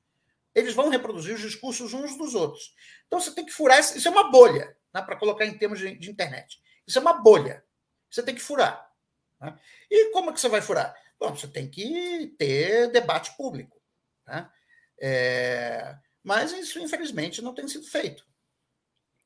Eles 0.53 0.73
vão 0.73 0.89
reproduzir 0.89 1.33
os 1.33 1.41
discursos 1.41 1.93
uns 1.93 2.17
dos 2.17 2.35
outros. 2.35 2.75
Então, 3.07 3.21
você 3.21 3.31
tem 3.31 3.45
que 3.45 3.53
furar. 3.53 3.79
Isso 3.79 4.05
é 4.05 4.11
uma 4.11 4.29
bolha, 4.29 4.75
né, 4.93 5.01
para 5.01 5.15
colocar 5.15 5.45
em 5.45 5.57
termos 5.57 5.79
de, 5.79 5.95
de, 5.95 6.11
internet. 6.11 6.61
Isso 6.85 6.99
é 6.99 7.01
uma 7.01 7.13
bolha. 7.13 7.63
Você 8.11 8.21
tem 8.21 8.35
que 8.35 8.41
furar. 8.41 8.91
Né? 9.39 9.57
E 9.89 10.11
como 10.11 10.29
é 10.29 10.33
que 10.33 10.41
você 10.41 10.49
vai 10.49 10.61
furar? 10.61 10.93
Bom, 11.23 11.33
você 11.33 11.47
tem 11.47 11.69
que 11.69 12.35
ter 12.37 12.91
debate 12.91 13.33
público. 13.37 13.81
Né? 14.27 14.45
É, 15.01 15.95
mas 16.21 16.51
isso, 16.51 16.77
infelizmente, 16.79 17.41
não 17.41 17.53
tem 17.53 17.65
sido 17.65 17.85
feito. 17.85 18.25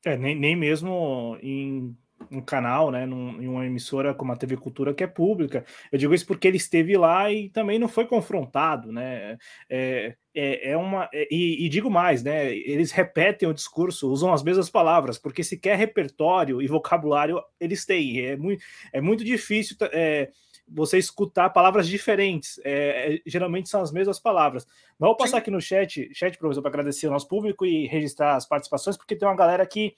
É, 0.06 0.16
nem, 0.16 0.38
nem 0.38 0.54
mesmo 0.54 1.36
em 1.42 1.98
um 2.30 2.40
canal, 2.40 2.92
né, 2.92 3.04
num, 3.04 3.42
em 3.42 3.48
uma 3.48 3.66
emissora 3.66 4.14
como 4.14 4.32
a 4.32 4.36
TV 4.36 4.56
Cultura 4.56 4.94
que 4.94 5.02
é 5.02 5.08
pública. 5.08 5.64
Eu 5.90 5.98
digo 5.98 6.14
isso 6.14 6.24
porque 6.24 6.46
ele 6.46 6.56
esteve 6.56 6.96
lá 6.96 7.32
e 7.32 7.48
também 7.48 7.80
não 7.80 7.88
foi 7.88 8.06
confrontado, 8.06 8.92
né? 8.92 9.36
É, 9.68 10.14
é, 10.32 10.70
é 10.70 10.76
uma 10.76 11.08
é, 11.12 11.26
e, 11.28 11.66
e, 11.66 11.68
digo 11.68 11.90
mais, 11.90 12.22
né? 12.22 12.54
Eles 12.54 12.92
repetem 12.92 13.48
o 13.48 13.54
discurso, 13.54 14.10
usam 14.10 14.32
as 14.32 14.44
mesmas 14.44 14.70
palavras, 14.70 15.18
porque 15.18 15.42
se 15.42 15.58
quer 15.58 15.76
repertório 15.76 16.62
e 16.62 16.68
vocabulário 16.68 17.42
eles 17.58 17.84
têm. 17.84 18.20
É 18.20 18.36
muito, 18.36 18.62
é 18.92 19.00
muito 19.00 19.24
difícil. 19.24 19.76
É, 19.92 20.30
você 20.70 20.98
escutar 20.98 21.50
palavras 21.50 21.88
diferentes. 21.88 22.60
É, 22.64 23.14
é, 23.14 23.22
geralmente 23.26 23.68
são 23.68 23.80
as 23.80 23.92
mesmas 23.92 24.18
palavras. 24.18 24.66
Mas 24.98 25.08
vou 25.08 25.16
passar 25.16 25.36
Sim. 25.36 25.38
aqui 25.38 25.50
no 25.50 25.60
chat, 25.60 26.10
chat, 26.14 26.36
professor, 26.38 26.62
para 26.62 26.70
agradecer 26.70 27.06
ao 27.06 27.12
nosso 27.12 27.28
público 27.28 27.64
e 27.64 27.86
registrar 27.86 28.36
as 28.36 28.46
participações, 28.46 28.96
porque 28.96 29.16
tem 29.16 29.26
uma 29.26 29.36
galera 29.36 29.66
que 29.66 29.94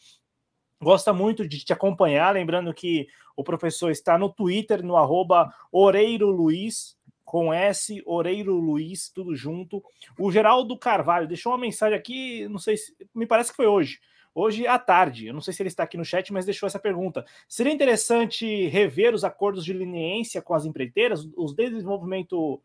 gosta 0.80 1.12
muito 1.12 1.46
de 1.46 1.64
te 1.64 1.72
acompanhar. 1.72 2.32
Lembrando 2.32 2.72
que 2.72 3.06
o 3.36 3.44
professor 3.44 3.90
está 3.90 4.18
no 4.18 4.28
Twitter, 4.28 4.84
no 4.84 4.96
arroba 4.96 5.52
Oreiro 5.72 6.30
Luiz, 6.30 6.96
com 7.24 7.54
S, 7.54 8.02
Oreiro 8.06 8.54
Luiz, 8.56 9.08
tudo 9.08 9.36
junto. 9.36 9.82
O 10.18 10.32
Geraldo 10.32 10.76
Carvalho 10.76 11.28
deixou 11.28 11.52
uma 11.52 11.58
mensagem 11.58 11.96
aqui, 11.96 12.48
não 12.48 12.58
sei 12.58 12.76
se. 12.76 12.94
Me 13.14 13.26
parece 13.26 13.50
que 13.50 13.56
foi 13.56 13.66
hoje. 13.66 14.00
Hoje 14.34 14.66
à 14.66 14.78
tarde, 14.78 15.26
eu 15.26 15.34
não 15.34 15.40
sei 15.40 15.52
se 15.52 15.62
ele 15.62 15.68
está 15.68 15.82
aqui 15.82 15.96
no 15.96 16.04
chat, 16.04 16.32
mas 16.32 16.44
deixou 16.44 16.66
essa 16.66 16.78
pergunta. 16.78 17.24
Seria 17.48 17.72
interessante 17.72 18.66
rever 18.68 19.14
os 19.14 19.24
acordos 19.24 19.64
de 19.64 19.72
leniência 19.72 20.40
com 20.40 20.54
as 20.54 20.64
empreiteiras, 20.64 21.26
os 21.36 21.54
desenvolvimento. 21.54 22.62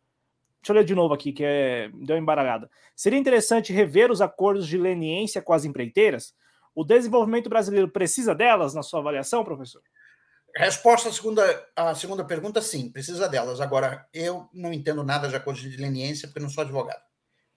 Deixa 0.61 0.71
eu 0.71 0.75
ler 0.75 0.85
de 0.85 0.95
novo 0.95 1.13
aqui, 1.13 1.31
que 1.31 1.43
é... 1.43 1.89
deu 1.93 2.17
embaralhada. 2.17 2.69
Seria 2.95 3.19
interessante 3.19 3.73
rever 3.73 4.11
os 4.11 4.21
acordos 4.21 4.67
de 4.67 4.77
leniência 4.77 5.41
com 5.41 5.53
as 5.53 5.65
empreiteiras? 5.65 6.35
O 6.73 6.83
desenvolvimento 6.83 7.49
brasileiro 7.49 7.89
precisa 7.89 8.35
delas, 8.35 8.73
na 8.73 8.83
sua 8.83 8.99
avaliação, 8.99 9.43
professor? 9.43 9.81
Resposta 10.55 11.09
à 11.09 11.11
segunda, 11.11 11.67
à 11.75 11.95
segunda 11.95 12.23
pergunta, 12.23 12.61
sim, 12.61 12.89
precisa 12.89 13.27
delas. 13.27 13.59
Agora, 13.59 14.07
eu 14.13 14.47
não 14.53 14.71
entendo 14.71 15.03
nada 15.03 15.27
de 15.27 15.35
acordo 15.35 15.59
de 15.59 15.75
leniência, 15.77 16.27
porque 16.27 16.39
não 16.39 16.49
sou 16.49 16.63
advogado. 16.63 17.01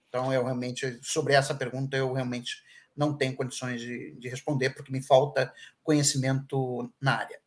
Então, 0.09 0.33
eu 0.33 0.43
realmente, 0.43 0.99
sobre 1.03 1.33
essa 1.33 1.53
pergunta, 1.53 1.95
eu 1.95 2.11
realmente 2.11 2.61
não 2.95 3.15
tenho 3.15 3.35
condições 3.35 3.81
de, 3.81 4.11
de 4.13 4.29
responder, 4.29 4.71
porque 4.71 4.91
me 4.91 5.01
falta 5.01 5.53
conhecimento 5.83 6.91
na 7.01 7.17
área. 7.17 7.39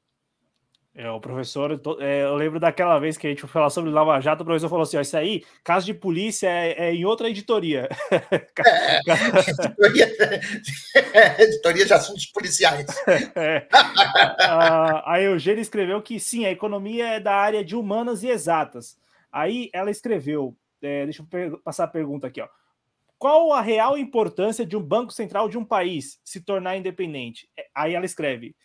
É, 0.95 1.11
o 1.11 1.19
professor, 1.19 1.81
é, 2.01 2.25
eu 2.25 2.35
lembro 2.35 2.61
daquela 2.61 2.99
vez 2.99 3.17
que 3.17 3.27
a 3.27 3.31
gente 3.31 3.41
foi 3.41 3.49
falar 3.49 3.71
sobre 3.71 3.91
Lava 3.91 4.21
Jato, 4.21 4.43
o 4.43 4.45
professor 4.45 4.69
falou 4.69 4.83
assim: 4.83 4.99
ó, 4.99 5.01
isso 5.01 5.17
aí, 5.17 5.43
caso 5.65 5.87
de 5.87 5.95
polícia 5.95 6.49
é, 6.49 6.89
é 6.89 6.95
em 6.95 7.05
outra 7.05 7.31
editoria. 7.31 7.89
É, 8.65 9.01
editoria, 9.51 10.13
é, 11.15 11.43
editoria 11.43 11.87
de 11.87 11.93
assuntos 11.93 12.27
policiais. 12.27 12.87
É. 13.35 13.67
A, 14.39 15.15
a 15.15 15.21
Eugênia 15.21 15.63
escreveu 15.63 16.01
que 16.03 16.21
sim, 16.21 16.45
a 16.45 16.51
economia 16.51 17.09
é 17.09 17.21
da 17.21 17.35
área 17.35 17.65
de 17.65 17.75
humanas 17.75 18.23
e 18.23 18.29
exatas. 18.29 18.99
Aí 19.31 19.71
ela 19.73 19.91
escreveu, 19.91 20.55
é, 20.83 21.05
deixa 21.05 21.25
eu 21.33 21.59
passar 21.59 21.85
a 21.85 21.89
pergunta 21.89 22.27
aqui, 22.27 22.41
ó. 22.41 22.49
Qual 23.23 23.53
a 23.53 23.61
real 23.61 23.97
importância 23.97 24.67
de 24.67 24.77
um 24.77 24.83
banco 24.83 25.13
central 25.13 25.49
de 25.49 25.57
um 25.57 25.65
país 25.65 26.19
se 26.25 26.41
tornar 26.41 26.77
independente? 26.77 27.49
Aí 27.73 27.95
ela 27.95 28.05
escreve 28.05 28.57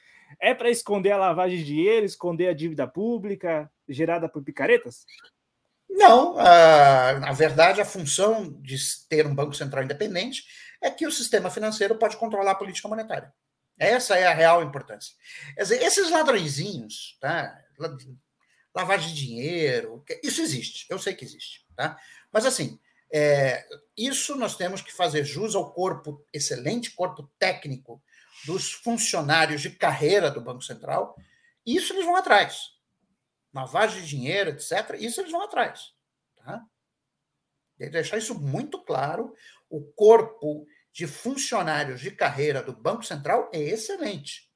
é 0.41 0.51
para 0.51 0.71
esconder 0.71 1.11
a 1.11 1.17
lavagem 1.17 1.59
de 1.59 1.63
dinheiro, 1.63 2.07
esconder 2.07 2.47
a 2.47 2.55
dívida 2.55 2.87
pública 2.87 3.71
gerada 3.87 4.27
por 4.27 4.43
picaretas? 4.43 5.05
Não, 5.87 6.37
uh, 6.37 7.19
na 7.19 7.31
verdade, 7.33 7.81
a 7.81 7.85
função 7.85 8.51
de 8.59 8.75
ter 9.07 9.27
um 9.27 9.35
Banco 9.35 9.53
Central 9.53 9.83
independente 9.83 10.43
é 10.81 10.89
que 10.89 11.05
o 11.05 11.11
sistema 11.11 11.51
financeiro 11.51 11.95
pode 11.95 12.17
controlar 12.17 12.53
a 12.53 12.55
política 12.55 12.87
monetária. 12.87 13.31
Essa 13.77 14.17
é 14.17 14.25
a 14.25 14.33
real 14.33 14.63
importância. 14.63 15.13
Quer 15.53 15.61
dizer, 15.61 15.83
esses 15.83 16.09
ladrõezinhos, 16.09 17.15
tá? 17.21 17.55
lavagem 18.73 19.13
de 19.13 19.23
dinheiro, 19.23 20.03
isso 20.23 20.41
existe, 20.41 20.87
eu 20.89 20.97
sei 20.97 21.13
que 21.13 21.23
existe. 21.23 21.63
Tá? 21.75 21.95
Mas, 22.33 22.43
assim, 22.43 22.79
é, 23.11 23.65
isso 23.97 24.35
nós 24.35 24.55
temos 24.55 24.81
que 24.81 24.93
fazer 24.93 25.23
jus 25.23 25.55
ao 25.55 25.71
corpo, 25.73 26.25
excelente 26.33 26.91
corpo 26.91 27.31
técnico 27.39 28.01
dos 28.45 28.71
funcionários 28.71 29.61
de 29.61 29.69
carreira 29.71 30.29
do 30.29 30.41
Banco 30.41 30.61
Central, 30.61 31.15
isso 31.65 31.93
eles 31.93 32.05
vão 32.05 32.15
atrás. 32.15 32.69
Lavagem 33.53 34.01
de 34.01 34.07
dinheiro, 34.07 34.51
etc., 34.51 34.95
isso 34.99 35.21
eles 35.21 35.31
vão 35.31 35.41
atrás. 35.41 35.93
Tá? 36.35 36.63
Deixar 37.77 38.17
isso 38.17 38.39
muito 38.39 38.83
claro. 38.83 39.33
O 39.69 39.81
corpo 39.93 40.65
de 40.91 41.07
funcionários 41.07 42.01
de 42.01 42.11
carreira 42.11 42.61
do 42.61 42.73
Banco 42.73 43.03
Central 43.03 43.49
é 43.53 43.59
excelente. 43.59 44.51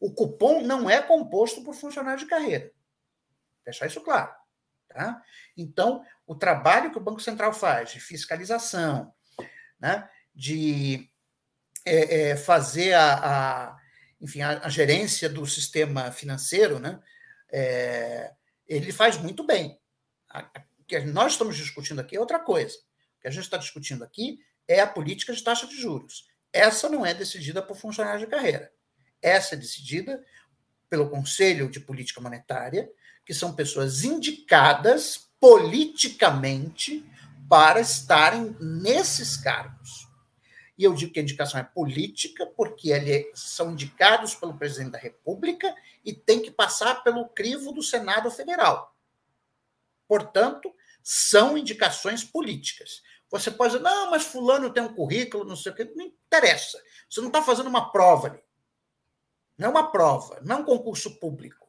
O 0.00 0.12
cupom 0.12 0.62
não 0.62 0.88
é 0.90 1.00
composto 1.00 1.62
por 1.62 1.74
funcionários 1.74 2.22
de 2.22 2.28
carreira. 2.28 2.72
Deixar 3.64 3.86
isso 3.86 4.00
claro. 4.00 4.34
Tá? 4.88 5.22
Então, 5.56 6.02
o 6.26 6.34
trabalho 6.34 6.90
que 6.90 6.98
o 6.98 7.02
Banco 7.02 7.20
Central 7.20 7.52
faz 7.52 7.92
de 7.92 8.00
fiscalização, 8.00 9.12
né, 9.78 10.08
de 10.34 11.10
é, 11.84 12.30
é, 12.30 12.36
fazer 12.36 12.94
a, 12.94 13.14
a 13.14 13.76
enfim, 14.20 14.40
a, 14.40 14.60
a, 14.64 14.68
gerência 14.68 15.28
do 15.28 15.46
sistema 15.46 16.10
financeiro, 16.10 16.78
né, 16.78 16.98
é, 17.52 18.32
ele 18.66 18.90
faz 18.90 19.18
muito 19.18 19.44
bem. 19.44 19.78
O 20.78 20.84
que 20.84 20.98
nós 21.00 21.32
estamos 21.32 21.56
discutindo 21.56 22.00
aqui 22.00 22.16
é 22.16 22.20
outra 22.20 22.38
coisa. 22.38 22.76
O 23.18 23.20
que 23.20 23.28
a 23.28 23.30
gente 23.30 23.44
está 23.44 23.56
discutindo 23.56 24.02
aqui 24.02 24.38
é 24.66 24.80
a 24.80 24.86
política 24.86 25.32
de 25.32 25.42
taxa 25.42 25.66
de 25.66 25.76
juros. 25.76 26.26
Essa 26.52 26.88
não 26.88 27.04
é 27.04 27.12
decidida 27.12 27.62
por 27.62 27.76
funcionários 27.76 28.22
de 28.22 28.28
carreira. 28.28 28.72
Essa 29.20 29.54
é 29.54 29.58
decidida 29.58 30.24
pelo 30.88 31.10
Conselho 31.10 31.70
de 31.70 31.80
Política 31.80 32.20
Monetária, 32.20 32.88
que 33.26 33.34
são 33.34 33.52
pessoas 33.52 34.04
indicadas 34.04 35.28
politicamente 35.40 37.04
para 37.48 37.80
estarem 37.80 38.56
nesses 38.60 39.36
cargos. 39.36 40.06
E 40.78 40.84
eu 40.84 40.94
digo 40.94 41.12
que 41.12 41.18
a 41.18 41.22
indicação 41.22 41.58
é 41.58 41.64
política, 41.64 42.46
porque 42.46 42.90
eles 42.90 43.26
são 43.34 43.72
indicados 43.72 44.34
pelo 44.34 44.56
presidente 44.56 44.92
da 44.92 44.98
República 44.98 45.74
e 46.04 46.12
tem 46.12 46.40
que 46.40 46.50
passar 46.50 47.02
pelo 47.02 47.28
crivo 47.28 47.72
do 47.72 47.82
Senado 47.82 48.30
Federal. 48.30 48.94
Portanto, 50.06 50.72
são 51.02 51.58
indicações 51.58 52.22
políticas. 52.22 53.02
Você 53.30 53.50
pode 53.50 53.72
dizer, 53.72 53.82
não, 53.82 54.10
mas 54.10 54.24
fulano 54.24 54.72
tem 54.72 54.82
um 54.82 54.94
currículo, 54.94 55.44
não 55.44 55.56
sei 55.56 55.72
o 55.72 55.74
quê. 55.74 55.90
Não 55.96 56.04
interessa. 56.04 56.80
Você 57.08 57.20
não 57.20 57.28
está 57.28 57.42
fazendo 57.42 57.68
uma 57.68 57.90
prova 57.90 58.28
ali. 58.28 58.40
Não 59.58 59.68
é 59.68 59.70
uma 59.70 59.90
prova, 59.90 60.38
não 60.42 60.56
é 60.56 60.58
um 60.60 60.64
concurso 60.64 61.18
público. 61.18 61.65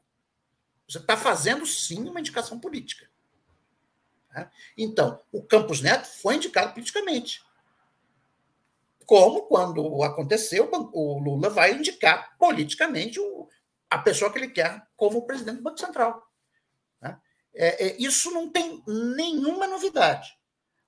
Você 0.87 0.99
está 0.99 1.17
fazendo, 1.17 1.65
sim, 1.65 2.07
uma 2.07 2.19
indicação 2.19 2.59
política. 2.59 3.09
Tá? 4.33 4.49
Então, 4.77 5.19
o 5.31 5.43
Campos 5.43 5.81
Neto 5.81 6.07
foi 6.07 6.35
indicado 6.35 6.73
politicamente. 6.73 7.43
Como 9.05 9.43
quando 9.43 10.03
aconteceu, 10.03 10.69
o 10.71 11.19
Lula 11.19 11.49
vai 11.49 11.73
indicar 11.73 12.37
politicamente 12.37 13.19
a 13.89 13.97
pessoa 13.97 14.31
que 14.31 14.37
ele 14.37 14.49
quer 14.49 14.85
como 14.95 15.25
presidente 15.25 15.57
do 15.57 15.63
Banco 15.63 15.79
Central. 15.79 16.29
Né? 17.01 17.17
É, 17.55 17.87
é, 17.87 17.95
isso 17.99 18.31
não 18.31 18.49
tem 18.49 18.83
nenhuma 18.85 19.67
novidade. 19.67 20.37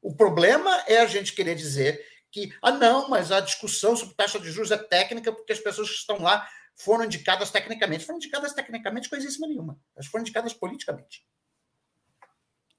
O 0.02 0.14
problema 0.14 0.84
é 0.88 1.00
a 1.00 1.06
gente 1.06 1.34
querer 1.34 1.56
dizer 1.56 2.06
que, 2.32 2.54
ah, 2.62 2.72
não, 2.72 3.10
mas 3.10 3.32
a 3.32 3.40
discussão 3.40 3.96
sobre 3.96 4.16
taxa 4.16 4.40
de 4.40 4.52
juros 4.52 4.72
é 4.72 4.78
técnica 4.78 5.32
porque 5.32 5.54
as 5.54 5.60
pessoas 5.60 5.90
que 5.90 5.96
estão 5.96 6.22
lá 6.22 6.48
foram 6.80 7.06
indicadas 7.06 7.52
tecnicamente. 7.52 8.06
Foram 8.06 8.18
indicadas 8.18 8.54
tecnicamente 8.54 9.10
coisíssima 9.10 9.48
nenhuma. 9.48 9.78
Elas 9.96 10.08
foram 10.08 10.22
indicadas 10.22 10.54
politicamente. 10.54 11.26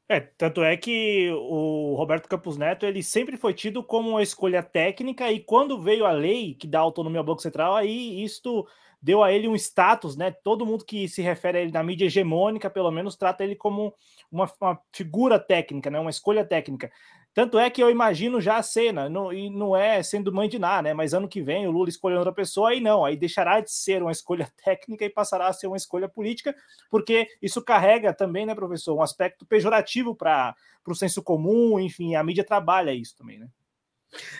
É, 0.08 0.18
tanto 0.18 0.62
é 0.62 0.76
que 0.76 1.30
o 1.32 1.94
Roberto 1.94 2.28
Campos 2.28 2.56
Neto 2.56 2.84
ele 2.84 3.00
sempre 3.00 3.36
foi 3.36 3.54
tido 3.54 3.84
como 3.84 4.10
uma 4.10 4.22
escolha 4.22 4.60
técnica 4.60 5.30
e 5.30 5.38
quando 5.38 5.80
veio 5.80 6.04
a 6.04 6.10
lei 6.10 6.54
que 6.54 6.66
dá 6.66 6.80
autonomia 6.80 7.20
ao 7.20 7.24
Banco 7.24 7.40
Central, 7.40 7.76
aí 7.76 8.20
isto 8.24 8.66
deu 9.00 9.22
a 9.22 9.32
ele 9.32 9.46
um 9.46 9.54
status, 9.54 10.16
né? 10.16 10.30
Todo 10.30 10.66
mundo 10.66 10.84
que 10.84 11.08
se 11.08 11.22
refere 11.22 11.58
a 11.58 11.60
ele 11.60 11.70
na 11.70 11.82
mídia 11.82 12.06
hegemônica, 12.06 12.68
pelo 12.68 12.90
menos, 12.90 13.16
trata 13.16 13.44
ele 13.44 13.54
como 13.54 13.94
uma, 14.30 14.50
uma 14.60 14.80
figura 14.92 15.38
técnica, 15.38 15.90
né? 15.90 16.00
Uma 16.00 16.10
escolha 16.10 16.44
técnica. 16.44 16.90
Tanto 17.32 17.58
é 17.58 17.70
que 17.70 17.82
eu 17.82 17.88
imagino 17.88 18.40
já 18.40 18.56
a 18.56 18.62
cena, 18.62 19.08
não, 19.08 19.32
e 19.32 19.48
não 19.48 19.76
é 19.76 20.02
sendo 20.02 20.32
mãe 20.32 20.48
de 20.48 20.58
nada, 20.58 20.82
né? 20.82 20.94
Mas 20.94 21.14
ano 21.14 21.28
que 21.28 21.40
vem 21.40 21.66
o 21.66 21.70
Lula 21.70 21.88
escolhendo 21.88 22.20
outra 22.20 22.34
pessoa, 22.34 22.70
aí 22.70 22.80
não, 22.80 23.04
aí 23.04 23.16
deixará 23.16 23.60
de 23.60 23.70
ser 23.70 24.02
uma 24.02 24.10
escolha 24.10 24.50
técnica 24.64 25.04
e 25.04 25.10
passará 25.10 25.46
a 25.46 25.52
ser 25.52 25.68
uma 25.68 25.76
escolha 25.76 26.08
política, 26.08 26.54
porque 26.90 27.28
isso 27.40 27.62
carrega 27.62 28.12
também, 28.12 28.44
né, 28.44 28.54
professor, 28.54 28.96
um 28.96 29.02
aspecto 29.02 29.46
pejorativo 29.46 30.14
para 30.14 30.56
o 30.86 30.94
senso 30.94 31.22
comum, 31.22 31.78
enfim, 31.78 32.16
a 32.16 32.24
mídia 32.24 32.42
trabalha 32.42 32.92
isso 32.92 33.16
também, 33.16 33.38
né? 33.38 33.48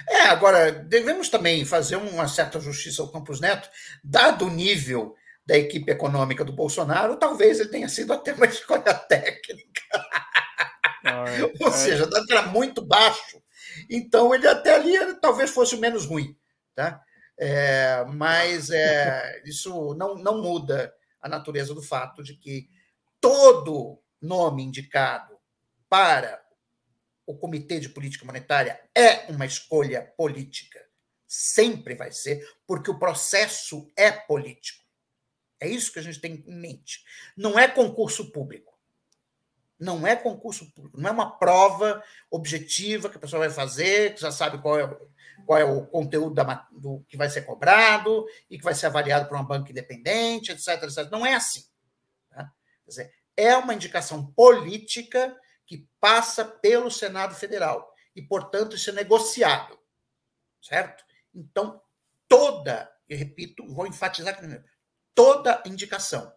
É, 0.09 0.23
agora, 0.23 0.73
devemos 0.73 1.29
também 1.29 1.65
fazer 1.65 1.95
uma 1.95 2.27
certa 2.27 2.59
justiça 2.59 3.03
ao 3.03 3.13
Campos 3.13 3.41
Neto, 3.41 3.69
dado 4.03 4.47
o 4.47 4.51
nível 4.51 5.15
da 5.47 5.57
equipe 5.57 5.91
econômica 5.91 6.45
do 6.45 6.53
Bolsonaro, 6.53 7.17
talvez 7.17 7.61
ele 7.61 7.71
tenha 7.71 7.89
sido 7.89 8.13
até 8.13 8.33
uma 8.35 8.47
escolha 8.47 8.95
técnica. 8.95 9.81
Ou 11.61 11.69
é. 11.69 11.73
seja, 11.73 12.09
era 12.31 12.43
muito 12.43 12.83
baixo. 12.83 13.43
Então, 13.89 14.35
ele 14.35 14.47
até 14.47 14.75
ali 14.75 15.15
talvez 15.21 15.51
fosse 15.51 15.75
o 15.75 15.81
menos 15.81 16.05
ruim. 16.05 16.37
Tá? 16.75 17.03
É, 17.39 18.05
mas 18.05 18.71
é, 18.71 19.43
isso 19.45 19.95
não, 19.95 20.17
não 20.17 20.43
muda 20.43 20.95
a 21.21 21.29
natureza 21.29 21.75
do 21.75 21.83
fato 21.83 22.23
de 22.23 22.35
que 22.35 22.69
todo 23.21 24.03
nome 24.21 24.63
indicado 24.63 25.39
para 25.89 26.43
o 27.27 27.37
Comitê 27.37 27.79
de 27.79 27.89
Política 27.89 28.25
Monetária 28.25 28.81
é 28.95 29.31
uma 29.31 29.47
escolha 29.47 30.03
política. 30.17 30.81
Sempre 31.27 31.95
vai 31.95 32.11
ser, 32.11 32.47
porque 32.67 32.91
o 32.91 32.99
processo 32.99 33.91
é 33.97 34.11
político. 34.11 34.85
É 35.61 35.69
isso 35.69 35.93
que 35.93 35.99
a 35.99 36.03
gente 36.03 36.21
tem 36.21 36.45
em 36.47 36.55
mente. 36.55 37.05
Não 37.37 37.59
é 37.59 37.69
concurso 37.69 38.33
público. 38.33 38.70
Não 39.81 40.07
é 40.07 40.15
concurso 40.15 40.71
público. 40.73 41.01
Não 41.01 41.09
é 41.09 41.13
uma 41.13 41.39
prova 41.39 42.05
objetiva 42.31 43.09
que 43.09 43.17
a 43.17 43.21
pessoa 43.21 43.41
vai 43.41 43.51
fazer, 43.51 44.15
que 44.15 44.21
já 44.21 44.31
sabe 44.31 44.59
qual 44.59 44.79
é, 44.79 44.99
qual 45.47 45.59
é 45.59 45.65
o 45.65 45.87
conteúdo 45.87 46.35
da, 46.35 46.69
do, 46.71 47.03
que 47.09 47.17
vai 47.17 47.31
ser 47.31 47.43
cobrado 47.43 48.27
e 48.51 48.59
que 48.59 48.65
vai 48.65 48.75
ser 48.75 48.87
avaliado 48.87 49.27
por 49.27 49.37
uma 49.37 49.47
banca 49.47 49.71
independente, 49.71 50.53
etc. 50.53 50.83
etc. 50.83 51.11
Não 51.11 51.25
é 51.25 51.35
assim. 51.35 51.65
Tá? 52.29 52.53
Quer 52.85 52.91
dizer, 52.91 53.15
é 53.35 53.57
uma 53.57 53.73
indicação 53.73 54.27
política 54.33 55.35
que 55.65 55.89
passa 55.99 56.45
pelo 56.45 56.91
Senado 56.91 57.35
Federal 57.35 57.91
e, 58.15 58.21
portanto, 58.21 58.77
isso 58.77 58.91
é 58.91 58.93
negociado, 58.93 59.79
certo? 60.61 61.03
Então, 61.35 61.81
toda, 62.29 62.93
eu 63.09 63.17
repito, 63.17 63.67
vou 63.73 63.87
enfatizar 63.87 64.35
aqui, 64.35 64.47
toda 65.15 65.63
indicação 65.65 66.31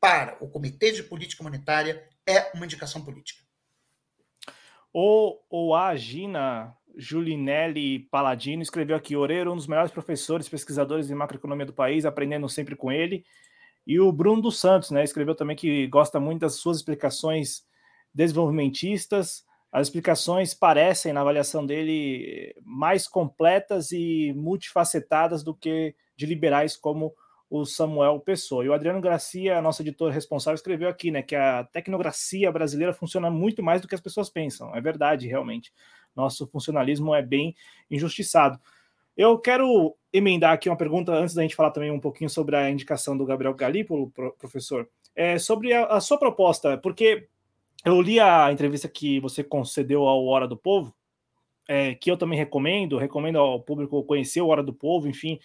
para 0.00 0.36
o 0.40 0.48
Comitê 0.48 0.92
de 0.92 1.02
Política 1.02 1.42
Monetária 1.42 2.08
é 2.26 2.50
uma 2.54 2.64
indicação 2.64 3.04
política. 3.04 3.42
O, 4.92 5.38
o 5.50 5.74
a 5.74 5.94
Gina 5.94 6.74
Julinelli 6.96 8.00
Paladino 8.10 8.62
escreveu 8.62 8.96
aqui: 8.96 9.14
Oreiro, 9.14 9.52
um 9.52 9.56
dos 9.56 9.66
melhores 9.66 9.92
professores, 9.92 10.48
pesquisadores 10.48 11.06
de 11.06 11.14
macroeconomia 11.14 11.66
do 11.66 11.72
país, 11.72 12.04
aprendendo 12.04 12.48
sempre 12.48 12.74
com 12.74 12.90
ele. 12.90 13.24
E 13.86 13.98
o 14.00 14.10
Bruno 14.12 14.42
dos 14.42 14.58
Santos, 14.58 14.90
né, 14.90 15.04
escreveu 15.04 15.34
também 15.34 15.56
que 15.56 15.86
gosta 15.86 16.18
muito 16.18 16.40
das 16.40 16.54
suas 16.54 16.78
explicações 16.78 17.62
desenvolvimentistas. 18.12 19.44
As 19.72 19.86
explicações 19.86 20.52
parecem, 20.52 21.12
na 21.12 21.20
avaliação 21.20 21.64
dele, 21.64 22.54
mais 22.62 23.06
completas 23.06 23.92
e 23.92 24.32
multifacetadas 24.34 25.44
do 25.44 25.54
que 25.54 25.94
de 26.16 26.26
liberais 26.26 26.76
como 26.76 27.14
o 27.50 27.66
Samuel 27.66 28.20
Pessoa. 28.20 28.64
E 28.64 28.68
o 28.68 28.72
Adriano 28.72 29.00
Garcia, 29.00 29.60
nosso 29.60 29.82
editor 29.82 30.12
responsável, 30.12 30.54
escreveu 30.54 30.88
aqui, 30.88 31.10
né, 31.10 31.20
que 31.20 31.34
a 31.34 31.64
tecnografia 31.64 32.50
brasileira 32.52 32.94
funciona 32.94 33.28
muito 33.28 33.60
mais 33.60 33.82
do 33.82 33.88
que 33.88 33.94
as 33.94 34.00
pessoas 34.00 34.30
pensam. 34.30 34.74
É 34.74 34.80
verdade, 34.80 35.26
realmente. 35.26 35.72
Nosso 36.14 36.46
funcionalismo 36.46 37.12
é 37.12 37.20
bem 37.20 37.56
injustiçado. 37.90 38.58
Eu 39.16 39.36
quero 39.36 39.96
emendar 40.12 40.52
aqui 40.52 40.68
uma 40.68 40.76
pergunta 40.76 41.12
antes 41.12 41.34
da 41.34 41.42
gente 41.42 41.56
falar 41.56 41.72
também 41.72 41.90
um 41.90 42.00
pouquinho 42.00 42.30
sobre 42.30 42.54
a 42.54 42.70
indicação 42.70 43.16
do 43.16 43.26
Gabriel 43.26 43.54
Galípolo, 43.54 44.12
professor. 44.38 44.88
É 45.14 45.36
sobre 45.38 45.72
a, 45.72 45.86
a 45.86 46.00
sua 46.00 46.18
proposta, 46.18 46.78
porque 46.78 47.28
eu 47.84 48.00
li 48.00 48.20
a 48.20 48.52
entrevista 48.52 48.88
que 48.88 49.18
você 49.18 49.42
concedeu 49.42 50.06
ao 50.06 50.24
Hora 50.26 50.46
do 50.46 50.56
Povo, 50.56 50.94
é, 51.68 51.94
que 51.94 52.10
eu 52.10 52.16
também 52.16 52.38
recomendo, 52.38 52.96
recomendo 52.96 53.38
ao 53.38 53.60
público 53.60 54.02
conhecer 54.04 54.40
o 54.40 54.48
Hora 54.48 54.62
do 54.62 54.72
Povo, 54.72 55.08
enfim, 55.08 55.38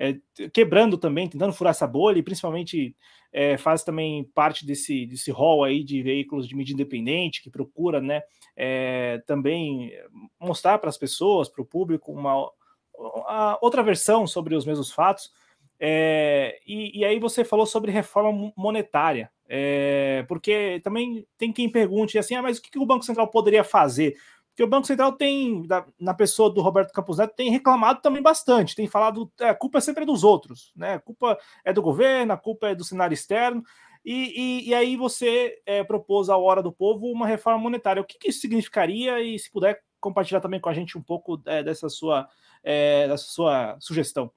é, 0.00 0.16
quebrando 0.48 0.96
também, 0.96 1.28
tentando 1.28 1.52
furar 1.52 1.72
essa 1.72 1.86
bolha, 1.86 2.18
e 2.18 2.22
principalmente 2.22 2.96
é, 3.30 3.58
faz 3.58 3.84
também 3.84 4.24
parte 4.34 4.64
desse, 4.64 5.04
desse 5.04 5.30
hall 5.30 5.62
aí 5.62 5.84
de 5.84 6.02
veículos 6.02 6.48
de 6.48 6.56
mídia 6.56 6.72
independente, 6.72 7.42
que 7.42 7.50
procura 7.50 8.00
né, 8.00 8.22
é, 8.56 9.22
também 9.26 9.92
mostrar 10.40 10.78
para 10.78 10.88
as 10.88 10.96
pessoas, 10.96 11.50
para 11.50 11.60
o 11.60 11.66
público, 11.66 12.10
uma, 12.12 12.50
uma, 12.98 13.58
outra 13.60 13.82
versão 13.82 14.26
sobre 14.26 14.54
os 14.56 14.64
mesmos 14.64 14.90
fatos. 14.90 15.30
É, 15.78 16.58
e, 16.66 17.00
e, 17.00 17.04
aí 17.04 17.18
você 17.18 17.44
falou 17.44 17.66
sobre 17.66 17.92
reforma 17.92 18.52
monetária, 18.56 19.30
é, 19.46 20.24
porque 20.28 20.80
também 20.82 21.26
tem 21.36 21.52
quem 21.52 21.70
pergunte 21.70 22.18
assim, 22.18 22.34
ah, 22.34 22.42
mas 22.42 22.56
o 22.56 22.62
que, 22.62 22.70
que 22.70 22.78
o 22.78 22.86
Banco 22.86 23.04
Central 23.04 23.28
poderia 23.28 23.64
fazer? 23.64 24.14
Porque 24.50 24.64
o 24.64 24.68
Banco 24.68 24.86
Central 24.86 25.12
tem, 25.12 25.66
na 25.98 26.12
pessoa 26.12 26.50
do 26.52 26.60
Roberto 26.60 26.92
Campos 26.92 27.18
Neto, 27.18 27.34
tem 27.34 27.50
reclamado 27.50 28.00
também 28.02 28.22
bastante, 28.22 28.74
tem 28.74 28.86
falado, 28.86 29.30
é, 29.40 29.48
a 29.48 29.54
culpa 29.54 29.78
é 29.78 29.80
sempre 29.80 30.04
dos 30.04 30.24
outros, 30.24 30.72
né? 30.76 30.94
A 30.94 31.00
culpa 31.00 31.38
é 31.64 31.72
do 31.72 31.80
governo, 31.80 32.32
a 32.32 32.36
culpa 32.36 32.68
é 32.68 32.74
do 32.74 32.84
cenário 32.84 33.14
externo, 33.14 33.64
e, 34.04 34.14
e, 34.14 34.68
e 34.68 34.74
aí 34.74 34.96
você 34.96 35.60
é, 35.64 35.84
propôs 35.84 36.28
à 36.28 36.36
hora 36.36 36.62
do 36.62 36.72
povo 36.72 37.06
uma 37.06 37.26
reforma 37.26 37.58
monetária. 37.58 38.02
O 38.02 38.04
que, 38.04 38.18
que 38.18 38.28
isso 38.28 38.40
significaria? 38.40 39.20
E 39.20 39.38
se 39.38 39.50
puder 39.50 39.82
compartilhar 40.00 40.40
também 40.40 40.60
com 40.60 40.68
a 40.68 40.74
gente 40.74 40.96
um 40.96 41.02
pouco 41.02 41.40
é, 41.46 41.62
dessa, 41.62 41.88
sua, 41.88 42.28
é, 42.64 43.06
dessa 43.06 43.24
sua 43.24 43.76
sugestão. 43.78 44.32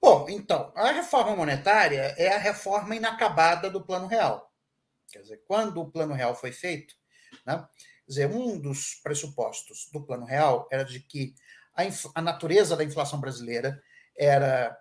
Bom, 0.00 0.26
então, 0.28 0.72
a 0.74 0.90
reforma 0.92 1.36
monetária 1.36 2.14
é 2.16 2.34
a 2.34 2.38
reforma 2.38 2.94
inacabada 2.96 3.70
do 3.70 3.82
Plano 3.82 4.06
Real. 4.06 4.50
Quer 5.10 5.20
dizer, 5.20 5.42
quando 5.46 5.80
o 5.80 5.90
Plano 5.90 6.14
Real 6.14 6.34
foi 6.34 6.52
feito, 6.52 6.94
né, 7.44 7.66
dizer, 8.06 8.30
um 8.30 8.58
dos 8.58 8.94
pressupostos 9.02 9.88
do 9.92 10.00
Plano 10.00 10.24
Real 10.24 10.68
era 10.70 10.84
de 10.84 11.00
que 11.00 11.34
a, 11.74 11.82
a 12.14 12.22
natureza 12.22 12.76
da 12.76 12.84
inflação 12.84 13.20
brasileira 13.20 13.82
era 14.16 14.76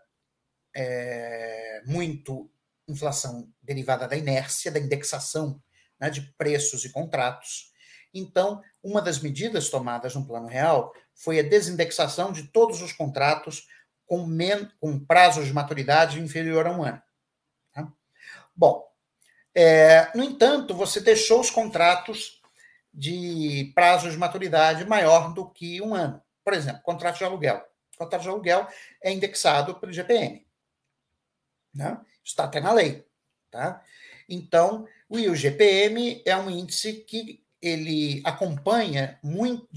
é, 0.76 1.82
muito 1.86 2.50
inflação 2.88 3.52
derivada 3.62 4.08
da 4.08 4.16
inércia, 4.16 4.72
da 4.72 4.80
indexação 4.80 5.62
né, 6.00 6.10
de 6.10 6.22
preços 6.38 6.86
e 6.86 6.92
contratos. 6.92 7.74
Então, 8.14 8.62
uma 8.82 9.02
das 9.02 9.20
medidas 9.20 9.70
tomadas 9.70 10.16
no 10.16 10.26
Plano 10.26 10.48
Real 10.48 10.94
foi 11.14 11.40
a 11.40 11.44
desindexação 11.44 12.32
de 12.32 12.44
todos 12.44 12.82
os 12.82 12.94
contratos 12.94 13.68
com, 14.06 14.26
com 14.80 15.00
prazos 15.00 15.48
de 15.48 15.54
maturidade 15.54 16.20
inferior 16.20 16.68
a 16.68 16.72
um 16.72 16.84
ano. 16.84 17.02
Tá? 17.74 17.92
Bom, 18.56 18.86
é, 19.54 20.12
no 20.16 20.24
entanto, 20.24 20.74
você 20.74 21.00
deixou 21.00 21.40
os 21.42 21.50
contratos 21.50 22.42
de 22.96 23.74
prazos 23.76 24.14
de 24.14 24.18
maturidade 24.18 24.86
maior 24.86 25.34
do 25.34 25.50
que 25.50 25.82
um 25.82 25.94
ano. 25.94 26.22
Por 26.44 26.54
exemplo, 26.54 26.82
contrato 26.82 27.18
de 27.18 27.26
aluguel. 27.26 27.58
O 27.96 27.98
contrato 27.98 28.22
de 28.22 28.30
aluguel 28.30 28.68
é 29.04 29.12
indexado 29.12 29.76
pelo 29.76 29.92
GPM. 29.92 30.48
Né? 31.74 32.00
Está 32.24 32.46
até 32.46 32.62
na 32.62 32.72
lei. 32.72 33.06
Tá? 33.52 33.84
Então, 34.30 34.88
o 35.10 35.20
IUGPM 35.20 36.24
é 36.26 36.36
um 36.38 36.50
índice 36.50 36.94
que 36.94 37.44
ele 37.62 38.22
acompanha 38.24 39.20
muito, 39.22 39.68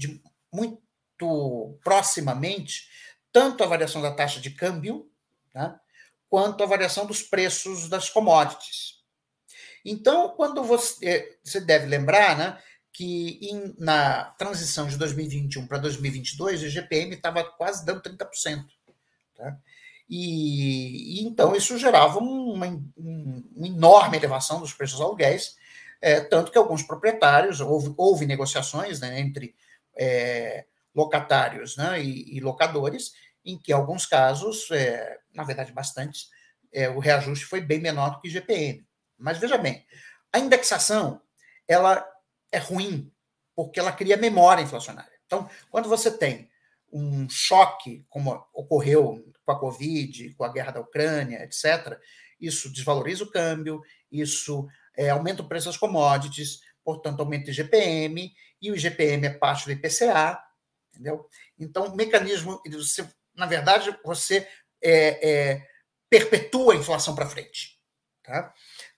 muito 0.51 1.79
proximamente 1.83 2.89
tanto 3.31 3.63
a 3.63 3.67
variação 3.67 4.01
da 4.01 4.13
taxa 4.13 4.39
de 4.39 4.51
câmbio, 4.51 5.11
tá? 5.51 5.79
quanto 6.29 6.63
a 6.63 6.67
variação 6.67 7.05
dos 7.05 7.21
preços 7.21 7.89
das 7.89 8.09
commodities. 8.09 8.99
Então, 9.83 10.29
quando 10.29 10.63
você, 10.63 11.39
você 11.43 11.59
deve 11.59 11.85
lembrar 11.85 12.37
né, 12.37 12.61
que 12.99 13.39
in, 13.41 13.73
na 13.77 14.25
transição 14.31 14.85
de 14.85 14.97
2021 14.97 15.65
para 15.67 15.77
2022, 15.77 16.63
o 16.63 16.69
GPM 16.69 17.15
estava 17.15 17.45
quase 17.45 17.85
dando 17.85 18.01
30%. 18.01 18.65
Tá? 19.37 19.57
E, 20.09 21.21
e, 21.21 21.25
então 21.25 21.55
isso 21.55 21.77
gerava 21.77 22.19
uma, 22.19 22.67
uma, 22.97 23.65
enorme 23.65 24.17
elevação 24.17 24.59
dos 24.59 24.73
preços 24.73 24.99
aluguéis, 24.99 25.55
é, 26.01 26.19
tanto 26.19 26.51
que 26.51 26.57
alguns 26.57 26.83
proprietários, 26.83 27.61
houve, 27.61 27.93
houve 27.95 28.25
negociações 28.25 28.99
né, 28.99 29.17
entre 29.17 29.55
é, 29.97 30.65
locatários 30.93 31.77
né, 31.77 32.03
e, 32.03 32.35
e, 32.35 32.41
locadores, 32.41 33.13
em 33.45 33.57
que, 33.57 33.71
em 33.71 33.75
alguns 33.75 34.05
casos, 34.05 34.69
é, 34.71 35.19
na 35.33 35.45
verdade, 35.45 35.71
bastantes, 35.71 36.27
é, 36.73 36.89
o 36.89 36.99
reajuste 36.99 37.45
foi 37.45 37.61
bem 37.61 37.79
menor 37.79 38.09
do 38.09 38.19
que 38.19 38.29
GPM. 38.29 38.85
Mas 39.17 39.37
veja 39.37 39.57
bem, 39.57 39.85
a 40.33 40.39
indexação 40.39 41.21
ela 41.65 42.05
é 42.51 42.57
ruim 42.57 43.11
porque 43.55 43.79
ela 43.79 43.91
cria 43.91 44.15
memória 44.15 44.61
inflacionária. 44.61 45.11
Então, 45.25 45.49
quando 45.69 45.89
você 45.89 46.09
tem 46.09 46.49
um 46.91 47.27
choque, 47.29 48.05
como 48.09 48.31
ocorreu 48.53 49.23
com 49.43 49.51
a 49.51 49.59
Covid, 49.59 50.33
com 50.35 50.43
a 50.43 50.51
guerra 50.51 50.71
da 50.71 50.79
Ucrânia, 50.79 51.43
etc., 51.43 51.99
isso 52.39 52.71
desvaloriza 52.71 53.23
o 53.23 53.29
câmbio, 53.29 53.81
isso 54.11 54.67
é, 54.95 55.09
aumenta 55.09 55.41
o 55.41 55.47
preço 55.47 55.67
das 55.67 55.77
commodities, 55.77 56.61
portanto, 56.83 57.19
aumenta 57.19 57.47
o 57.47 57.49
IGPM, 57.51 58.33
e 58.61 58.71
o 58.71 58.75
IGPM 58.75 59.27
é 59.27 59.29
parte 59.29 59.65
do 59.65 59.71
IPCA, 59.71 60.41
entendeu? 60.93 61.27
Então, 61.57 61.87
o 61.87 61.95
mecanismo, 61.95 62.61
você, 62.71 63.07
na 63.35 63.45
verdade, 63.45 63.95
você 64.03 64.47
é, 64.81 65.29
é, 65.29 65.67
perpetua 66.09 66.73
a 66.73 66.77
inflação 66.77 67.13
para 67.13 67.29
frente. 67.29 67.77
Tá? 68.23 68.53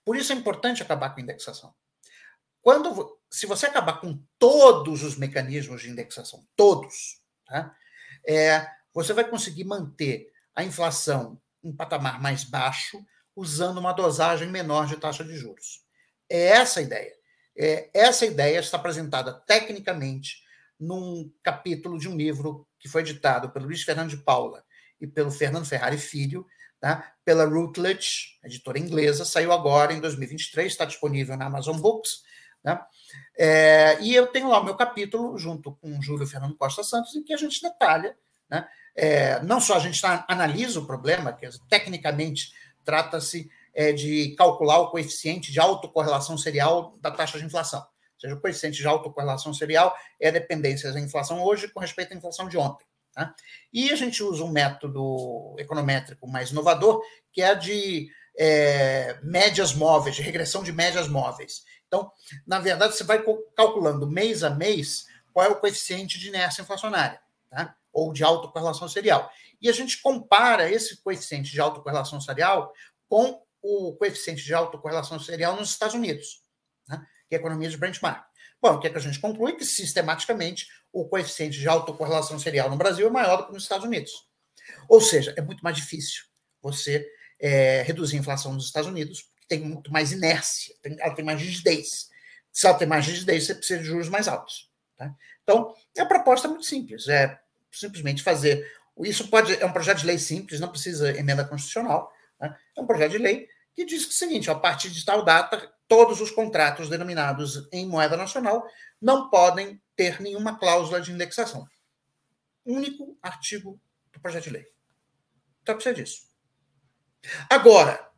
Por 0.06 0.16
isso 0.16 0.32
é 0.32 0.36
importante 0.36 0.82
acabar 0.82 1.10
com 1.10 1.20
a 1.20 1.24
indexação. 1.24 1.74
Quando, 2.62 3.20
se 3.32 3.46
você 3.46 3.66
acabar 3.66 4.02
com 4.02 4.22
todos 4.38 5.04
os 5.04 5.16
mecanismos 5.16 5.82
de 5.82 5.90
indexação, 5.90 6.46
todos, 6.56 7.22
tá? 7.48 7.74
é, 8.28 8.68
você 8.94 9.14
vai 9.14 9.24
conseguir 9.24 9.64
manter 9.64 10.30
a 10.54 10.64
inflação 10.64 11.42
em 11.64 11.72
patamar 11.72 12.22
mais 12.22 12.44
baixo, 12.44 13.04
usando 13.34 13.78
uma 13.78 13.94
dosagem 13.94 14.50
menor 14.50 14.86
de 14.86 14.98
taxa 14.98 15.24
de 15.24 15.36
juros. 15.38 15.82
É 16.30 16.48
essa 16.48 16.82
a 16.82 16.84
ideia. 16.84 17.14
É, 17.58 17.90
essa 17.94 18.26
ideia 18.26 18.60
está 18.60 18.78
apresentada 18.78 19.34
tecnicamente 19.34 20.44
num 20.78 21.32
capítulo 21.42 21.98
de 21.98 22.10
um 22.10 22.18
livro 22.18 22.68
que 22.80 22.90
foi 22.90 23.02
editado 23.02 23.50
pelo 23.52 23.66
Luiz 23.66 23.84
Fernando 23.84 24.10
de 24.10 24.18
Paula 24.18 24.64
e 25.00 25.08
pelo 25.08 25.32
Fernando 25.32 25.66
Ferrari 25.66 25.98
Filho, 25.98 26.46
tá? 26.82 27.14
pela 27.24 27.46
Routledge, 27.46 28.40
editora 28.44 28.80
inglesa, 28.80 29.24
saiu 29.24 29.54
agora 29.54 29.94
em 29.94 30.02
2023, 30.02 30.72
está 30.72 30.84
disponível 30.84 31.38
na 31.38 31.46
Amazon 31.46 31.80
Books. 31.80 32.24
Né? 32.64 32.80
É, 33.38 33.98
e 34.02 34.14
eu 34.14 34.28
tenho 34.28 34.50
lá 34.50 34.60
o 34.60 34.64
meu 34.64 34.76
capítulo, 34.76 35.38
junto 35.38 35.74
com 35.76 36.02
Júlio 36.02 36.28
Fernando 36.28 36.56
Costa 36.56 36.84
Santos, 36.84 37.16
em 37.16 37.24
que 37.24 37.34
a 37.34 37.38
gente 37.38 37.62
detalha, 37.62 38.16
né? 38.50 38.68
É, 38.94 39.42
não 39.44 39.62
só 39.62 39.78
a 39.78 39.80
gente 39.80 40.02
tá, 40.02 40.26
analisa 40.28 40.80
o 40.80 40.86
problema, 40.86 41.32
que 41.32 41.48
tecnicamente 41.70 42.52
trata-se 42.84 43.50
é, 43.74 43.94
de 43.94 44.36
calcular 44.38 44.80
o 44.80 44.92
coeficiente 44.92 45.50
de 45.50 45.62
autocorrelação 45.62 46.38
serial 46.38 46.98
da 47.00 47.10
taxa 47.10 47.40
de 47.40 47.46
inflação 47.46 47.86
seja, 48.22 48.36
o 48.36 48.40
coeficiente 48.40 48.78
de 48.78 48.88
autocorrelação 48.88 49.54
serial 49.54 49.96
é 50.20 50.30
a 50.30 50.32
dependência 50.32 50.92
da 50.92 51.00
inflação 51.00 51.42
hoje 51.42 51.68
com 51.68 51.80
respeito 51.80 52.14
à 52.14 52.18
inflação 52.18 52.48
de 52.48 52.58
ontem. 52.58 52.86
Tá? 53.14 53.34
E 53.74 53.92
a 53.92 53.96
gente 53.96 54.24
usa 54.24 54.44
um 54.44 54.52
método 54.52 55.56
econométrico 55.58 56.28
mais 56.28 56.52
inovador, 56.52 57.02
que 57.34 57.42
é 57.42 57.48
a 57.48 57.54
de 57.56 58.10
é, 58.38 59.20
médias 59.24 59.74
móveis, 59.74 60.16
de 60.16 60.22
regressão 60.22 60.64
de 60.64 60.72
médias 60.72 61.08
móveis. 61.08 61.64
Então, 61.92 62.10
na 62.48 62.60
verdade, 62.60 62.96
você 62.96 63.04
vai 63.04 63.22
calculando 63.56 64.08
mês 64.08 64.44
a 64.44 64.50
mês 64.50 65.08
qual 65.34 65.46
é 65.46 65.50
o 65.50 65.60
coeficiente 65.60 66.18
de 66.18 66.30
inércia 66.30 66.62
inflacionária, 66.62 67.20
tá? 67.50 67.76
ou 67.92 68.14
de 68.14 68.24
autocorrelação 68.24 68.88
serial. 68.88 69.30
E 69.62 69.68
a 69.68 69.74
gente 69.74 70.02
compara 70.02 70.72
esse 70.72 71.02
coeficiente 71.02 71.52
de 71.52 71.60
autocorrelação 71.60 72.22
serial 72.22 72.74
com 73.10 73.44
o 73.62 73.94
coeficiente 73.96 74.44
de 74.44 74.54
autocorrelação 74.54 75.20
serial 75.20 75.56
nos 75.58 75.72
Estados 75.72 75.96
Unidos. 75.96 76.42
Né? 76.88 77.06
que 77.28 77.36
é 77.36 77.38
a 77.38 77.40
economia 77.40 77.70
de 77.70 77.78
benchmark. 77.78 78.26
Bom, 78.62 78.76
o 78.76 78.80
que, 78.80 78.88
é 78.88 78.90
que 78.90 78.98
a 78.98 79.02
gente 79.02 79.20
conclui? 79.20 79.54
Que 79.54 79.66
sistematicamente 79.66 80.68
o 80.92 81.08
coeficiente 81.08 81.58
de 81.58 81.68
autocorrelação 81.68 82.38
serial 82.38 82.70
no 82.70 82.76
Brasil 82.76 83.08
é 83.08 83.10
maior 83.10 83.38
do 83.38 83.48
que 83.48 83.54
nos 83.54 83.64
Estados 83.64 83.86
Unidos. 83.86 84.12
Ou 84.90 85.00
seja, 85.00 85.34
é 85.38 85.42
muito 85.42 85.64
mais 85.64 85.78
difícil 85.78 86.26
você 86.62 87.08
é, 87.40 87.82
reduzir 87.84 88.18
a 88.18 88.20
inflação 88.20 88.54
nos 88.54 88.66
Estados 88.66 88.90
Unidos, 88.90 89.31
tem 89.52 89.60
muito 89.60 89.92
mais 89.92 90.14
inércia, 90.14 90.74
tem, 90.82 90.96
ela 90.98 91.14
tem 91.14 91.26
mais 91.26 91.42
rigidez. 91.42 92.10
Se 92.54 92.66
ela 92.66 92.78
tem 92.78 92.88
mais 92.88 93.06
rigidez, 93.06 93.46
você 93.46 93.54
precisa 93.54 93.82
de 93.82 93.86
juros 93.86 94.08
mais 94.08 94.30
altos. 94.30 94.72
Tá? 94.96 95.14
Então, 95.44 95.76
a 96.00 96.06
proposta 96.06 96.48
é 96.48 96.50
muito 96.50 96.66
simples, 96.66 97.10
é 97.10 97.38
simplesmente 97.70 98.24
fazer. 98.24 98.66
Isso 99.00 99.28
pode 99.28 99.62
é 99.62 99.66
um 99.66 99.74
projeto 99.74 99.98
de 99.98 100.06
lei 100.06 100.18
simples, 100.18 100.62
não 100.62 100.70
precisa 100.70 101.12
emenda 101.18 101.44
constitucional. 101.44 102.10
Né? 102.40 102.58
É 102.78 102.82
um 102.82 102.88
projeto 102.88 103.12
de 103.12 103.18
lei 103.18 103.50
que 103.76 103.84
diz 103.84 104.06
que 104.06 104.12
é 104.12 104.14
o 104.14 104.18
seguinte: 104.18 104.50
a 104.50 104.56
partir 104.56 104.90
de 104.90 105.04
tal 105.04 105.26
data, 105.26 105.70
todos 105.86 106.22
os 106.22 106.32
contratos 106.32 106.88
denominados 106.88 107.68
em 107.74 107.86
moeda 107.86 108.16
nacional 108.16 108.66
não 109.02 109.30
podem 109.30 109.82
ter 109.98 110.22
nenhuma 110.22 110.58
cláusula 110.58 111.02
de 111.02 111.12
indexação. 111.12 111.68
Único 112.66 113.18
artigo 113.22 113.78
do 114.14 114.22
projeto 114.22 114.46
de 114.46 114.52
lei. 114.52 114.66
Então 115.62 115.76
precisa 115.76 115.96
disso. 115.96 116.22
Agora, 117.50 118.11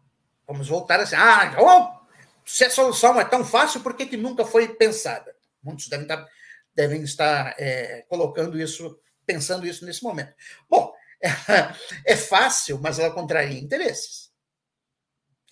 vamos 0.53 0.69
voltar 0.69 0.99
assim. 0.99 1.15
Ah, 1.15 1.55
oh, 1.59 2.07
se 2.45 2.63
a 2.63 2.69
solução 2.69 3.19
é 3.19 3.25
tão 3.25 3.43
fácil, 3.43 3.81
por 3.81 3.95
que, 3.95 4.05
que 4.05 4.17
nunca 4.17 4.45
foi 4.45 4.67
pensada? 4.75 5.35
Muitos 5.61 5.87
devem 5.87 6.05
estar, 6.05 6.27
devem 6.73 7.03
estar 7.03 7.55
é, 7.59 8.05
colocando 8.07 8.59
isso, 8.59 8.99
pensando 9.25 9.67
isso 9.67 9.85
nesse 9.85 10.03
momento. 10.03 10.33
Bom, 10.69 10.93
é, 11.21 11.29
é 12.13 12.15
fácil, 12.15 12.79
mas 12.81 12.99
ela 12.99 13.13
contraria 13.13 13.59
interesses 13.59 14.33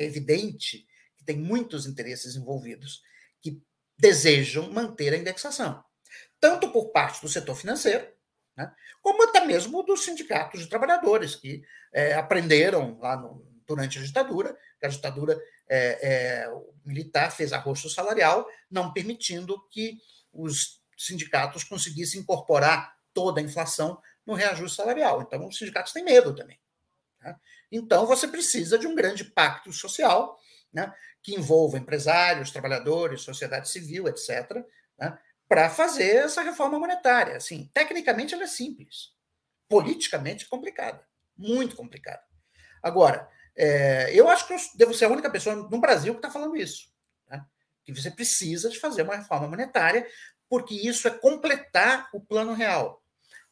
é 0.02 0.06
evidente 0.06 0.86
que 1.18 1.24
tem 1.24 1.38
muitos 1.38 1.86
interesses 1.86 2.36
envolvidos 2.36 3.02
que 3.42 3.62
desejam 3.98 4.72
manter 4.72 5.14
a 5.14 5.18
indexação, 5.18 5.84
tanto 6.40 6.72
por 6.72 6.92
parte 6.92 7.22
do 7.22 7.30
setor 7.30 7.56
financeiro, 7.56 8.08
né, 8.58 8.74
como 9.02 9.24
até 9.24 9.46
mesmo 9.46 9.84
dos 9.84 10.04
sindicatos 10.04 10.62
de 10.62 10.68
trabalhadores, 10.68 11.36
que 11.36 11.64
é, 11.94 12.14
aprenderam 12.14 12.98
lá 13.00 13.16
no, 13.16 13.46
durante 13.68 14.00
a 14.00 14.02
ditadura, 14.02 14.58
a 14.86 14.90
ditadura 14.90 15.40
é, 15.68 16.00
é, 16.02 16.54
militar 16.86 17.32
fez 17.32 17.54
arroxo 17.54 17.90
salarial, 17.90 18.48
não 18.70 18.92
permitindo 18.92 19.60
que 19.70 19.98
os 20.34 20.82
sindicatos 20.98 21.64
conseguissem 21.64 22.22
incorporar 22.22 22.96
toda 23.14 23.42
a 23.42 23.44
inflação 23.44 24.02
no 24.26 24.34
reajuste 24.34 24.78
salarial. 24.78 25.22
Então, 25.22 25.48
os 25.48 25.58
sindicatos 25.58 25.92
têm 25.92 26.04
medo 26.04 26.36
também. 26.36 26.60
Né? 27.22 27.36
Então, 27.72 28.06
você 28.06 28.28
precisa 28.28 28.78
de 28.78 28.88
um 28.88 28.96
grande 28.96 29.24
pacto 29.24 29.72
social, 29.72 30.38
né, 30.74 30.94
que 31.22 31.36
envolva 31.36 31.78
empresários, 31.78 32.52
trabalhadores, 32.52 33.22
sociedade 33.22 33.70
civil, 33.70 34.08
etc., 34.08 34.64
né, 34.98 35.18
para 35.48 35.70
fazer 35.70 36.16
essa 36.18 36.42
reforma 36.42 36.80
monetária. 36.80 37.36
Assim, 37.36 37.70
tecnicamente 37.74 38.34
ela 38.34 38.44
é 38.44 38.48
simples, 38.48 39.14
politicamente 39.68 40.48
complicada, 40.48 41.06
muito 41.38 41.76
complicada. 41.76 42.24
Agora, 42.82 43.30
é, 43.56 44.14
eu 44.14 44.30
acho 44.30 44.48
que 44.48 44.54
eu 44.54 44.58
devo 44.76 44.94
ser 44.94 45.06
a 45.06 45.10
única 45.10 45.30
pessoa 45.30 45.56
no 45.56 45.80
Brasil 45.80 46.14
que 46.14 46.20
está 46.20 46.32
falando 46.32 46.56
isso. 46.56 46.90
Né? 47.30 47.44
Que 47.84 47.94
você 47.94 48.10
precisa 48.10 48.70
de 48.70 48.80
fazer 48.80 49.04
uma 49.04 49.16
reforma 49.16 49.48
monetária, 49.48 50.08
porque 50.50 50.76
isso 50.76 51.08
é 51.08 51.12
completar 51.12 52.10
o 52.14 52.22
plano 52.22 52.54
real. 52.54 53.04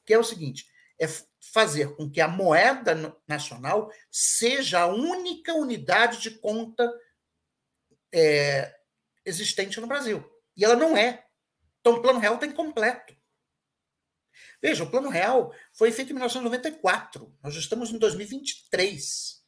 Que 0.05 0.13
é 0.13 0.19
o 0.19 0.23
seguinte: 0.23 0.65
é 0.99 1.07
fazer 1.39 1.95
com 1.95 2.09
que 2.09 2.21
a 2.21 2.27
moeda 2.27 3.17
nacional 3.27 3.91
seja 4.11 4.81
a 4.81 4.87
única 4.87 5.53
unidade 5.53 6.19
de 6.21 6.31
conta 6.31 6.91
é, 8.13 8.75
existente 9.25 9.79
no 9.79 9.87
Brasil. 9.87 10.23
E 10.55 10.65
ela 10.65 10.75
não 10.75 10.97
é. 10.97 11.25
Então, 11.79 11.93
o 11.93 12.01
Plano 12.01 12.19
Real 12.19 12.35
está 12.35 12.45
incompleto. 12.45 13.15
Veja, 14.61 14.83
o 14.83 14.91
Plano 14.91 15.09
Real 15.09 15.53
foi 15.73 15.91
feito 15.91 16.09
em 16.09 16.13
1994. 16.13 17.33
Nós 17.41 17.55
estamos 17.55 17.91
em 17.91 17.97
2023. 17.97 19.38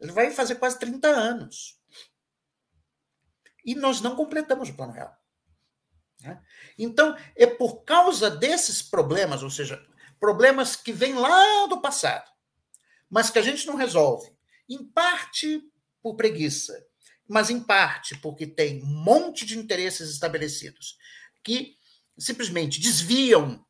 Ele 0.00 0.12
vai 0.12 0.30
fazer 0.30 0.56
quase 0.56 0.78
30 0.78 1.08
anos. 1.08 1.78
E 3.64 3.74
nós 3.74 4.00
não 4.00 4.16
completamos 4.16 4.68
o 4.68 4.74
Plano 4.74 4.92
Real. 4.92 5.16
Né? 6.22 6.40
Então, 6.78 7.16
é 7.36 7.46
por 7.46 7.84
causa 7.84 8.30
desses 8.30 8.82
problemas, 8.82 9.42
ou 9.42 9.50
seja, 9.50 9.84
problemas 10.18 10.76
que 10.76 10.92
vêm 10.92 11.14
lá 11.14 11.66
do 11.66 11.80
passado, 11.80 12.30
mas 13.08 13.30
que 13.30 13.38
a 13.38 13.42
gente 13.42 13.66
não 13.66 13.76
resolve, 13.76 14.30
em 14.68 14.84
parte 14.84 15.62
por 16.02 16.16
preguiça, 16.16 16.86
mas 17.26 17.50
em 17.50 17.60
parte 17.60 18.16
porque 18.18 18.46
tem 18.46 18.82
um 18.82 18.86
monte 18.86 19.44
de 19.44 19.58
interesses 19.58 20.10
estabelecidos 20.10 20.96
que 21.42 21.76
simplesmente 22.18 22.80
desviam 22.80 23.64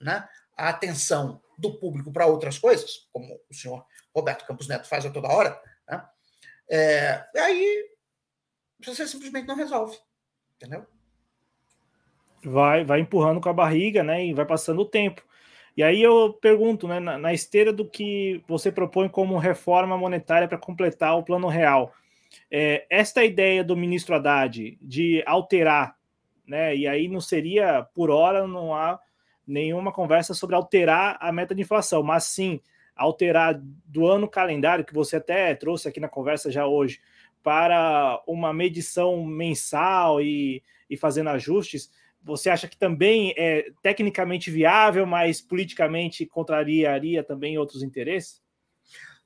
né, 0.00 0.28
a 0.56 0.68
atenção 0.68 1.42
do 1.58 1.78
público 1.78 2.12
para 2.12 2.26
outras 2.26 2.58
coisas, 2.58 3.08
como 3.12 3.40
o 3.50 3.54
senhor 3.54 3.84
Roberto 4.14 4.46
Campos 4.46 4.68
Neto 4.68 4.88
faz 4.88 5.06
a 5.06 5.10
toda 5.10 5.28
hora, 5.28 5.60
né, 5.88 6.04
é, 6.68 7.24
aí 7.36 7.90
você 8.84 9.06
simplesmente 9.06 9.46
não 9.46 9.56
resolve, 9.56 9.96
entendeu? 10.56 10.86
Vai, 12.44 12.84
vai 12.84 13.00
empurrando 13.00 13.40
com 13.40 13.48
a 13.48 13.54
barriga, 13.54 14.02
né, 14.02 14.24
e 14.24 14.34
vai 14.34 14.44
passando 14.44 14.82
o 14.82 14.88
tempo. 14.88 15.22
E 15.76 15.82
aí 15.82 16.02
eu 16.02 16.32
pergunto, 16.32 16.88
né, 16.88 16.98
na, 16.98 17.18
na 17.18 17.34
esteira 17.34 17.72
do 17.72 17.88
que 17.88 18.42
você 18.48 18.72
propõe 18.72 19.08
como 19.08 19.38
reforma 19.38 19.96
monetária 19.96 20.48
para 20.48 20.58
completar 20.58 21.16
o 21.18 21.22
plano 21.22 21.48
real, 21.48 21.92
é, 22.50 22.86
esta 22.88 23.24
ideia 23.24 23.62
do 23.62 23.76
ministro 23.76 24.14
Haddad 24.14 24.78
de 24.80 25.22
alterar, 25.26 25.96
né, 26.46 26.76
e 26.76 26.86
aí 26.86 27.08
não 27.08 27.20
seria, 27.20 27.86
por 27.94 28.10
hora, 28.10 28.46
não 28.46 28.74
há 28.74 29.00
nenhuma 29.46 29.92
conversa 29.92 30.34
sobre 30.34 30.56
alterar 30.56 31.16
a 31.20 31.30
meta 31.32 31.54
de 31.54 31.62
inflação, 31.62 32.02
mas 32.02 32.24
sim 32.24 32.60
alterar 32.94 33.60
do 33.84 34.06
ano 34.06 34.28
calendário, 34.28 34.84
que 34.84 34.94
você 34.94 35.16
até 35.16 35.54
trouxe 35.54 35.86
aqui 35.86 36.00
na 36.00 36.08
conversa 36.08 36.50
já 36.50 36.66
hoje, 36.66 37.00
para 37.42 38.22
uma 38.26 38.52
medição 38.52 39.24
mensal 39.24 40.20
e, 40.20 40.62
e 40.90 40.96
fazendo 40.96 41.30
ajustes, 41.30 41.90
você 42.26 42.50
acha 42.50 42.66
que 42.66 42.76
também 42.76 43.32
é 43.36 43.70
tecnicamente 43.80 44.50
viável, 44.50 45.06
mas 45.06 45.40
politicamente 45.40 46.26
contrariaria 46.26 47.22
também 47.22 47.56
outros 47.56 47.84
interesses? 47.84 48.42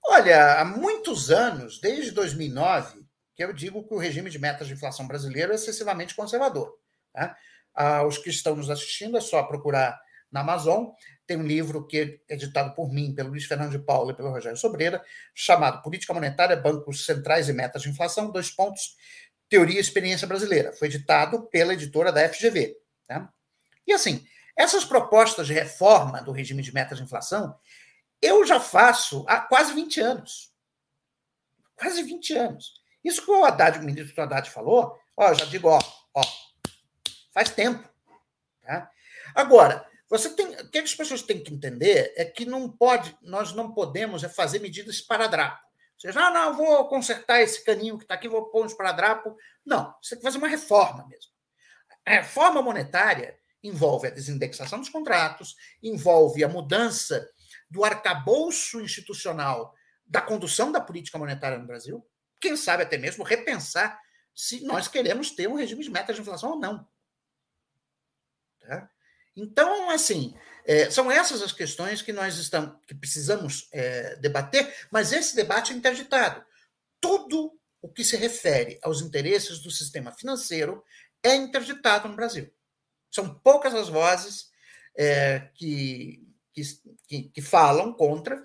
Olha, 0.05 0.61
há 0.61 0.65
muitos 0.65 1.31
anos, 1.31 1.81
desde 1.81 2.11
2009, 2.11 3.01
que 3.35 3.43
eu 3.43 3.55
digo 3.55 3.83
que 3.87 3.95
o 3.95 3.99
regime 3.99 4.29
de 4.29 4.39
metas 4.39 4.67
de 4.67 4.75
inflação 4.75 5.07
brasileiro 5.07 5.53
é 5.53 5.55
excessivamente 5.55 6.15
conservador. 6.15 6.77
Tá? 7.13 7.35
Ah, 7.75 8.07
os 8.07 8.19
que 8.19 8.29
estão 8.29 8.55
nos 8.55 8.69
assistindo 8.69 9.17
é 9.17 9.21
só 9.21 9.43
procurar 9.45 9.99
na 10.31 10.41
Amazon. 10.41 10.91
Tem 11.27 11.37
um 11.37 11.47
livro 11.47 11.87
que 11.87 12.23
é 12.29 12.35
editado 12.35 12.75
por 12.75 12.93
mim, 12.93 13.15
pelo 13.15 13.31
Luiz 13.31 13.45
Fernando 13.45 13.71
de 13.71 13.79
Paula 13.79 14.13
e 14.13 14.15
pelo 14.15 14.31
Rogério 14.31 14.57
Sobreira, 14.57 15.03
chamado 15.35 15.83
Política 15.83 16.15
Monetária, 16.15 16.57
Bancos 16.57 17.05
Centrais 17.05 17.49
e 17.49 17.53
Metas 17.53 17.83
de 17.83 17.89
Inflação, 17.89 18.31
dois 18.31 18.51
pontos, 18.51 18.97
Teoria 19.49 19.79
e 19.79 19.81
Experiência 19.81 20.27
Brasileira. 20.27 20.73
Foi 20.73 20.89
editado 20.89 21.47
pela 21.47 21.75
editora 21.75 22.13
da 22.13 22.29
FGV. 22.29 22.77
Tá? 23.07 23.33
E 23.87 23.93
assim, 23.93 24.25
essas 24.57 24.85
propostas 24.85 25.47
de 25.47 25.53
reforma 25.53 26.23
do 26.23 26.33
regime 26.33 26.63
de 26.63 26.73
metas 26.73 26.99
de 26.99 27.05
inflação, 27.05 27.59
eu 28.21 28.45
já 28.47 28.61
faço 28.61 29.25
há 29.27 29.41
quase 29.41 29.73
20 29.73 30.01
anos. 30.01 30.53
Quase 31.77 32.03
20 32.03 32.35
anos. 32.35 32.81
Isso 33.03 33.25
que 33.25 33.31
o 33.31 33.45
Haddad, 33.45 33.79
o 33.79 33.83
ministro 33.83 34.23
Haddad 34.23 34.51
falou, 34.51 34.99
ó, 35.17 35.33
já 35.33 35.47
digo, 35.47 35.69
ó, 35.69 35.81
ó, 36.15 36.23
faz 37.33 37.51
tempo. 37.51 37.89
Tá? 38.63 38.91
Agora, 39.35 39.89
você 40.11 40.29
tem, 40.35 40.49
o 40.49 40.69
que 40.69 40.79
as 40.79 40.95
pessoas 40.95 41.23
têm 41.23 41.43
que 41.43 41.55
entender 41.55 42.13
é 42.17 42.25
que 42.25 42.45
não 42.45 42.69
pode, 42.69 43.17
nós 43.23 43.53
não 43.53 43.73
podemos 43.73 44.25
é 44.25 44.29
fazer 44.29 44.59
medidas 44.59 44.97
esparadrapo. 44.97 45.63
Ou 45.63 46.01
seja, 46.01 46.27
ah, 46.27 46.31
não, 46.31 46.57
vou 46.57 46.89
consertar 46.89 47.41
esse 47.41 47.65
caninho 47.65 47.97
que 47.97 48.05
está 48.05 48.15
aqui, 48.15 48.29
vou 48.29 48.51
pôr 48.51 48.65
um 48.65 48.67
esparadrapo. 48.67 49.37
Não, 49.65 49.95
você 50.03 50.17
tem 50.17 50.19
que 50.19 50.25
fazer 50.25 50.39
uma 50.39 50.49
reforma 50.49 51.07
mesmo. 51.07 51.31
A 52.05 52.11
reforma 52.11 52.61
monetária 52.61 53.39
envolve 53.63 54.09
a 54.09 54.11
desindexação 54.11 54.81
dos 54.81 54.89
contratos, 54.89 55.55
envolve 55.83 56.43
a 56.43 56.49
mudança 56.49 57.31
do 57.71 57.85
arcabouço 57.85 58.81
institucional 58.81 59.73
da 60.05 60.21
condução 60.21 60.73
da 60.73 60.81
política 60.81 61.19
monetária 61.19 61.59
no 61.59 61.67
Brasil, 61.67 62.05
quem 62.41 62.57
sabe 62.57 62.83
até 62.83 62.99
mesmo 62.99 63.23
repensar 63.23 64.01
se 64.35 64.65
nós 64.65 64.89
queremos 64.89 65.31
ter 65.31 65.47
um 65.47 65.55
regime 65.55 65.85
de 65.85 65.91
metas 65.91 66.17
de 66.17 66.23
inflação 66.23 66.53
ou 66.53 66.59
não. 66.59 66.89
Tá? 68.61 68.91
Então, 69.37 69.91
assim, 69.91 70.35
é, 70.65 70.91
são 70.91 71.11
essas 71.11 71.43
as 71.43 71.53
questões 71.53 72.03
que 72.03 72.13
nós 72.13 72.37
estamos, 72.37 72.77
que 72.87 72.95
precisamos 72.95 73.69
é, 73.73 74.17
debater, 74.17 74.73
mas 74.91 75.13
esse 75.13 75.35
debate 75.35 75.73
é 75.73 75.77
interditado. 75.77 76.45
Tudo 77.01 77.59
o 77.83 77.89
que 77.89 78.05
se 78.05 78.17
refere 78.17 78.79
aos 78.83 79.01
interesses 79.01 79.61
do 79.61 79.71
sistema 79.71 80.13
financeiro 80.13 80.85
é 81.23 81.35
interditado 81.35 82.09
no 82.09 82.17
Brasil. 82.17 82.53
São 83.11 83.35
poucas 83.41 83.75
as 83.75 83.89
vozes 83.89 84.51
é, 84.97 85.49
que, 85.55 86.23
que, 87.09 87.23
que, 87.25 87.43
falam 87.43 87.93
contra, 87.93 88.45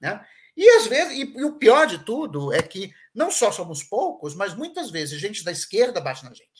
né? 0.00 0.24
E 0.56 0.66
às 0.78 0.86
vezes, 0.86 1.18
e, 1.18 1.22
e, 1.36 1.44
o 1.44 1.58
pior 1.58 1.86
de 1.86 1.98
tudo 1.98 2.52
é 2.52 2.62
que 2.62 2.90
não 3.14 3.30
só 3.30 3.52
somos 3.52 3.82
poucos, 3.82 4.34
mas 4.34 4.54
muitas 4.54 4.90
vezes 4.90 5.20
gente 5.20 5.44
da 5.44 5.52
esquerda 5.52 6.00
bate 6.00 6.24
na 6.24 6.32
gente. 6.32 6.55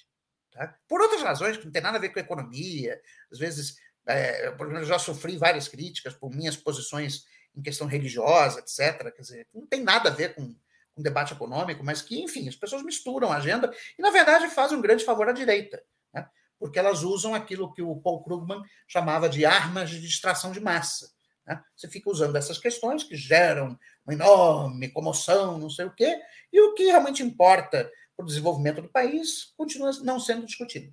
Tá? 0.56 0.74
Por 0.88 1.00
outras 1.00 1.22
razões 1.22 1.56
que 1.56 1.64
não 1.64 1.72
tem 1.72 1.82
nada 1.82 1.98
a 1.98 2.00
ver 2.00 2.08
com 2.08 2.18
a 2.18 2.22
economia, 2.22 3.00
às 3.30 3.38
vezes, 3.38 3.76
é, 4.06 4.48
eu 4.48 4.84
já 4.84 4.98
sofri 4.98 5.36
várias 5.36 5.68
críticas 5.68 6.14
por 6.14 6.30
minhas 6.30 6.56
posições 6.56 7.24
em 7.54 7.62
questão 7.62 7.86
religiosa, 7.86 8.60
etc. 8.60 9.12
Quer 9.14 9.22
dizer, 9.22 9.48
não 9.52 9.66
tem 9.66 9.82
nada 9.82 10.08
a 10.08 10.12
ver 10.12 10.34
com, 10.34 10.54
um 10.96 11.02
debate 11.02 11.34
econômico, 11.34 11.84
mas 11.84 12.00
que, 12.00 12.20
enfim, 12.20 12.48
as 12.48 12.56
pessoas 12.56 12.82
misturam 12.82 13.30
a 13.30 13.36
agenda 13.36 13.70
e, 13.98 14.02
na 14.02 14.10
verdade, 14.10 14.48
fazem 14.48 14.78
um 14.78 14.80
grande 14.80 15.04
favor 15.04 15.28
à 15.28 15.32
direita, 15.32 15.82
né? 16.12 16.26
porque 16.58 16.78
elas 16.78 17.02
usam 17.02 17.34
aquilo 17.34 17.72
que 17.72 17.82
o 17.82 17.96
Paul 17.96 18.22
Krugman 18.24 18.62
chamava 18.88 19.28
de 19.28 19.44
armas 19.44 19.90
de 19.90 20.00
distração 20.00 20.52
de 20.52 20.60
massa. 20.60 21.10
Né? 21.46 21.62
Você 21.76 21.88
fica 21.88 22.10
usando 22.10 22.36
essas 22.36 22.58
questões 22.58 23.04
que 23.04 23.14
geram 23.14 23.78
uma 24.06 24.14
enorme 24.14 24.88
comoção, 24.88 25.58
não 25.58 25.68
sei 25.68 25.84
o 25.84 25.94
quê, 25.94 26.18
e 26.50 26.60
o 26.60 26.74
que 26.74 26.84
realmente 26.84 27.22
importa 27.22 27.90
para 28.16 28.24
o 28.24 28.26
desenvolvimento 28.26 28.80
do 28.80 28.88
país 28.88 29.52
continua 29.56 29.90
não 30.02 30.18
sendo 30.18 30.46
discutido. 30.46 30.92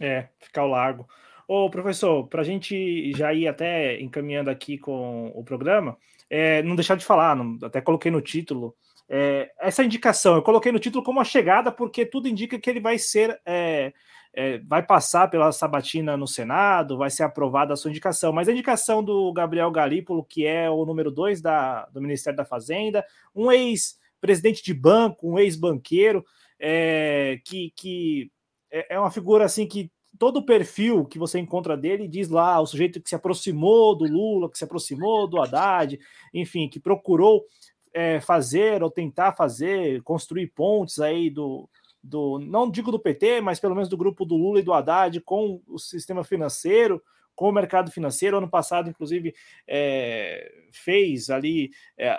É, 0.00 0.28
ficar 0.38 0.62
ao 0.62 0.68
largo. 0.68 1.08
Ô, 1.46 1.68
professor, 1.68 2.26
para 2.28 2.42
a 2.42 2.44
gente 2.44 3.12
já 3.12 3.32
ir 3.34 3.46
até 3.46 4.00
encaminhando 4.00 4.50
aqui 4.50 4.78
com 4.78 5.32
o 5.34 5.44
programa, 5.44 5.96
é, 6.28 6.62
não 6.62 6.76
deixar 6.76 6.96
de 6.96 7.04
falar, 7.04 7.34
não, 7.34 7.58
até 7.62 7.80
coloquei 7.80 8.10
no 8.10 8.20
título, 8.20 8.76
é, 9.12 9.50
essa 9.58 9.82
indicação, 9.82 10.36
eu 10.36 10.42
coloquei 10.42 10.70
no 10.70 10.78
título 10.78 11.02
como 11.02 11.20
a 11.20 11.24
chegada, 11.24 11.72
porque 11.72 12.06
tudo 12.06 12.28
indica 12.28 12.56
que 12.60 12.70
ele 12.70 12.78
vai 12.78 12.96
ser, 12.96 13.40
é, 13.44 13.92
é, 14.32 14.58
vai 14.58 14.84
passar 14.84 15.28
pela 15.28 15.50
sabatina 15.50 16.16
no 16.16 16.28
Senado, 16.28 16.96
vai 16.96 17.10
ser 17.10 17.24
aprovada 17.24 17.74
a 17.74 17.76
sua 17.76 17.90
indicação. 17.90 18.32
Mas 18.32 18.48
a 18.48 18.52
indicação 18.52 19.02
do 19.02 19.32
Gabriel 19.32 19.72
Galípolo, 19.72 20.24
que 20.24 20.46
é 20.46 20.70
o 20.70 20.86
número 20.86 21.10
dois 21.10 21.42
da, 21.42 21.86
do 21.86 22.00
Ministério 22.00 22.36
da 22.36 22.44
Fazenda, 22.44 23.04
um 23.34 23.50
ex-presidente 23.50 24.62
de 24.62 24.72
banco, 24.72 25.28
um 25.28 25.36
ex-banqueiro, 25.36 26.24
é, 26.60 27.40
que, 27.44 27.72
que 27.74 28.30
é, 28.70 28.94
é 28.94 28.98
uma 29.00 29.10
figura 29.10 29.44
assim 29.44 29.66
que 29.66 29.90
todo 30.18 30.38
o 30.38 30.44
perfil 30.44 31.06
que 31.06 31.18
você 31.18 31.38
encontra 31.38 31.76
dele 31.76 32.06
diz 32.06 32.28
lá 32.28 32.60
o 32.60 32.66
sujeito 32.66 33.00
que 33.00 33.08
se 33.08 33.14
aproximou 33.14 33.96
do 33.96 34.04
Lula, 34.04 34.50
que 34.50 34.58
se 34.58 34.64
aproximou 34.64 35.26
do 35.26 35.40
Haddad, 35.40 35.98
enfim, 36.34 36.68
que 36.68 36.78
procurou 36.78 37.44
é, 37.92 38.20
fazer 38.20 38.82
ou 38.82 38.90
tentar 38.90 39.32
fazer, 39.32 40.02
construir 40.02 40.48
pontes 40.48 41.00
aí 41.00 41.30
do, 41.30 41.68
do, 42.02 42.38
não 42.38 42.70
digo 42.70 42.92
do 42.92 43.00
PT, 43.00 43.40
mas 43.40 43.58
pelo 43.58 43.74
menos 43.74 43.88
do 43.88 43.96
grupo 43.96 44.24
do 44.24 44.36
Lula 44.36 44.60
e 44.60 44.62
do 44.62 44.72
Haddad 44.72 45.20
com 45.22 45.62
o 45.66 45.78
sistema 45.78 46.22
financeiro, 46.22 47.02
com 47.40 47.48
o 47.48 47.52
mercado 47.52 47.90
financeiro. 47.90 48.36
Ano 48.36 48.50
passado, 48.50 48.90
inclusive, 48.90 49.34
é, 49.66 50.52
fez 50.70 51.30
ali, 51.30 51.70
é, 51.96 52.14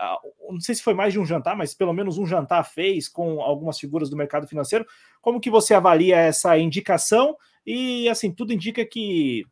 não 0.50 0.60
sei 0.60 0.74
se 0.74 0.82
foi 0.82 0.96
mais 0.96 1.14
de 1.14 1.20
um 1.20 1.26
jantar, 1.26 1.56
mas 1.56 1.76
pelo 1.76 1.94
menos 1.94 2.18
um 2.18 2.26
jantar 2.26 2.64
fez 2.64 3.08
com 3.08 3.40
algumas 3.40 3.80
figuras 3.80 4.10
do 4.10 4.18
mercado 4.18 4.48
financeiro. 4.48 4.84
Como 5.22 5.40
que 5.40 5.52
você 5.52 5.76
avalia 5.76 6.18
essa 6.18 6.58
indicação? 6.58 7.38
E 7.64 8.10
assim, 8.10 8.32
tudo 8.32 8.52
indica 8.52 8.84
que 8.84 9.46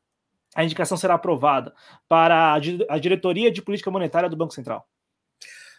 a 0.55 0.63
indicação 0.63 0.97
será 0.97 1.13
aprovada 1.13 1.71
para 2.07 2.55
a 2.89 2.97
diretoria 2.97 3.51
de 3.51 3.61
política 3.61 3.91
monetária 3.91 4.27
do 4.27 4.35
Banco 4.35 4.55
Central. 4.55 4.89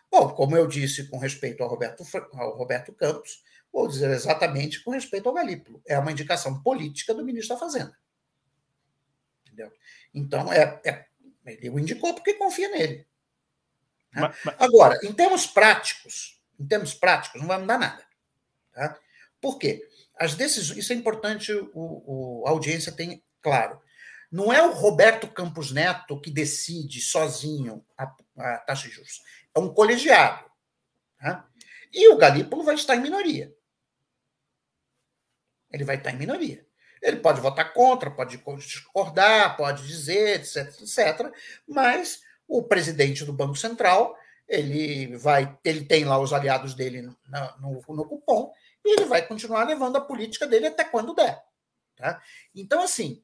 Bom, 0.09 0.29
como 0.29 0.57
eu 0.57 0.69
disse 0.69 1.11
com 1.11 1.19
respeito 1.19 1.65
ao 1.65 1.69
Roberto, 1.69 2.05
ao 2.35 2.57
Roberto 2.57 2.93
Campos, 2.93 3.43
vou 3.73 3.89
dizer 3.89 4.09
exatamente 4.13 4.85
com 4.85 4.93
respeito 4.93 5.29
ao 5.29 5.35
Galípolo. 5.35 5.83
É 5.85 5.99
uma 5.99 6.13
indicação 6.13 6.63
política 6.63 7.13
do 7.13 7.25
ministro 7.25 7.57
da 7.57 7.61
Fazenda. 7.61 7.99
Entendeu? 9.61 9.73
Então, 10.15 10.53
é, 10.53 10.81
é 10.85 11.07
ele 11.47 11.71
o 11.71 11.79
indicou 11.79 12.15
porque 12.15 12.35
confia 12.35 12.69
nele. 12.69 13.07
Né? 14.13 14.23
Mas, 14.23 14.37
mas... 14.45 14.57
Agora, 14.59 14.99
em 15.03 15.13
termos 15.13 15.47
práticos, 15.47 16.41
em 16.59 16.67
termos 16.67 16.95
práticos, 16.95 17.41
não 17.41 17.49
vai 17.49 17.59
mudar 17.59 17.79
nada. 17.79 18.05
Tá? 18.73 18.99
Por 19.41 19.59
quê? 19.59 19.87
As 20.19 20.35
decisões, 20.35 20.79
isso 20.79 20.93
é 20.93 20.97
importante 20.97 21.53
o, 21.53 21.71
o, 21.75 22.45
a 22.47 22.51
audiência 22.51 22.93
tem 22.93 23.25
claro. 23.41 23.81
Não 24.31 24.53
é 24.53 24.63
o 24.63 24.73
Roberto 24.73 25.27
Campos 25.29 25.73
Neto 25.73 26.21
que 26.21 26.31
decide 26.31 27.01
sozinho 27.01 27.85
a, 27.97 28.15
a 28.37 28.59
taxa 28.59 28.89
de 28.89 28.95
juros 28.95 29.21
é 29.55 29.61
um 29.61 29.73
colegiado. 29.73 30.45
Né? 31.21 31.45
E 31.93 32.09
o 32.09 32.17
Galípolo 32.17 32.63
vai 32.63 32.75
estar 32.75 32.97
em 32.97 33.01
minoria. 33.01 33.53
Ele 35.71 35.85
vai 35.85 35.97
estar 35.97 36.13
em 36.13 36.17
minoria. 36.17 36.67
Ele 37.03 37.17
pode 37.17 37.41
votar 37.41 37.73
contra, 37.73 38.11
pode 38.11 38.43
discordar, 38.59 39.57
pode 39.57 39.87
dizer, 39.87 40.41
etc, 40.41 40.69
etc. 40.81 41.33
Mas 41.67 42.23
o 42.47 42.63
presidente 42.63 43.25
do 43.25 43.33
Banco 43.33 43.57
Central, 43.57 44.17
ele 44.49 45.17
vai, 45.17 45.57
ele 45.65 45.85
tem 45.85 46.05
lá 46.05 46.19
os 46.19 46.33
aliados 46.33 46.75
dele 46.75 47.03
no, 47.03 47.17
no, 47.61 47.95
no 47.95 48.05
cupom 48.05 48.53
e 48.85 48.93
ele 48.93 49.05
vai 49.05 49.23
continuar 49.27 49.65
levando 49.65 49.97
a 49.97 50.01
política 50.01 50.47
dele 50.47 50.67
até 50.67 50.85
quando 50.85 51.15
der. 51.15 51.43
Tá? 51.97 52.21
Então, 52.55 52.83
assim, 52.83 53.23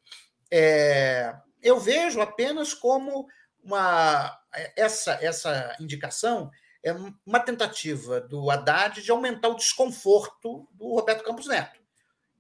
é, 0.51 1.35
eu 1.63 1.79
vejo 1.81 2.21
apenas 2.21 2.73
como 2.73 3.27
uma 3.63 4.41
essa 4.77 5.19
essa 5.21 5.77
indicação 5.81 6.51
é 6.85 6.93
uma 7.27 7.41
tentativa 7.41 8.21
do 8.21 8.49
Haddad 8.49 9.03
de 9.03 9.11
aumentar 9.11 9.49
o 9.49 9.57
desconforto 9.57 10.69
do 10.73 10.95
Roberto 10.95 11.25
Campos 11.25 11.49
Neto. 11.49 11.81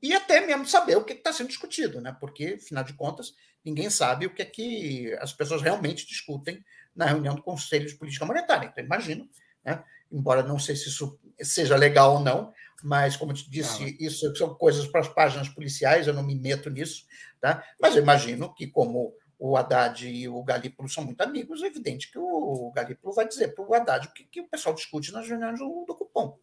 E 0.06 0.14
até 0.14 0.40
mesmo 0.40 0.64
saber 0.64 0.96
o 0.96 1.02
que 1.02 1.14
está 1.14 1.32
sendo 1.32 1.48
discutido, 1.48 2.00
né? 2.00 2.16
porque, 2.20 2.58
afinal 2.62 2.84
de 2.84 2.92
contas, 2.92 3.34
ninguém 3.64 3.90
sabe 3.90 4.24
o 4.24 4.32
que 4.32 4.40
é 4.40 4.44
que 4.44 5.12
as 5.14 5.32
pessoas 5.32 5.60
realmente 5.60 6.06
discutem 6.06 6.64
na 6.94 7.06
reunião 7.06 7.34
do 7.34 7.42
Conselho 7.42 7.88
de 7.88 7.96
Política 7.96 8.24
Monetária. 8.24 8.68
Então, 8.68 8.84
imagino, 8.84 9.28
né? 9.64 9.82
embora 10.12 10.44
não 10.44 10.60
sei 10.60 10.76
se 10.76 10.88
isso 10.88 11.18
seja 11.42 11.74
legal 11.74 12.14
ou 12.14 12.20
não, 12.20 12.52
mas, 12.84 13.16
como 13.16 13.32
eu 13.32 13.36
te 13.36 13.50
disse, 13.50 13.82
ah, 13.82 13.96
isso 13.98 14.32
são 14.36 14.54
coisas 14.54 14.86
para 14.86 15.00
as 15.00 15.08
páginas 15.08 15.48
policiais, 15.48 16.06
eu 16.06 16.14
não 16.14 16.22
me 16.22 16.36
meto 16.36 16.70
nisso, 16.70 17.04
tá? 17.40 17.64
mas 17.80 17.96
eu 17.96 18.02
imagino 18.02 18.54
que, 18.54 18.68
como 18.68 19.12
o 19.36 19.56
Haddad 19.56 20.06
e 20.06 20.28
o 20.28 20.40
Galípolo 20.44 20.88
são 20.88 21.04
muito 21.04 21.20
amigos, 21.20 21.64
é 21.64 21.66
evidente 21.66 22.12
que 22.12 22.18
o 22.18 22.70
Galípolo 22.72 23.12
vai 23.12 23.26
dizer 23.26 23.56
para 23.56 23.64
o 23.64 23.74
Haddad 23.74 24.06
o 24.06 24.12
que, 24.12 24.24
que, 24.24 24.40
o 24.40 24.48
pessoal 24.48 24.72
discute 24.72 25.12
nas 25.12 25.28
reuniões 25.28 25.58
do, 25.58 25.84
do 25.84 25.96
cupom. 25.96 26.38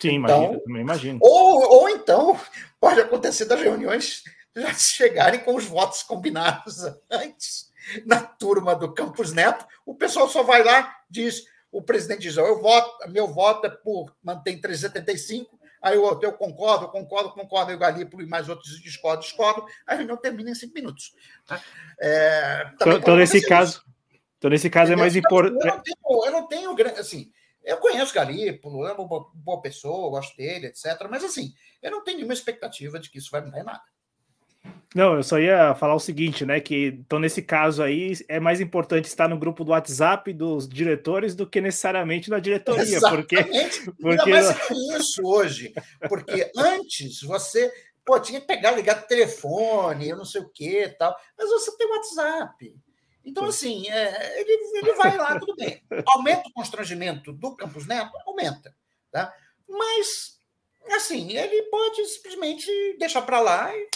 Sim, 0.00 0.16
então, 0.16 0.42
imagino, 0.44 0.60
também 0.60 0.82
imagino. 0.82 1.18
Ou, 1.22 1.80
ou 1.80 1.88
então 1.88 2.38
pode 2.80 3.00
acontecer 3.00 3.44
das 3.46 3.60
reuniões 3.60 4.22
já 4.56 4.72
chegarem 4.74 5.40
com 5.40 5.54
os 5.54 5.64
votos 5.64 6.02
combinados 6.02 6.84
antes. 7.10 7.68
Na 8.04 8.20
turma 8.20 8.74
do 8.74 8.92
Campos 8.92 9.32
Neto, 9.32 9.66
o 9.86 9.94
pessoal 9.94 10.28
só 10.28 10.42
vai 10.42 10.62
lá, 10.62 10.94
diz, 11.08 11.44
o 11.72 11.82
presidente 11.82 12.22
diz, 12.22 12.36
eu 12.36 12.60
voto, 12.60 13.08
meu 13.10 13.26
voto 13.26 13.66
é 13.66 13.70
por 13.70 14.14
mantém 14.22 14.60
375, 14.60 15.58
Aí 15.80 15.96
o 15.96 16.02
outro, 16.02 16.26
eu 16.26 16.32
concordo, 16.32 16.88
concordo, 16.88 17.30
concordo, 17.30 17.70
aí 17.70 17.76
o 17.76 17.78
Galípolo 17.78 18.22
e 18.22 18.26
mais 18.26 18.48
outros 18.48 18.80
discordam, 18.80 19.20
discordam, 19.20 19.64
a 19.86 19.94
reunião 19.94 20.16
termina 20.16 20.50
em 20.50 20.54
cinco 20.54 20.74
minutos. 20.74 21.14
Tá? 21.46 21.60
É, 22.00 22.70
então, 22.74 22.92
então 22.94 23.16
nesse 23.16 23.40
caso, 23.46 23.84
então, 24.36 24.50
nesse 24.50 24.68
caso 24.68 24.92
é 24.92 24.96
mais 24.96 25.14
importante. 25.14 25.64
Eu 25.64 26.32
não 26.32 26.48
tenho, 26.48 26.74
eu 26.74 26.82
não 26.82 26.84
tenho 26.84 26.98
assim, 26.98 27.30
eu 27.64 27.76
conheço 27.78 28.14
Galípolo, 28.14 28.86
é 28.86 28.92
uma 28.92 29.06
boa 29.34 29.60
pessoa, 29.60 30.10
gosto 30.10 30.36
dele, 30.36 30.66
etc. 30.66 30.84
Mas 31.10 31.24
assim, 31.24 31.52
eu 31.82 31.90
não 31.90 32.02
tenho 32.02 32.18
nenhuma 32.18 32.34
expectativa 32.34 32.98
de 32.98 33.10
que 33.10 33.18
isso 33.18 33.30
vai 33.30 33.44
mudar 33.44 33.60
em 33.60 33.64
nada. 33.64 33.82
Não, 34.94 35.14
eu 35.14 35.22
só 35.22 35.38
ia 35.38 35.74
falar 35.74 35.94
o 35.94 36.00
seguinte, 36.00 36.44
né? 36.44 36.60
Que 36.60 36.86
então, 36.86 37.18
nesse 37.18 37.42
caso 37.42 37.82
aí, 37.82 38.14
é 38.28 38.40
mais 38.40 38.60
importante 38.60 39.04
estar 39.04 39.28
no 39.28 39.38
grupo 39.38 39.64
do 39.64 39.70
WhatsApp 39.70 40.32
dos 40.32 40.68
diretores 40.68 41.34
do 41.34 41.46
que 41.46 41.60
necessariamente 41.60 42.30
na 42.30 42.38
diretoria. 42.38 42.82
Exatamente. 42.96 43.84
Porque, 43.84 44.00
porque... 44.00 44.32
Ainda 44.32 44.54
mais 44.54 45.00
isso 45.00 45.22
hoje. 45.24 45.72
Porque 46.08 46.50
antes 46.56 47.22
você 47.22 47.70
pô, 48.04 48.18
tinha 48.18 48.40
que 48.40 48.46
pegar, 48.46 48.70
ligar 48.70 49.02
o 49.02 49.06
telefone, 49.06 50.08
eu 50.08 50.16
não 50.16 50.24
sei 50.24 50.40
o 50.40 50.48
que 50.48 50.88
tal. 50.98 51.14
Mas 51.36 51.50
você 51.50 51.76
tem 51.76 51.86
o 51.86 51.90
WhatsApp. 51.90 52.74
Então, 53.24 53.44
assim, 53.44 53.88
é, 53.90 54.40
ele, 54.40 54.52
ele 54.78 54.92
vai 54.94 55.16
lá, 55.16 55.38
tudo 55.38 55.54
bem. 55.54 55.82
Aumenta 56.06 56.48
o 56.48 56.52
constrangimento 56.52 57.32
do 57.32 57.54
Campos 57.56 57.86
Neto? 57.86 58.12
Aumenta. 58.26 58.74
Tá? 59.10 59.34
Mas, 59.68 60.40
assim, 60.92 61.36
ele 61.36 61.62
pode 61.64 62.04
simplesmente 62.06 62.66
deixar 62.98 63.22
para 63.22 63.40
lá 63.40 63.74
e 63.74 63.88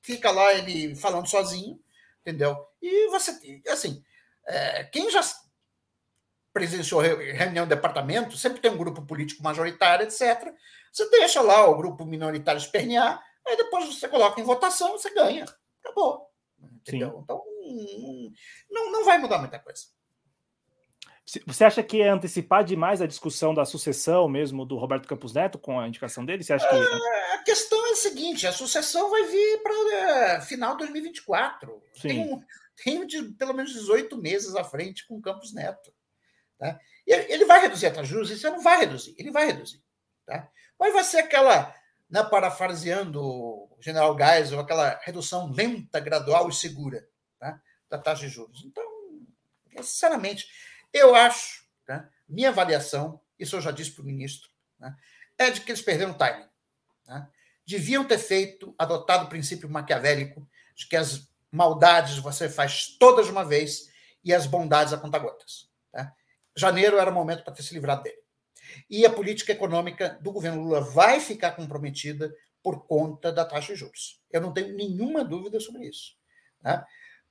fica 0.00 0.30
lá 0.30 0.52
ele 0.54 0.94
falando 0.96 1.28
sozinho, 1.28 1.78
entendeu? 2.20 2.66
E 2.80 3.08
você, 3.08 3.62
assim, 3.68 4.02
é, 4.46 4.84
quem 4.84 5.10
já 5.10 5.20
presenciou 6.52 7.00
reunião 7.00 7.64
de 7.64 7.74
departamento, 7.74 8.36
sempre 8.36 8.60
tem 8.60 8.70
um 8.70 8.76
grupo 8.76 9.02
político 9.02 9.42
majoritário, 9.42 10.04
etc. 10.04 10.52
Você 10.92 11.08
deixa 11.10 11.40
lá 11.40 11.68
o 11.68 11.76
grupo 11.76 12.04
minoritário 12.04 12.58
espernear, 12.58 13.22
aí 13.46 13.56
depois 13.56 13.86
você 13.86 14.08
coloca 14.08 14.40
em 14.40 14.44
votação, 14.44 14.92
você 14.92 15.12
ganha. 15.14 15.44
Acabou. 15.82 16.28
Entendeu? 16.60 17.10
Sim. 17.10 17.18
Então, 17.22 17.42
não, 18.70 18.92
não 18.92 19.04
vai 19.04 19.18
mudar 19.18 19.38
muita 19.38 19.58
coisa. 19.58 19.82
Você 21.46 21.64
acha 21.64 21.82
que 21.82 22.02
é 22.02 22.08
antecipar 22.08 22.64
demais 22.64 23.00
a 23.00 23.06
discussão 23.06 23.54
da 23.54 23.64
sucessão 23.64 24.28
mesmo 24.28 24.64
do 24.64 24.76
Roberto 24.76 25.06
Campos 25.06 25.32
Neto 25.32 25.58
com 25.58 25.78
a 25.78 25.86
indicação 25.86 26.24
dele? 26.24 26.42
Você 26.42 26.52
acha 26.52 26.68
que... 26.68 26.74
É, 26.74 27.34
a 27.34 27.42
questão 27.44 27.86
é 27.86 27.90
a 27.92 27.96
seguinte: 27.96 28.46
a 28.46 28.52
sucessão 28.52 29.10
vai 29.10 29.24
vir 29.24 29.62
para 29.62 29.94
é, 29.94 30.40
final 30.40 30.72
de 30.72 30.78
2024. 30.78 31.82
Sim. 31.94 32.08
Tem, 32.08 32.20
um, 32.20 32.44
tem 32.82 33.06
de, 33.06 33.22
pelo 33.34 33.54
menos 33.54 33.72
18 33.72 34.16
meses 34.16 34.56
à 34.56 34.64
frente 34.64 35.06
com 35.06 35.18
o 35.18 35.22
Campos 35.22 35.54
Neto. 35.54 35.92
Tá? 36.58 36.80
Ele 37.06 37.44
vai 37.44 37.60
reduzir 37.60 37.86
a 37.86 37.92
taxa? 37.92 38.20
Isso 38.22 38.50
não 38.50 38.60
vai 38.60 38.80
reduzir. 38.80 39.14
Ele 39.16 39.30
vai 39.30 39.46
reduzir. 39.46 39.80
Tá? 40.26 40.48
Mas 40.78 40.92
vai 40.92 41.04
ser 41.04 41.18
aquela, 41.18 41.72
né, 42.10 42.24
parafraseando 42.24 43.22
o 43.22 43.78
general 43.80 44.16
Geisel, 44.18 44.58
aquela 44.58 44.98
redução 45.04 45.52
lenta, 45.52 46.00
gradual 46.00 46.48
e 46.48 46.52
segura 46.52 47.08
tá? 47.40 47.60
da 47.88 47.98
taxa 47.98 48.22
de 48.22 48.28
juros. 48.28 48.62
Então, 48.64 48.84
sinceramente 49.82 50.46
eu 50.92 51.14
acho, 51.14 51.64
né, 51.88 52.08
minha 52.28 52.50
avaliação, 52.50 53.20
isso 53.38 53.56
eu 53.56 53.60
já 53.60 53.70
disse 53.70 53.92
para 53.92 54.02
o 54.02 54.06
ministro, 54.06 54.48
né, 54.78 54.94
é 55.36 55.50
de 55.50 55.60
que 55.62 55.70
eles 55.70 55.82
perderam 55.82 56.12
o 56.12 56.18
timing. 56.18 56.48
Né? 57.06 57.28
Deviam 57.66 58.04
ter 58.04 58.18
feito, 58.18 58.74
adotado 58.78 59.24
o 59.24 59.28
princípio 59.28 59.68
maquiavélico 59.68 60.48
de 60.74 60.86
que 60.86 60.96
as 60.96 61.28
maldades 61.50 62.18
você 62.18 62.48
faz 62.48 62.96
todas 62.98 63.26
de 63.26 63.32
uma 63.32 63.44
vez 63.44 63.90
e 64.22 64.34
as 64.34 64.46
bondades 64.46 64.92
a 64.92 64.98
conta-gotas. 64.98 65.68
Tá? 65.90 66.14
Janeiro 66.56 66.98
era 66.98 67.10
o 67.10 67.14
momento 67.14 67.42
para 67.42 67.54
ter 67.54 67.62
se 67.62 67.74
livrado 67.74 68.02
dele. 68.02 68.20
E 68.88 69.04
a 69.04 69.10
política 69.10 69.52
econômica 69.52 70.18
do 70.20 70.30
governo 70.30 70.62
Lula 70.62 70.80
vai 70.80 71.18
ficar 71.20 71.52
comprometida 71.52 72.32
por 72.62 72.86
conta 72.86 73.32
da 73.32 73.44
taxa 73.44 73.72
de 73.72 73.80
juros. 73.80 74.20
Eu 74.30 74.40
não 74.40 74.52
tenho 74.52 74.76
nenhuma 74.76 75.24
dúvida 75.24 75.58
sobre 75.58 75.86
isso. 75.86 76.14
Tá? 76.62 76.86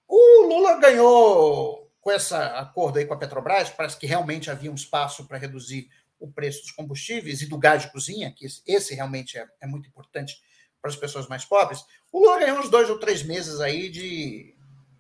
O 0.10 0.48
Lula 0.48 0.80
ganhou 0.80 1.88
com 2.02 2.12
esse 2.12 2.34
acordo 2.34 2.98
aí 2.98 3.06
com 3.06 3.14
a 3.14 3.18
Petrobras, 3.18 3.70
parece 3.70 3.96
que 3.96 4.08
realmente 4.08 4.50
havia 4.50 4.72
um 4.72 4.76
espaço 4.76 5.28
para 5.28 5.38
reduzir 5.38 5.88
o 6.20 6.28
preço 6.28 6.62
dos 6.62 6.72
combustíveis 6.72 7.44
e 7.44 7.46
do 7.46 7.60
gás 7.60 7.84
de 7.84 7.92
cozinha, 7.92 8.34
que 8.36 8.48
esse 8.66 8.96
realmente 8.96 9.38
é, 9.38 9.48
é 9.62 9.68
muito 9.68 9.88
importante 9.88 10.42
para 10.82 10.90
as 10.90 10.96
pessoas 10.96 11.28
mais 11.28 11.46
pobres, 11.46 11.86
o 12.12 12.20
Lula 12.20 12.40
ganhou 12.40 12.60
uns 12.60 12.70
dois 12.70 12.90
ou 12.90 12.98
três 12.98 13.22
meses 13.22 13.60
aí 13.60 13.90
de, 13.90 14.56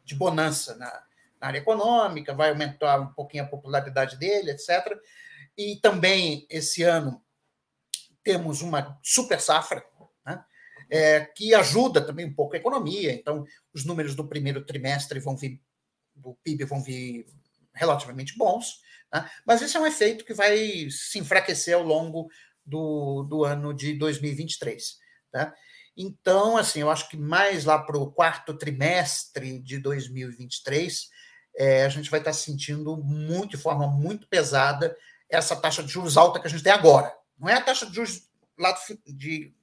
de 0.05 0.13
bonança 0.13 0.75
na, 0.75 1.03
na 1.41 1.47
área 1.47 1.57
econômica, 1.57 2.35
vai 2.35 2.49
aumentar 2.49 2.99
um 2.99 3.11
pouquinho 3.13 3.45
a 3.45 3.47
popularidade 3.47 4.17
dele, 4.17 4.51
etc. 4.51 4.95
E 5.57 5.77
também, 5.77 6.45
esse 6.49 6.83
ano, 6.83 7.23
temos 8.21 8.61
uma 8.61 8.99
super 9.01 9.41
safra? 9.41 9.83
É, 10.89 11.21
que 11.21 11.53
ajuda 11.53 12.01
também 12.01 12.25
um 12.25 12.33
pouco 12.33 12.55
a 12.55 12.59
economia. 12.59 13.13
Então, 13.13 13.45
os 13.73 13.85
números 13.85 14.15
do 14.15 14.27
primeiro 14.27 14.65
trimestre 14.65 15.19
vão 15.19 15.37
vir 15.37 15.61
do 16.15 16.37
PIB 16.43 16.65
vão 16.65 16.81
vir 16.81 17.25
relativamente 17.73 18.37
bons, 18.37 18.81
né? 19.13 19.29
mas 19.45 19.61
esse 19.61 19.77
é 19.77 19.79
um 19.79 19.87
efeito 19.87 20.25
que 20.25 20.33
vai 20.33 20.89
se 20.89 21.17
enfraquecer 21.17 21.75
ao 21.75 21.83
longo 21.83 22.29
do, 22.65 23.23
do 23.23 23.45
ano 23.45 23.73
de 23.73 23.93
2023. 23.93 24.97
Tá? 25.31 25.53
Então, 25.95 26.57
assim, 26.57 26.81
eu 26.81 26.89
acho 26.89 27.09
que 27.09 27.17
mais 27.17 27.65
lá 27.65 27.79
para 27.79 27.97
o 27.97 28.11
quarto 28.11 28.53
trimestre 28.53 29.59
de 29.59 29.79
2023, 29.79 31.09
é, 31.55 31.85
a 31.85 31.89
gente 31.89 32.09
vai 32.09 32.19
estar 32.19 32.33
sentindo 32.33 32.97
muito, 32.97 33.51
de 33.51 33.57
forma 33.57 33.87
muito 33.87 34.27
pesada, 34.27 34.95
essa 35.29 35.55
taxa 35.55 35.83
de 35.83 35.91
juros 35.91 36.17
alta 36.17 36.39
que 36.39 36.47
a 36.47 36.49
gente 36.49 36.63
tem 36.63 36.71
agora. 36.71 37.15
Não 37.37 37.47
é 37.47 37.53
a 37.53 37.61
taxa 37.61 37.85
de 37.85 37.95
juros 37.95 38.27
lá 38.57 38.75
de, 39.05 39.53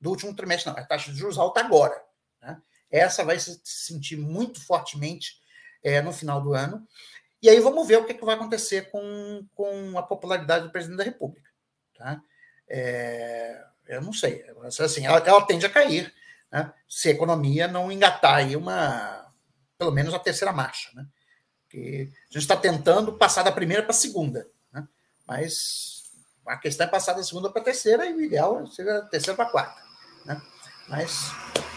do 0.00 0.10
último 0.10 0.34
trimestre, 0.34 0.70
não. 0.70 0.78
A 0.78 0.84
taxa 0.84 1.12
de 1.12 1.18
juros 1.18 1.38
alta 1.38 1.60
agora. 1.60 2.02
Né? 2.40 2.60
Essa 2.90 3.24
vai 3.24 3.38
se 3.38 3.60
sentir 3.64 4.16
muito 4.16 4.64
fortemente 4.64 5.40
é, 5.82 6.00
no 6.00 6.12
final 6.12 6.40
do 6.40 6.54
ano. 6.54 6.86
E 7.40 7.48
aí 7.48 7.60
vamos 7.60 7.86
ver 7.86 7.98
o 7.98 8.04
que, 8.04 8.12
é 8.12 8.14
que 8.14 8.24
vai 8.24 8.34
acontecer 8.34 8.90
com, 8.90 9.46
com 9.54 9.98
a 9.98 10.02
popularidade 10.02 10.64
do 10.64 10.72
presidente 10.72 10.98
da 10.98 11.04
República. 11.04 11.48
Tá? 11.96 12.20
É, 12.68 13.64
eu 13.86 14.02
não 14.02 14.12
sei. 14.12 14.44
Assim, 14.80 15.06
ela, 15.06 15.18
ela 15.18 15.46
tende 15.46 15.64
a 15.64 15.70
cair 15.70 16.12
né? 16.50 16.72
se 16.88 17.08
a 17.08 17.12
economia 17.12 17.68
não 17.68 17.92
engatar 17.92 18.36
aí 18.36 18.56
uma, 18.56 19.32
pelo 19.76 19.92
menos 19.92 20.12
a 20.12 20.18
terceira 20.18 20.52
marcha. 20.52 20.90
Né? 20.94 21.06
Que 21.68 22.10
a 22.12 22.32
gente 22.32 22.42
está 22.42 22.56
tentando 22.56 23.12
passar 23.12 23.42
da 23.42 23.52
primeira 23.52 23.82
para 23.82 23.92
a 23.92 23.94
segunda. 23.94 24.48
Né? 24.72 24.86
Mas 25.26 26.02
a 26.46 26.56
questão 26.56 26.86
é 26.86 26.90
passar 26.90 27.12
da 27.12 27.22
segunda 27.22 27.50
para 27.50 27.60
a 27.60 27.64
terceira 27.64 28.06
e 28.06 28.14
o 28.14 28.20
ideal 28.20 28.60
é 28.60 28.66
ser 28.66 28.84
da 28.84 29.02
terceira 29.02 29.36
para 29.36 29.46
a 29.46 29.50
quarta. 29.50 29.87
Né? 30.28 30.40
Mas 30.88 31.32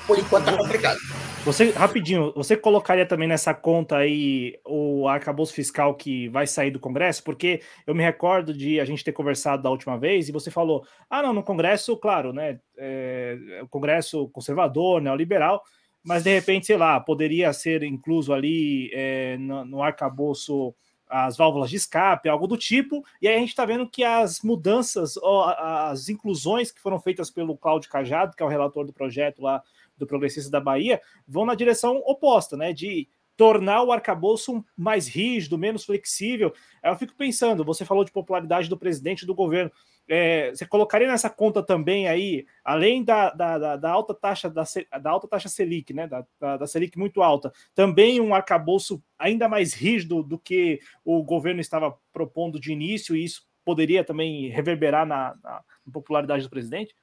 por 0.05 0.19
enquanto 0.19 0.49
está 0.49 0.57
complicado. 0.57 0.99
Você, 1.45 1.71
rapidinho, 1.71 2.33
você 2.35 2.55
colocaria 2.55 3.05
também 3.05 3.27
nessa 3.27 3.53
conta 3.53 3.97
aí 3.97 4.59
o 4.65 5.07
arcabouço 5.07 5.53
fiscal 5.53 5.95
que 5.95 6.27
vai 6.29 6.45
sair 6.45 6.69
do 6.69 6.79
Congresso? 6.79 7.23
Porque 7.23 7.61
eu 7.87 7.95
me 7.95 8.03
recordo 8.03 8.53
de 8.53 8.79
a 8.79 8.85
gente 8.85 9.03
ter 9.03 9.11
conversado 9.11 9.63
da 9.63 9.69
última 9.69 9.97
vez 9.97 10.27
e 10.27 10.31
você 10.31 10.51
falou: 10.51 10.85
ah, 11.09 11.23
não, 11.23 11.33
no 11.33 11.43
Congresso, 11.43 11.97
claro, 11.97 12.31
né? 12.31 12.59
É, 12.77 13.61
o 13.63 13.67
Congresso 13.67 14.29
conservador, 14.29 15.01
neoliberal, 15.01 15.63
mas 16.03 16.23
de 16.23 16.33
repente, 16.33 16.67
sei 16.67 16.77
lá, 16.77 16.99
poderia 16.99 17.51
ser 17.53 17.83
incluso 17.83 18.33
ali 18.33 18.91
é, 18.93 19.37
no, 19.37 19.65
no 19.65 19.81
arcabouço 19.81 20.75
as 21.11 21.35
válvulas 21.35 21.69
de 21.69 21.75
escape, 21.75 22.29
algo 22.29 22.47
do 22.47 22.57
tipo, 22.57 23.05
e 23.21 23.27
aí 23.27 23.35
a 23.35 23.39
gente 23.39 23.49
está 23.49 23.65
vendo 23.65 23.87
que 23.87 24.01
as 24.03 24.41
mudanças, 24.41 25.15
as 25.57 26.07
inclusões 26.07 26.71
que 26.71 26.79
foram 26.79 26.99
feitas 26.99 27.29
pelo 27.29 27.57
Cláudio 27.57 27.89
Cajado, 27.89 28.35
que 28.35 28.41
é 28.41 28.45
o 28.45 28.49
relator 28.49 28.85
do 28.85 28.93
projeto 28.93 29.41
lá 29.41 29.61
do 29.97 30.07
Progressista 30.07 30.49
da 30.49 30.61
Bahia, 30.61 31.01
vão 31.27 31.45
na 31.45 31.53
direção 31.53 32.01
oposta, 32.05 32.55
né? 32.55 32.71
De 32.71 33.09
tornar 33.35 33.83
o 33.83 33.91
arcabouço 33.91 34.63
mais 34.77 35.07
rígido, 35.07 35.57
menos 35.57 35.83
flexível. 35.83 36.53
Eu 36.83 36.95
fico 36.95 37.13
pensando, 37.15 37.65
você 37.65 37.83
falou 37.83 38.05
de 38.05 38.11
popularidade 38.11 38.69
do 38.69 38.77
presidente 38.77 39.25
do 39.25 39.35
governo. 39.35 39.71
É, 40.13 40.49
você 40.49 40.65
colocaria 40.65 41.07
nessa 41.07 41.29
conta 41.29 41.63
também 41.63 42.05
aí, 42.05 42.45
além 42.65 43.01
da, 43.01 43.29
da, 43.29 43.77
da 43.77 43.89
alta 43.89 44.13
taxa 44.13 44.49
da, 44.49 44.63
da, 45.01 45.09
alta 45.09 45.25
taxa 45.25 45.47
Selic, 45.47 45.93
né? 45.93 46.05
Da, 46.05 46.25
da, 46.37 46.57
da, 46.57 46.67
Selic 46.67 46.99
muito 46.99 47.21
alta, 47.21 47.53
também 47.73 48.19
um 48.19 48.35
arcabouço 48.35 49.01
ainda 49.17 49.47
mais 49.47 49.73
rígido 49.73 50.21
do 50.21 50.37
que 50.37 50.81
o 51.05 51.23
governo 51.23 51.61
estava 51.61 51.97
propondo 52.11 52.59
de 52.59 52.73
início, 52.73 53.15
e 53.15 53.23
isso 53.23 53.47
poderia 53.63 54.03
também 54.03 54.49
reverberar 54.49 55.05
na, 55.05 55.33
na 55.41 55.63
popularidade 55.93 56.43
do 56.43 56.49
presidente? 56.49 56.93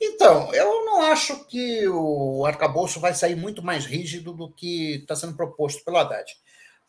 Então, 0.00 0.54
eu 0.54 0.84
não 0.84 1.02
acho 1.02 1.44
que 1.46 1.88
o 1.88 2.46
arcabouço 2.46 3.00
vai 3.00 3.14
sair 3.14 3.34
muito 3.34 3.64
mais 3.64 3.84
rígido 3.84 4.32
do 4.32 4.48
que 4.48 4.98
está 4.98 5.16
sendo 5.16 5.36
proposto 5.36 5.84
pelo 5.84 5.96
Haddad. 5.96 6.36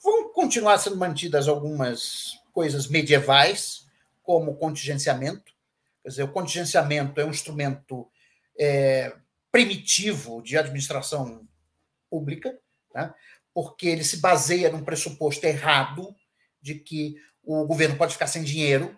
Vão 0.04 0.32
continuar 0.32 0.78
sendo 0.78 0.98
mantidas 0.98 1.48
algumas 1.48 2.34
coisas 2.54 2.88
medievais, 2.88 3.90
como 4.24 4.58
contingenciamento. 4.58 5.52
Quer 6.04 6.10
dizer, 6.10 6.24
o 6.24 6.32
contingenciamento 6.32 7.20
é 7.20 7.26
um 7.26 7.30
instrumento 7.30 8.10
é, 8.60 9.16
primitivo 9.52 10.42
de 10.42 10.58
administração 10.58 11.48
pública, 12.10 12.58
né? 12.94 13.14
porque 13.54 13.88
ele 13.88 14.04
se 14.04 14.18
baseia 14.18 14.72
num 14.72 14.84
pressuposto 14.84 15.46
errado 15.46 16.16
de 16.62 16.76
que 16.76 17.16
o 17.44 17.66
governo 17.66 17.98
pode 17.98 18.14
ficar 18.14 18.28
sem 18.28 18.44
dinheiro. 18.44 18.98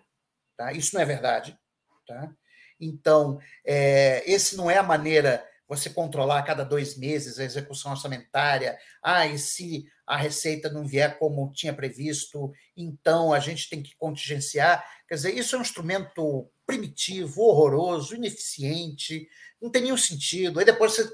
Tá? 0.56 0.72
Isso 0.72 0.94
não 0.94 1.02
é 1.02 1.04
verdade. 1.04 1.58
Tá? 2.06 2.32
Então, 2.80 3.40
é, 3.64 4.22
esse 4.30 4.56
não 4.56 4.70
é 4.70 4.78
a 4.78 4.82
maneira 4.82 5.44
você 5.68 5.88
controlar 5.88 6.38
a 6.38 6.42
cada 6.42 6.64
dois 6.64 6.96
meses 6.96 7.38
a 7.38 7.44
execução 7.44 7.92
orçamentária. 7.92 8.78
Ah, 9.02 9.26
e 9.26 9.38
se 9.38 9.86
a 10.06 10.16
receita 10.16 10.70
não 10.70 10.86
vier 10.86 11.18
como 11.18 11.52
tinha 11.52 11.72
previsto, 11.72 12.52
então 12.76 13.32
a 13.32 13.40
gente 13.40 13.68
tem 13.68 13.82
que 13.82 13.96
contingenciar. 13.96 14.84
Quer 15.08 15.14
dizer, 15.14 15.34
isso 15.34 15.54
é 15.54 15.58
um 15.58 15.62
instrumento 15.62 16.48
primitivo, 16.66 17.42
horroroso, 17.42 18.14
ineficiente, 18.14 19.28
não 19.60 19.70
tem 19.70 19.82
nenhum 19.82 19.96
sentido. 19.96 20.58
Aí 20.58 20.66
depois 20.66 20.92
você 20.92 21.12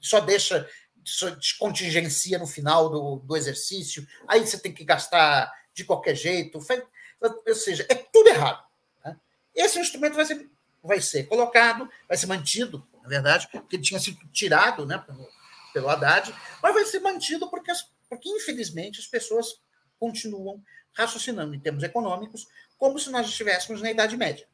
só 0.00 0.20
deixa, 0.20 0.68
só 1.04 1.34
contingencia 1.58 2.38
no 2.38 2.46
final 2.46 2.90
do, 2.90 3.16
do 3.16 3.36
exercício, 3.36 4.06
aí 4.26 4.46
você 4.46 4.58
tem 4.58 4.72
que 4.72 4.84
gastar 4.84 5.50
de 5.72 5.84
qualquer 5.84 6.14
jeito. 6.14 6.58
Ou 6.58 7.54
seja, 7.54 7.86
é 7.88 7.94
tudo 7.94 8.28
errado. 8.28 8.62
Né? 9.04 9.16
Esse 9.54 9.78
instrumento 9.78 10.14
vai 10.14 10.26
ser 10.26 10.48
vai 10.82 11.00
ser 11.00 11.24
colocado, 11.24 11.88
vai 12.06 12.16
ser 12.16 12.26
mantido, 12.26 12.86
na 13.08 13.22
verdade, 13.22 13.48
porque 13.50 13.76
ele 13.76 13.82
tinha 13.82 13.98
sido 13.98 14.18
tirado 14.30 14.84
né, 14.84 14.98
pelo, 14.98 15.26
pelo 15.72 15.88
Haddad, 15.88 16.34
mas 16.62 16.74
vai 16.74 16.84
ser 16.84 17.00
mantido 17.00 17.48
porque, 17.48 17.72
porque, 18.08 18.28
infelizmente, 18.28 19.00
as 19.00 19.06
pessoas 19.06 19.60
continuam 19.98 20.62
raciocinando 20.94 21.54
em 21.54 21.60
termos 21.60 21.82
econômicos 21.82 22.46
como 22.76 22.98
se 22.98 23.10
nós 23.10 23.26
estivéssemos 23.26 23.80
na 23.80 23.90
Idade 23.90 24.16
Média. 24.16 24.46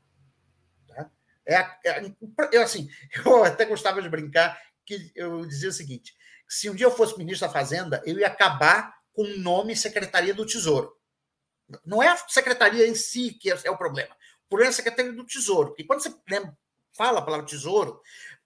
Tá? 0.88 1.11
É, 1.44 1.57
é, 1.84 2.12
eu, 2.52 2.62
assim, 2.62 2.88
eu 3.26 3.44
até 3.44 3.64
gostava 3.64 4.00
de 4.00 4.09
brincar 4.09 4.59
que 4.86 5.11
eu 5.14 5.44
dizia 5.44 5.68
o 5.68 5.72
seguinte: 5.72 6.14
se 6.48 6.70
um 6.70 6.74
dia 6.74 6.86
eu 6.86 6.96
fosse 6.96 7.18
ministro 7.18 7.46
da 7.46 7.52
Fazenda, 7.52 8.02
eu 8.07 8.18
ia 8.18 8.28
acabar 8.28 8.94
com 9.12 9.22
o 9.22 9.38
nome 9.38 9.76
Secretaria 9.76 10.34
do 10.34 10.46
Tesouro. 10.46 10.96
Não 11.84 12.02
é 12.02 12.09
a 12.09 12.16
secretaria 12.28 12.86
em 12.86 12.94
si 12.94 13.32
que 13.32 13.50
é, 13.50 13.59
é 13.64 13.70
o 13.70 13.78
problema 13.78 14.14
por 14.48 14.61
essa 14.61 14.76
Secretaria 14.76 15.12
do 15.12 15.24
Tesouro. 15.24 15.70
Porque 15.70 15.84
quando 15.84 16.02
você 16.02 16.14
lembra, 16.28 16.57
fala 16.94 17.18
a 17.18 17.22
palavra 17.22 17.46
tesouro, 17.46 18.00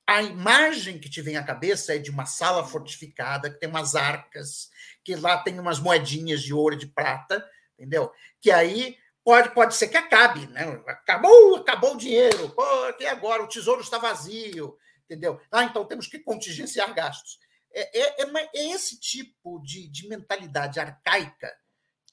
a 0.08 0.22
imagem 0.22 0.98
que 0.98 1.10
te 1.10 1.20
vem 1.20 1.36
à 1.36 1.44
cabeça 1.44 1.94
é 1.94 1.98
de 1.98 2.10
uma 2.10 2.24
sala 2.24 2.66
fortificada, 2.66 3.50
que 3.50 3.60
tem 3.60 3.68
umas 3.68 3.94
arcas, 3.94 4.70
que 5.04 5.14
lá 5.14 5.36
tem 5.36 5.60
umas 5.60 5.78
moedinhas 5.78 6.40
de 6.40 6.54
ouro 6.54 6.74
e 6.74 6.78
de 6.78 6.86
prata, 6.86 7.46
entendeu? 7.74 8.10
Que 8.40 8.50
aí 8.50 8.96
pode, 9.22 9.50
pode 9.50 9.76
ser 9.76 9.88
que 9.88 9.98
acabe, 9.98 10.46
né? 10.46 10.82
Acabou, 10.86 11.56
acabou 11.56 11.92
o 11.92 11.98
dinheiro, 11.98 12.48
pô, 12.54 12.64
e 12.98 13.06
agora? 13.06 13.42
O 13.42 13.48
tesouro 13.48 13.82
está 13.82 13.98
vazio, 13.98 14.78
entendeu? 15.04 15.38
Ah, 15.52 15.64
então 15.64 15.84
temos 15.84 16.06
que 16.06 16.18
contingenciar 16.20 16.94
gastos. 16.94 17.38
É, 17.70 18.00
é, 18.00 18.22
é, 18.22 18.50
é 18.54 18.70
esse 18.70 18.98
tipo 18.98 19.60
de, 19.60 19.88
de 19.88 20.08
mentalidade 20.08 20.80
arcaica, 20.80 21.54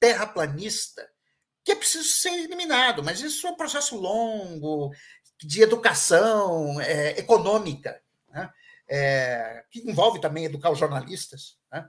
terraplanista, 0.01 1.09
que 1.63 1.71
é 1.71 1.75
preciso 1.75 2.09
ser 2.09 2.33
eliminado, 2.33 3.01
mas 3.01 3.21
isso 3.21 3.47
é 3.47 3.51
um 3.51 3.55
processo 3.55 3.95
longo, 3.95 4.91
de 5.45 5.61
educação 5.61 6.79
é, 6.81 7.19
econômica, 7.19 8.01
né? 8.29 8.51
é, 8.87 9.63
que 9.69 9.79
envolve 9.79 10.19
também 10.19 10.45
educar 10.45 10.71
os 10.71 10.79
jornalistas, 10.79 11.57
né? 11.71 11.87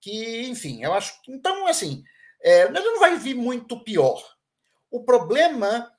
que, 0.00 0.46
enfim, 0.46 0.82
eu 0.82 0.92
acho 0.92 1.20
que. 1.22 1.32
Então, 1.32 1.66
assim, 1.66 2.04
é, 2.40 2.68
não 2.68 2.98
vai 2.98 3.16
vir 3.16 3.34
muito 3.34 3.82
pior. 3.82 4.22
O 4.90 5.04
problema 5.04 5.92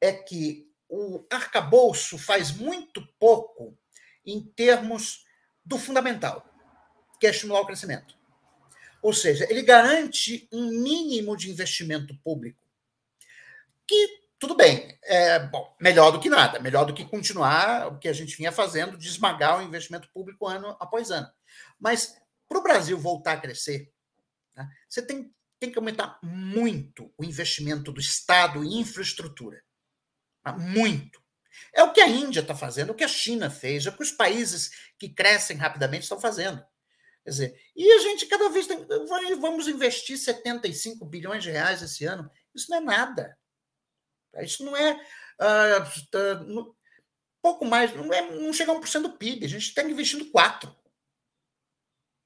é 0.00 0.12
que 0.12 0.68
o 0.88 1.24
arcabouço 1.30 2.18
faz 2.18 2.52
muito 2.52 3.06
pouco 3.18 3.76
em 4.24 4.40
termos 4.40 5.24
do 5.64 5.78
fundamental, 5.78 6.44
que 7.18 7.26
é 7.26 7.30
estimular 7.30 7.60
o 7.60 7.66
crescimento. 7.66 8.16
Ou 9.02 9.12
seja, 9.12 9.46
ele 9.48 9.62
garante 9.62 10.48
um 10.52 10.66
mínimo 10.66 11.36
de 11.36 11.50
investimento 11.50 12.16
público, 12.22 12.60
que 13.86 14.25
tudo 14.38 14.54
bem, 14.54 14.98
é 15.02 15.38
bom, 15.38 15.74
melhor 15.80 16.10
do 16.10 16.20
que 16.20 16.28
nada, 16.28 16.58
melhor 16.60 16.84
do 16.84 16.92
que 16.92 17.04
continuar 17.04 17.88
o 17.88 17.98
que 17.98 18.08
a 18.08 18.12
gente 18.12 18.36
vinha 18.36 18.52
fazendo 18.52 18.96
de 18.96 19.08
esmagar 19.08 19.58
o 19.58 19.62
investimento 19.62 20.10
público 20.12 20.46
ano 20.46 20.76
após 20.78 21.10
ano. 21.10 21.28
Mas 21.80 22.16
para 22.48 22.58
o 22.58 22.62
Brasil 22.62 22.98
voltar 22.98 23.32
a 23.32 23.40
crescer, 23.40 23.90
né, 24.54 24.68
você 24.88 25.00
tem, 25.00 25.32
tem 25.58 25.70
que 25.70 25.78
aumentar 25.78 26.18
muito 26.22 27.12
o 27.16 27.24
investimento 27.24 27.90
do 27.90 28.00
Estado 28.00 28.62
em 28.62 28.80
infraestrutura. 28.80 29.62
Tá? 30.42 30.52
Muito. 30.52 31.24
É 31.74 31.82
o 31.82 31.92
que 31.92 32.00
a 32.00 32.08
Índia 32.08 32.40
está 32.40 32.54
fazendo, 32.54 32.90
é 32.90 32.92
o 32.92 32.96
que 32.96 33.04
a 33.04 33.08
China 33.08 33.48
fez, 33.48 33.86
é 33.86 33.88
o 33.88 33.96
que 33.96 34.02
os 34.02 34.12
países 34.12 34.70
que 34.98 35.08
crescem 35.08 35.56
rapidamente 35.56 36.02
estão 36.02 36.20
fazendo. 36.20 36.62
Quer 37.24 37.30
dizer, 37.30 37.60
e 37.74 37.90
a 37.92 37.98
gente 38.00 38.26
cada 38.26 38.48
vez 38.50 38.66
tem, 38.66 38.86
vamos 39.40 39.66
investir 39.66 40.18
75 40.18 41.04
bilhões 41.06 41.42
de 41.42 41.50
reais 41.50 41.82
esse 41.82 42.04
ano. 42.04 42.30
Isso 42.54 42.70
não 42.70 42.78
é 42.78 42.80
nada. 42.80 43.36
Isso 44.44 44.64
não 44.64 44.76
é 44.76 44.94
uh, 44.94 46.74
pouco 47.42 47.64
mais, 47.64 47.94
não, 47.94 48.12
é, 48.12 48.22
não 48.22 48.52
chega 48.52 48.72
a 48.72 48.74
1% 48.74 49.02
do 49.02 49.16
PIB. 49.16 49.44
A 49.44 49.48
gente 49.48 49.68
está 49.68 49.82
investindo 49.82 50.30
4%. 50.32 50.74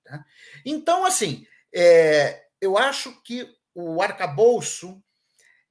Tá? 0.04 0.24
Então, 0.64 1.04
assim, 1.04 1.46
é, 1.74 2.46
eu 2.60 2.78
acho 2.78 3.20
que 3.22 3.46
o 3.74 4.00
arcabouço, 4.00 5.02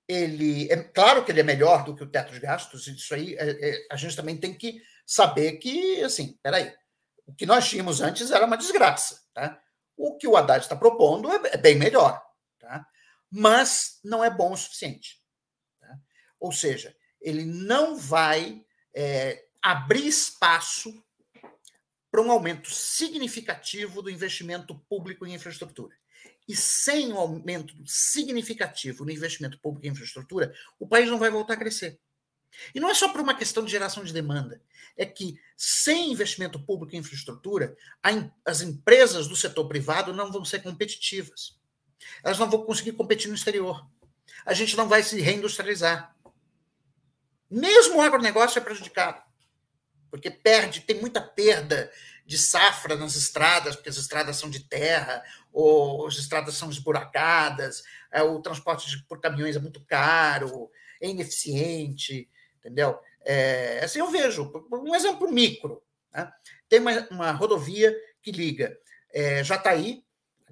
ele 0.07 0.71
é 0.71 0.77
claro 0.77 1.25
que 1.25 1.31
ele 1.31 1.41
é 1.41 1.43
melhor 1.43 1.83
do 1.83 1.95
que 1.95 2.03
o 2.03 2.09
teto 2.09 2.31
de 2.31 2.39
gastos, 2.39 2.87
isso 2.87 3.13
aí 3.13 3.35
é, 3.35 3.69
é, 3.69 3.87
a 3.91 3.95
gente 3.95 4.15
também 4.15 4.37
tem 4.37 4.53
que 4.53 4.81
saber 5.05 5.53
que, 5.53 6.01
assim, 6.03 6.37
peraí, 6.41 6.73
o 7.25 7.33
que 7.33 7.45
nós 7.45 7.67
tínhamos 7.67 8.01
antes 8.01 8.31
era 8.31 8.45
uma 8.45 8.57
desgraça. 8.57 9.21
Tá? 9.33 9.59
O 9.97 10.15
que 10.17 10.27
o 10.27 10.37
Haddad 10.37 10.63
está 10.63 10.75
propondo 10.75 11.31
é, 11.31 11.53
é 11.53 11.57
bem 11.57 11.75
melhor, 11.75 12.23
tá? 12.59 12.85
mas 13.31 13.99
não 14.03 14.23
é 14.23 14.29
bom 14.29 14.53
o 14.53 14.57
suficiente. 14.57 15.18
Ou 16.39 16.51
seja, 16.51 16.95
ele 17.21 17.45
não 17.45 17.97
vai 17.97 18.63
é, 18.95 19.45
abrir 19.61 20.07
espaço 20.07 21.03
para 22.11 22.21
um 22.21 22.31
aumento 22.31 22.69
significativo 22.71 24.01
do 24.01 24.09
investimento 24.09 24.75
público 24.89 25.25
em 25.25 25.33
infraestrutura. 25.33 25.95
E 26.47 26.55
sem 26.55 27.13
um 27.13 27.17
aumento 27.17 27.75
significativo 27.85 29.05
no 29.05 29.11
investimento 29.11 29.59
público 29.59 29.85
em 29.85 29.91
infraestrutura, 29.91 30.53
o 30.79 30.87
país 30.87 31.07
não 31.07 31.19
vai 31.19 31.29
voltar 31.29 31.53
a 31.53 31.57
crescer. 31.57 31.99
E 32.73 32.79
não 32.79 32.89
é 32.89 32.95
só 32.95 33.09
por 33.09 33.21
uma 33.21 33.35
questão 33.35 33.63
de 33.63 33.71
geração 33.71 34.03
de 34.03 34.11
demanda, 34.11 34.61
é 34.97 35.05
que 35.05 35.39
sem 35.55 36.11
investimento 36.11 36.59
público 36.59 36.95
em 36.95 36.99
infraestrutura, 36.99 37.77
as 38.43 38.61
empresas 38.61 39.27
do 39.27 39.35
setor 39.35 39.67
privado 39.67 40.13
não 40.13 40.31
vão 40.31 40.43
ser 40.43 40.63
competitivas. 40.63 41.59
Elas 42.23 42.39
não 42.39 42.49
vão 42.49 42.65
conseguir 42.65 42.93
competir 42.93 43.29
no 43.29 43.35
exterior. 43.35 43.87
A 44.45 44.53
gente 44.53 44.75
não 44.75 44.87
vai 44.87 45.03
se 45.03 45.19
reindustrializar. 45.21 46.15
Mesmo 47.49 47.97
o 47.97 48.01
agronegócio 48.01 48.59
é 48.59 48.61
prejudicado, 48.61 49.21
porque 50.09 50.29
perde, 50.29 50.81
tem 50.81 50.99
muita 50.99 51.21
perda 51.21 51.91
de 52.25 52.37
safra 52.37 52.95
nas 52.95 53.15
estradas, 53.15 53.75
porque 53.75 53.89
as 53.89 53.97
estradas 53.97 54.37
são 54.37 54.49
de 54.49 54.59
terra, 54.59 55.23
ou 55.51 56.05
as 56.07 56.15
estradas 56.15 56.55
são 56.55 56.69
esburacadas, 56.69 57.83
é, 58.11 58.21
o 58.21 58.39
transporte 58.39 59.03
por 59.07 59.19
caminhões 59.19 59.55
é 59.55 59.59
muito 59.59 59.83
caro, 59.85 60.69
é 61.01 61.07
ineficiente 61.07 62.29
entendeu? 62.59 62.99
É, 63.25 63.79
assim 63.83 63.99
eu 63.99 64.11
vejo, 64.11 64.51
um 64.71 64.95
exemplo 64.95 65.31
micro. 65.31 65.83
Né? 66.13 66.31
Tem 66.67 66.79
uma, 66.79 67.07
uma, 67.09 67.31
rodovia 67.31 67.95
que 68.21 68.31
liga 68.31 68.77
é, 69.11 69.43
Jataí, 69.43 70.03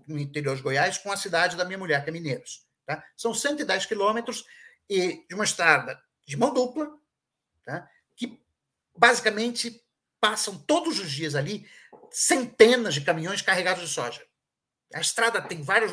no 0.08 0.18
interior 0.18 0.56
de 0.56 0.62
Goiás, 0.62 0.98
com 0.98 1.12
a 1.12 1.18
cidade 1.18 1.56
da 1.56 1.66
minha 1.66 1.78
mulher, 1.78 2.04
que 2.04 2.10
é 2.10 2.14
Mineiros. 2.14 2.66
Tá? 2.86 3.04
São 3.16 3.34
110 3.34 3.86
quilômetros 3.86 4.46
e 4.90 5.26
de 5.28 5.36
uma 5.36 5.44
estrada 5.44 6.02
de 6.28 6.38
mão 6.38 6.54
dupla, 6.54 6.92
tá? 7.64 7.90
que 8.16 8.40
basicamente 8.96 9.82
passam 10.20 10.58
todos 10.58 11.00
os 11.00 11.10
dias 11.10 11.34
ali 11.34 11.66
centenas 12.12 12.94
de 12.94 13.02
caminhões 13.02 13.42
carregados 13.42 13.88
de 13.88 13.94
soja. 13.94 14.24
A 14.94 15.00
estrada 15.00 15.42
tem 15.42 15.62
vários 15.62 15.92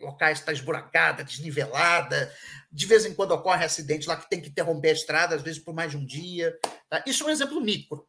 locais 0.00 0.38
está 0.38 0.52
esburacada, 0.52 1.24
desnivelada. 1.24 2.32
De 2.70 2.86
vez 2.86 3.06
em 3.06 3.14
quando 3.14 3.32
ocorre 3.32 3.64
acidente 3.64 4.08
lá 4.08 4.16
que 4.16 4.28
tem 4.28 4.40
que 4.40 4.48
interromper 4.48 4.90
a 4.90 4.92
estrada, 4.92 5.36
às 5.36 5.42
vezes 5.42 5.62
por 5.62 5.74
mais 5.74 5.90
de 5.90 5.96
um 5.96 6.04
dia. 6.04 6.56
Tá? 6.88 7.02
Isso 7.06 7.22
é 7.22 7.26
um 7.26 7.30
exemplo 7.30 7.60
micro. 7.60 8.06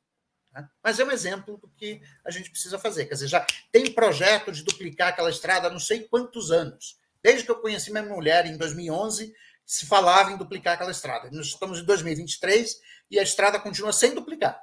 Tá? 0.51 0.69
Mas 0.83 0.99
é 0.99 1.05
um 1.05 1.11
exemplo 1.11 1.57
do 1.57 1.67
que 1.69 2.01
a 2.23 2.31
gente 2.31 2.49
precisa 2.49 2.79
fazer. 2.79 3.05
Quer 3.05 3.15
dizer, 3.15 3.27
já 3.27 3.45
tem 3.71 3.91
projeto 3.91 4.51
de 4.51 4.63
duplicar 4.63 5.09
aquela 5.09 5.29
estrada 5.29 5.67
há 5.67 5.71
não 5.71 5.79
sei 5.79 6.01
quantos 6.07 6.51
anos. 6.51 6.97
Desde 7.21 7.43
que 7.43 7.51
eu 7.51 7.59
conheci 7.59 7.91
minha 7.91 8.03
mulher, 8.03 8.45
em 8.45 8.57
2011, 8.57 9.33
se 9.65 9.85
falava 9.85 10.31
em 10.31 10.37
duplicar 10.37 10.75
aquela 10.75 10.91
estrada. 10.91 11.29
Nós 11.31 11.47
estamos 11.47 11.79
em 11.79 11.85
2023 11.85 12.79
e 13.09 13.19
a 13.19 13.23
estrada 13.23 13.59
continua 13.59 13.91
sem 13.91 14.13
duplicar. 14.13 14.61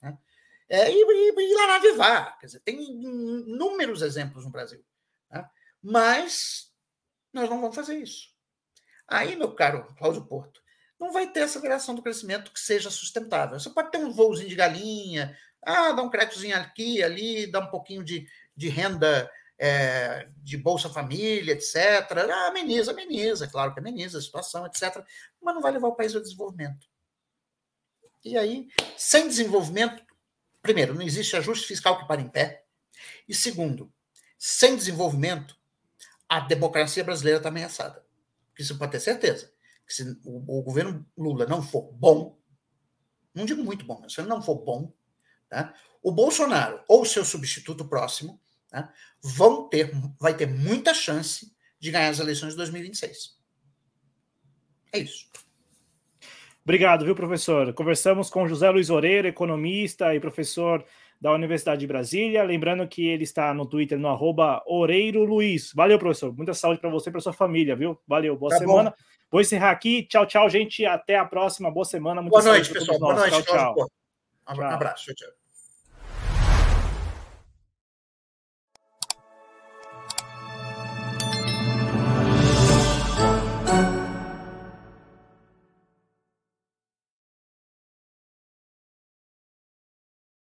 Né? 0.00 0.16
É, 0.68 0.90
e, 0.90 0.94
e, 0.94 1.52
e 1.52 1.54
lá 1.54 1.66
na 1.66 1.78
Vivar. 1.78 2.38
Quer 2.38 2.46
dizer, 2.46 2.60
tem 2.60 2.80
inúmeros 2.80 4.02
exemplos 4.02 4.44
no 4.44 4.50
Brasil. 4.50 4.82
Né? 5.30 5.48
Mas 5.82 6.72
nós 7.32 7.48
não 7.48 7.60
vamos 7.60 7.76
fazer 7.76 7.96
isso. 7.96 8.28
Aí, 9.06 9.36
meu 9.36 9.54
caro 9.54 9.86
Cláudio 9.96 10.24
Porto, 10.26 10.60
não 10.98 11.12
vai 11.12 11.30
ter 11.30 11.40
essa 11.40 11.58
aceleração 11.58 11.94
do 11.94 12.02
crescimento 12.02 12.52
que 12.52 12.60
seja 12.60 12.90
sustentável. 12.90 13.58
Você 13.58 13.70
pode 13.70 13.90
ter 13.90 13.98
um 13.98 14.10
voozinho 14.10 14.48
de 14.48 14.54
galinha, 14.54 15.36
ah, 15.62 15.92
dá 15.92 16.02
um 16.02 16.10
créditozinho 16.10 16.56
aqui, 16.56 17.02
ali, 17.02 17.50
dá 17.50 17.60
um 17.60 17.70
pouquinho 17.70 18.02
de, 18.02 18.26
de 18.56 18.68
renda 18.68 19.30
é, 19.58 20.28
de 20.42 20.56
Bolsa 20.56 20.88
Família, 20.88 21.52
etc. 21.52 21.76
Ah, 22.30 22.46
ameniza, 22.48 22.92
ameniza, 22.92 23.48
claro 23.48 23.74
que 23.74 23.80
ameniza 23.80 24.18
a 24.18 24.22
situação, 24.22 24.64
etc. 24.66 25.04
Mas 25.42 25.54
não 25.54 25.60
vai 25.60 25.72
levar 25.72 25.88
o 25.88 25.96
país 25.96 26.14
ao 26.14 26.22
desenvolvimento. 26.22 26.86
E 28.24 28.36
aí, 28.36 28.68
sem 28.96 29.26
desenvolvimento, 29.26 30.04
primeiro, 30.62 30.94
não 30.94 31.02
existe 31.02 31.36
ajuste 31.36 31.66
fiscal 31.66 31.98
que 31.98 32.06
para 32.06 32.20
em 32.20 32.28
pé. 32.28 32.64
E 33.28 33.34
segundo, 33.34 33.92
sem 34.38 34.76
desenvolvimento, 34.76 35.56
a 36.28 36.40
democracia 36.40 37.02
brasileira 37.02 37.38
está 37.38 37.48
ameaçada. 37.48 38.04
Isso 38.58 38.78
pode 38.78 38.92
ter 38.92 39.00
certeza. 39.00 39.52
Que 39.86 39.94
se 39.94 40.02
o, 40.24 40.58
o, 40.58 40.62
governo 40.62 41.06
Lula 41.16 41.46
não 41.46 41.62
for 41.62 41.90
bom, 41.92 42.38
não 43.34 43.44
digo 43.44 43.62
muito 43.62 43.84
bom, 43.84 43.98
mas 44.00 44.12
se 44.12 44.20
ele 44.20 44.28
não 44.28 44.42
for 44.42 44.56
bom, 44.56 44.92
tá? 45.48 45.74
o 46.02 46.12
Bolsonaro 46.12 46.82
ou 46.88 47.04
seu 47.04 47.24
substituto 47.24 47.88
próximo 47.88 48.40
tá? 48.70 48.92
vão 49.22 49.68
ter, 49.68 49.90
vai 50.18 50.36
ter 50.36 50.46
muita 50.46 50.94
chance 50.94 51.52
de 51.78 51.90
ganhar 51.90 52.08
as 52.08 52.18
eleições 52.18 52.50
de 52.50 52.56
2026. 52.56 53.36
É 54.92 54.98
isso. 54.98 55.28
Obrigado, 56.64 57.04
viu, 57.04 57.14
professor? 57.14 57.72
Conversamos 57.72 58.28
com 58.28 58.46
José 58.46 58.68
Luiz 58.68 58.90
Oreiro, 58.90 59.26
economista 59.26 60.14
e 60.14 60.20
professor 60.20 60.84
da 61.20 61.32
Universidade 61.32 61.80
de 61.80 61.86
Brasília. 61.86 62.42
Lembrando 62.42 62.86
que 62.86 63.06
ele 63.06 63.24
está 63.24 63.52
no 63.54 63.66
Twitter, 63.66 63.98
no 63.98 64.08
arroba 64.08 64.62
Oreiro 64.66 65.24
Luiz. 65.24 65.72
Valeu, 65.74 65.98
professor. 65.98 66.34
Muita 66.36 66.54
saúde 66.54 66.80
para 66.80 66.90
você 66.90 67.08
e 67.08 67.12
para 67.12 67.20
sua 67.20 67.32
família, 67.32 67.74
viu? 67.74 67.98
Valeu, 68.06 68.36
boa 68.36 68.50
tá 68.50 68.58
semana. 68.58 68.90
Bom. 68.90 68.96
Vou 69.30 69.40
encerrar 69.40 69.70
aqui. 69.70 70.04
Tchau, 70.04 70.26
tchau, 70.26 70.48
gente. 70.48 70.84
Até 70.84 71.16
a 71.16 71.24
próxima. 71.24 71.70
Boa 71.70 71.84
semana. 71.84 72.22
Boa 72.22 72.42
noite, 72.42 72.72
pessoal. 72.72 72.98
Boa 72.98 73.14
noite. 73.14 73.42
Tchau, 73.44 73.74
tchau. 73.74 73.90
Um 74.48 74.62
abraço. 74.62 75.14
Tchau. 75.14 75.47